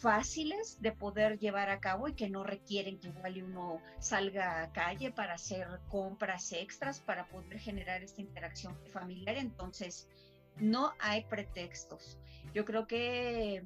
fáciles 0.00 0.80
de 0.80 0.92
poder 0.92 1.38
llevar 1.38 1.68
a 1.70 1.80
cabo 1.80 2.08
y 2.08 2.14
que 2.14 2.30
no 2.30 2.44
requieren 2.44 2.98
que 2.98 3.08
igual 3.08 3.42
uno 3.42 3.82
salga 3.98 4.62
a 4.62 4.72
calle 4.72 5.10
para 5.10 5.34
hacer 5.34 5.66
compras 5.88 6.52
extras 6.52 7.00
para 7.00 7.28
poder 7.28 7.58
generar 7.58 8.02
esta 8.02 8.20
interacción 8.20 8.76
familiar. 8.92 9.36
Entonces, 9.36 10.08
no 10.56 10.92
hay 10.98 11.24
pretextos. 11.24 12.18
Yo 12.54 12.64
creo 12.64 12.86
que 12.86 13.64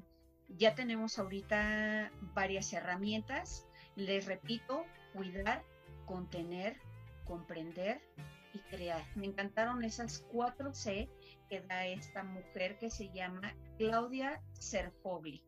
ya 0.49 0.75
tenemos 0.75 1.17
ahorita 1.19 2.11
varias 2.33 2.71
herramientas. 2.73 3.65
Les 3.95 4.25
repito, 4.25 4.85
cuidar, 5.13 5.63
contener, 6.05 6.77
comprender 7.25 8.01
y 8.53 8.59
crear. 8.59 9.03
Me 9.15 9.27
encantaron 9.27 9.83
esas 9.83 10.19
cuatro 10.31 10.73
C 10.73 11.09
que 11.49 11.61
da 11.61 11.85
esta 11.85 12.23
mujer 12.23 12.77
que 12.77 12.89
se 12.89 13.11
llama 13.11 13.53
Claudia 13.77 14.41
Serfogli. 14.53 15.43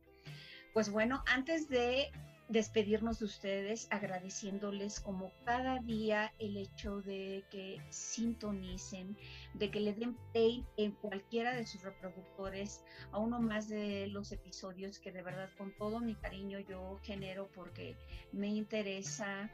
Pues 0.72 0.90
bueno, 0.90 1.22
antes 1.26 1.68
de 1.68 2.10
despedirnos 2.48 3.18
de 3.18 3.26
ustedes 3.26 3.88
agradeciéndoles 3.90 5.00
como 5.00 5.32
cada 5.44 5.80
día 5.80 6.32
el 6.38 6.56
hecho 6.56 7.02
de 7.02 7.44
que 7.50 7.78
sintonicen, 7.90 9.16
de 9.54 9.70
que 9.70 9.80
le 9.80 9.92
den 9.92 10.16
play 10.32 10.64
en 10.78 10.92
cualquiera 10.92 11.54
de 11.54 11.66
sus 11.66 11.82
reproductores 11.82 12.84
a 13.12 13.18
uno 13.18 13.38
más 13.38 13.68
de 13.68 14.06
los 14.06 14.32
episodios 14.32 14.98
que 14.98 15.12
de 15.12 15.22
verdad 15.22 15.50
con 15.58 15.72
todo 15.76 16.00
mi 16.00 16.14
cariño 16.14 16.58
yo 16.60 16.98
genero 17.02 17.50
porque 17.54 17.96
me 18.32 18.48
interesa 18.48 19.50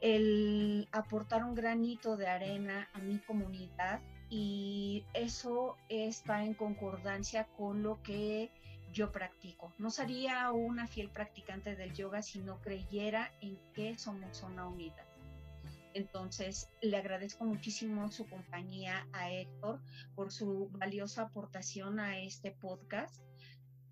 el 0.00 0.88
aportar 0.92 1.44
un 1.44 1.54
granito 1.54 2.16
de 2.16 2.28
arena 2.28 2.88
a 2.94 2.98
mi 3.00 3.18
comunidad 3.18 4.00
y 4.30 5.04
eso 5.12 5.76
está 5.88 6.44
en 6.44 6.54
concordancia 6.54 7.46
con 7.56 7.82
lo 7.82 8.02
que 8.02 8.50
yo 8.96 9.12
practico. 9.12 9.74
No 9.76 9.90
sería 9.90 10.50
una 10.52 10.86
fiel 10.86 11.10
practicante 11.10 11.76
del 11.76 11.92
yoga 11.92 12.22
si 12.22 12.38
no 12.38 12.62
creyera 12.62 13.30
en 13.42 13.58
que 13.74 13.98
somos 13.98 14.42
una 14.42 14.66
unidad. 14.66 15.04
Entonces, 15.92 16.70
le 16.80 16.96
agradezco 16.96 17.44
muchísimo 17.44 18.10
su 18.10 18.26
compañía 18.26 19.06
a 19.12 19.30
Héctor 19.30 19.82
por 20.14 20.32
su 20.32 20.70
valiosa 20.72 21.22
aportación 21.22 22.00
a 22.00 22.18
este 22.18 22.52
podcast. 22.52 23.20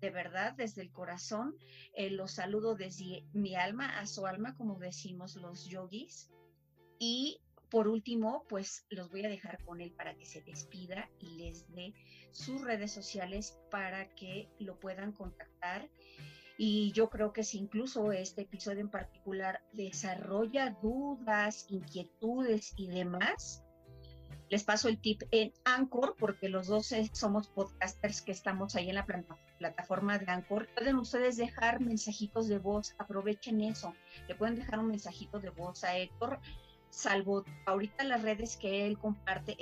De 0.01 0.09
verdad, 0.09 0.53
desde 0.53 0.81
el 0.81 0.91
corazón, 0.91 1.55
eh, 1.93 2.09
los 2.09 2.31
saludo 2.31 2.75
desde 2.75 3.25
mi 3.31 3.55
alma 3.55 3.99
a 3.99 4.07
su 4.07 4.25
alma, 4.25 4.55
como 4.55 4.79
decimos 4.79 5.35
los 5.35 5.65
yogis. 5.67 6.31
Y 6.97 7.41
por 7.69 7.87
último, 7.87 8.45
pues 8.49 8.85
los 8.89 9.09
voy 9.09 9.25
a 9.25 9.29
dejar 9.29 9.63
con 9.63 9.81
él 9.81 9.91
para 9.91 10.15
que 10.15 10.25
se 10.25 10.41
despida 10.41 11.09
y 11.19 11.37
les 11.37 11.67
dé 11.73 11.93
sus 12.31 12.61
redes 12.61 12.91
sociales 12.91 13.57
para 13.71 14.09
que 14.15 14.49
lo 14.59 14.79
puedan 14.79 15.11
contactar. 15.11 15.89
Y 16.57 16.91
yo 16.93 17.09
creo 17.09 17.33
que 17.33 17.43
si 17.43 17.57
incluso 17.57 18.11
este 18.11 18.43
episodio 18.43 18.79
en 18.79 18.89
particular 18.89 19.61
desarrolla 19.73 20.77
dudas, 20.81 21.65
inquietudes 21.69 22.73
y 22.77 22.87
demás, 22.87 23.65
les 24.49 24.63
paso 24.63 24.89
el 24.89 24.99
tip 24.99 25.23
en 25.31 25.51
Anchor, 25.63 26.15
porque 26.19 26.49
los 26.49 26.67
dos 26.67 26.93
somos 27.13 27.47
podcasters 27.47 28.21
que 28.21 28.31
estamos 28.31 28.75
ahí 28.75 28.89
en 28.89 28.95
la 28.95 29.05
plataforma 29.57 30.19
de 30.19 30.31
Anchor. 30.31 30.67
Pueden 30.75 30.97
ustedes 30.97 31.37
dejar 31.37 31.81
mensajitos 31.81 32.47
de 32.47 32.59
voz, 32.59 32.93
aprovechen 32.99 33.61
eso. 33.61 33.93
Le 34.27 34.35
pueden 34.35 34.55
dejar 34.55 34.79
un 34.79 34.87
mensajito 34.87 35.39
de 35.39 35.49
voz 35.49 35.83
a 35.83 35.97
Héctor 35.97 36.39
salvo 36.95 37.43
ahorita 37.65 38.05
las 38.05 38.21
redes 38.21 38.55
que 38.55 38.87
él 38.87 38.97
comparte, 38.97 39.57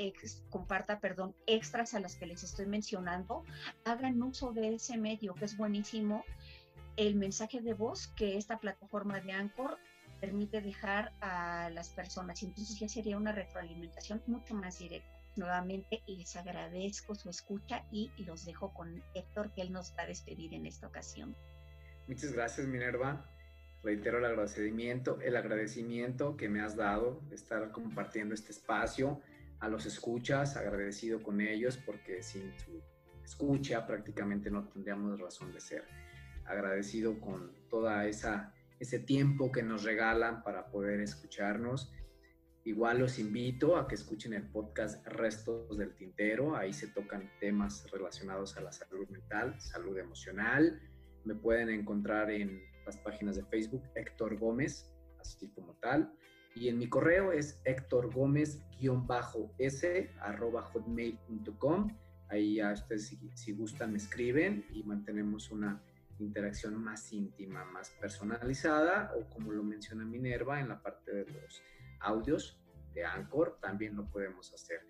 comparta, 0.52 1.00
perdón, 1.00 1.36
extras 1.48 1.96
a 1.96 2.00
las 2.00 2.16
que 2.16 2.28
les 2.28 2.44
estoy 2.44 2.68
mencionando, 2.68 3.44
hagan 3.86 4.22
uso 4.22 4.54
de 4.54 4.76
ese 4.76 4.98
medio 4.98 5.34
que 5.34 5.46
es 5.46 5.58
buenísimo, 5.58 6.24
el 6.96 7.16
mensaje 7.16 7.60
de 7.62 7.74
voz 7.74 8.08
que 8.16 8.38
esta 8.38 8.60
plataforma 8.60 9.20
de 9.20 9.32
Anchor 9.32 9.80
permite 10.22 10.62
dejar 10.62 11.12
a 11.22 11.72
las 11.72 11.90
personas. 11.90 12.44
Entonces 12.44 12.80
ya 12.80 12.88
sería 12.88 13.18
una 13.18 13.32
retroalimentación 13.32 14.22
mucho 14.28 14.54
más 14.54 14.78
directa. 14.78 15.10
Nuevamente 15.36 16.04
les 16.06 16.36
agradezco 16.36 17.16
su 17.16 17.32
escucha 17.32 17.84
y 17.92 18.12
los 18.20 18.46
dejo 18.46 18.72
con 18.76 19.04
Héctor, 19.16 19.52
que 19.54 19.64
él 19.64 19.74
nos 19.74 19.96
va 19.98 20.04
a 20.04 20.06
despedir 20.06 20.54
en 20.54 20.68
esta 20.68 20.86
ocasión. 20.86 21.36
Muchas 22.08 22.32
gracias, 22.32 22.68
Minerva 22.68 23.28
reitero 23.84 24.18
el 24.18 24.26
agradecimiento, 24.26 25.20
el 25.22 25.36
agradecimiento 25.36 26.38
que 26.38 26.50
me 26.50 26.62
has 26.62 26.76
dado 26.76 27.22
de 27.30 27.36
estar 27.36 27.72
compartiendo 27.72 28.34
este 28.34 28.52
espacio 28.52 29.22
a 29.60 29.68
los 29.68 29.86
escuchas, 29.86 30.58
agradecido 30.58 31.22
con 31.22 31.42
ellos 31.42 31.78
porque 31.78 32.24
sin 32.24 32.52
tu 32.58 32.82
escucha 33.24 33.86
prácticamente 33.86 34.50
no 34.50 34.68
tendríamos 34.68 35.20
razón 35.20 35.52
de 35.52 35.60
ser. 35.60 35.84
Agradecido 36.46 37.20
con 37.20 37.52
toda 37.70 38.06
esa 38.08 38.54
ese 38.80 39.00
tiempo 39.00 39.50
que 39.50 39.64
nos 39.64 39.84
regalan 39.84 40.44
para 40.44 40.68
poder 40.68 41.00
escucharnos. 41.00 41.94
Igual 42.66 43.00
los 43.00 43.18
invito 43.18 43.78
a 43.78 43.88
que 43.88 43.96
escuchen 43.96 44.34
el 44.34 44.44
podcast 44.50 45.06
Restos 45.08 45.78
del 45.78 45.96
Tintero. 45.96 46.58
Ahí 46.58 46.74
se 46.74 46.88
tocan 46.88 47.32
temas 47.40 47.90
relacionados 47.92 48.58
a 48.58 48.62
la 48.62 48.74
salud 48.74 49.08
mental, 49.08 49.60
salud 49.62 49.98
emocional. 49.98 50.82
Me 51.24 51.34
pueden 51.34 51.70
encontrar 51.70 52.30
en 52.32 52.62
las 52.86 52.98
páginas 52.98 53.36
de 53.36 53.44
Facebook 53.46 53.84
Héctor 53.96 54.38
Gómez, 54.38 54.92
así 55.20 55.50
como 55.50 55.74
tal. 55.76 56.14
Y 56.56 56.70
en 56.70 56.78
mi 56.78 56.88
correo 56.88 57.32
es 57.32 57.60
Héctor 57.66 58.14
Gómez-s 58.14 60.10
arroba 60.20 60.62
hotmail.com. 60.62 61.98
Ahí 62.30 62.56
ya 62.56 62.74
ustedes 62.74 63.08
si, 63.08 63.32
si 63.36 63.54
gustan 63.54 63.92
me 63.92 63.98
escriben 63.98 64.66
y 64.72 64.84
mantenemos 64.84 65.52
una 65.52 65.82
interacción 66.20 66.82
más 66.82 67.12
íntima, 67.12 67.66
más 67.66 67.90
personalizada, 68.02 69.12
o 69.18 69.30
como 69.30 69.52
lo 69.52 69.64
menciona 69.64 70.06
Minerva 70.06 70.60
en 70.60 70.70
la 70.70 70.82
parte 70.82 71.12
de 71.12 71.26
los 71.26 71.62
audios 72.00 72.60
de 72.94 73.04
Anchor, 73.04 73.58
también 73.60 73.96
lo 73.96 74.06
podemos 74.10 74.54
hacer. 74.54 74.82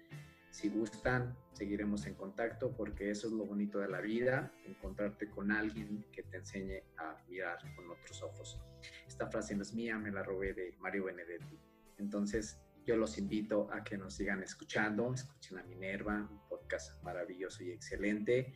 Si 0.54 0.70
gustan, 0.70 1.36
seguiremos 1.52 2.06
en 2.06 2.14
contacto 2.14 2.76
porque 2.78 3.10
eso 3.10 3.26
es 3.26 3.34
lo 3.34 3.44
bonito 3.44 3.80
de 3.80 3.88
la 3.88 4.02
vida, 4.02 4.54
encontrarte 4.68 5.28
con 5.28 5.52
alguien 5.52 6.06
que 6.12 6.22
te 6.22 6.38
enseñe 6.38 6.84
a 6.96 7.18
mirar 7.28 7.58
con 7.76 7.90
otros 7.90 8.22
ojos. 8.22 8.62
Esta 9.08 9.26
frase 9.26 9.56
no 9.56 9.64
es 9.64 9.74
mía, 9.74 9.98
me 9.98 10.12
la 10.12 10.22
robé 10.22 10.54
de 10.54 10.76
Mario 10.80 11.06
Benedetti. 11.06 11.60
Entonces, 11.98 12.62
yo 12.86 12.96
los 12.96 13.18
invito 13.18 13.68
a 13.74 13.84
que 13.84 13.98
nos 13.98 14.14
sigan 14.14 14.44
escuchando, 14.44 15.12
escuchen 15.12 15.58
a 15.58 15.64
Minerva, 15.64 16.18
un 16.18 16.48
podcast 16.48 17.02
maravilloso 17.02 17.64
y 17.64 17.72
excelente. 17.72 18.54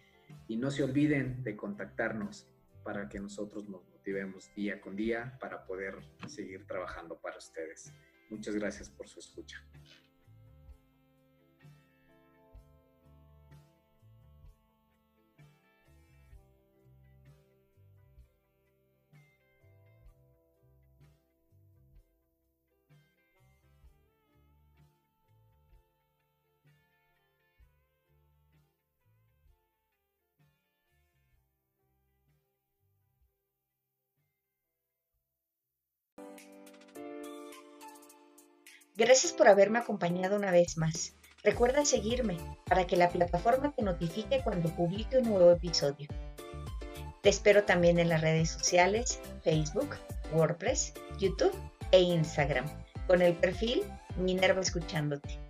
Y 0.48 0.58
no 0.58 0.70
se 0.70 0.84
olviden 0.84 1.44
de 1.44 1.58
contactarnos 1.58 2.48
para 2.84 3.10
que 3.10 3.20
nosotros 3.20 3.68
nos 3.68 3.84
motivemos 3.90 4.54
día 4.54 4.80
con 4.82 4.96
día 4.96 5.36
para 5.42 5.66
poder 5.66 5.96
seguir 6.28 6.68
trabajando 6.68 7.20
para 7.20 7.40
ustedes. 7.40 7.92
Muchas 8.30 8.54
gracias 8.54 8.88
por 8.88 9.10
su 9.10 9.20
escucha. 9.20 9.66
Gracias 38.98 39.32
por 39.32 39.48
haberme 39.48 39.78
acompañado 39.78 40.36
una 40.36 40.50
vez 40.50 40.76
más. 40.76 41.14
Recuerda 41.44 41.86
seguirme 41.86 42.36
para 42.66 42.88
que 42.88 42.98
la 42.98 43.10
plataforma 43.10 43.72
te 43.72 43.84
notifique 43.84 44.42
cuando 44.44 44.76
publique 44.76 45.20
un 45.20 45.30
nuevo 45.30 45.52
episodio. 45.52 46.08
Te 47.22 47.30
espero 47.30 47.64
también 47.64 48.00
en 48.00 48.10
las 48.10 48.22
redes 48.22 48.50
sociales, 48.50 49.20
Facebook, 49.44 49.98
WordPress, 50.34 50.96
YouTube 51.20 51.54
e 51.92 52.02
Instagram, 52.02 52.66
con 53.06 53.22
el 53.22 53.36
perfil 53.36 53.84
Minerva 54.18 54.62
Escuchándote. 54.62 55.47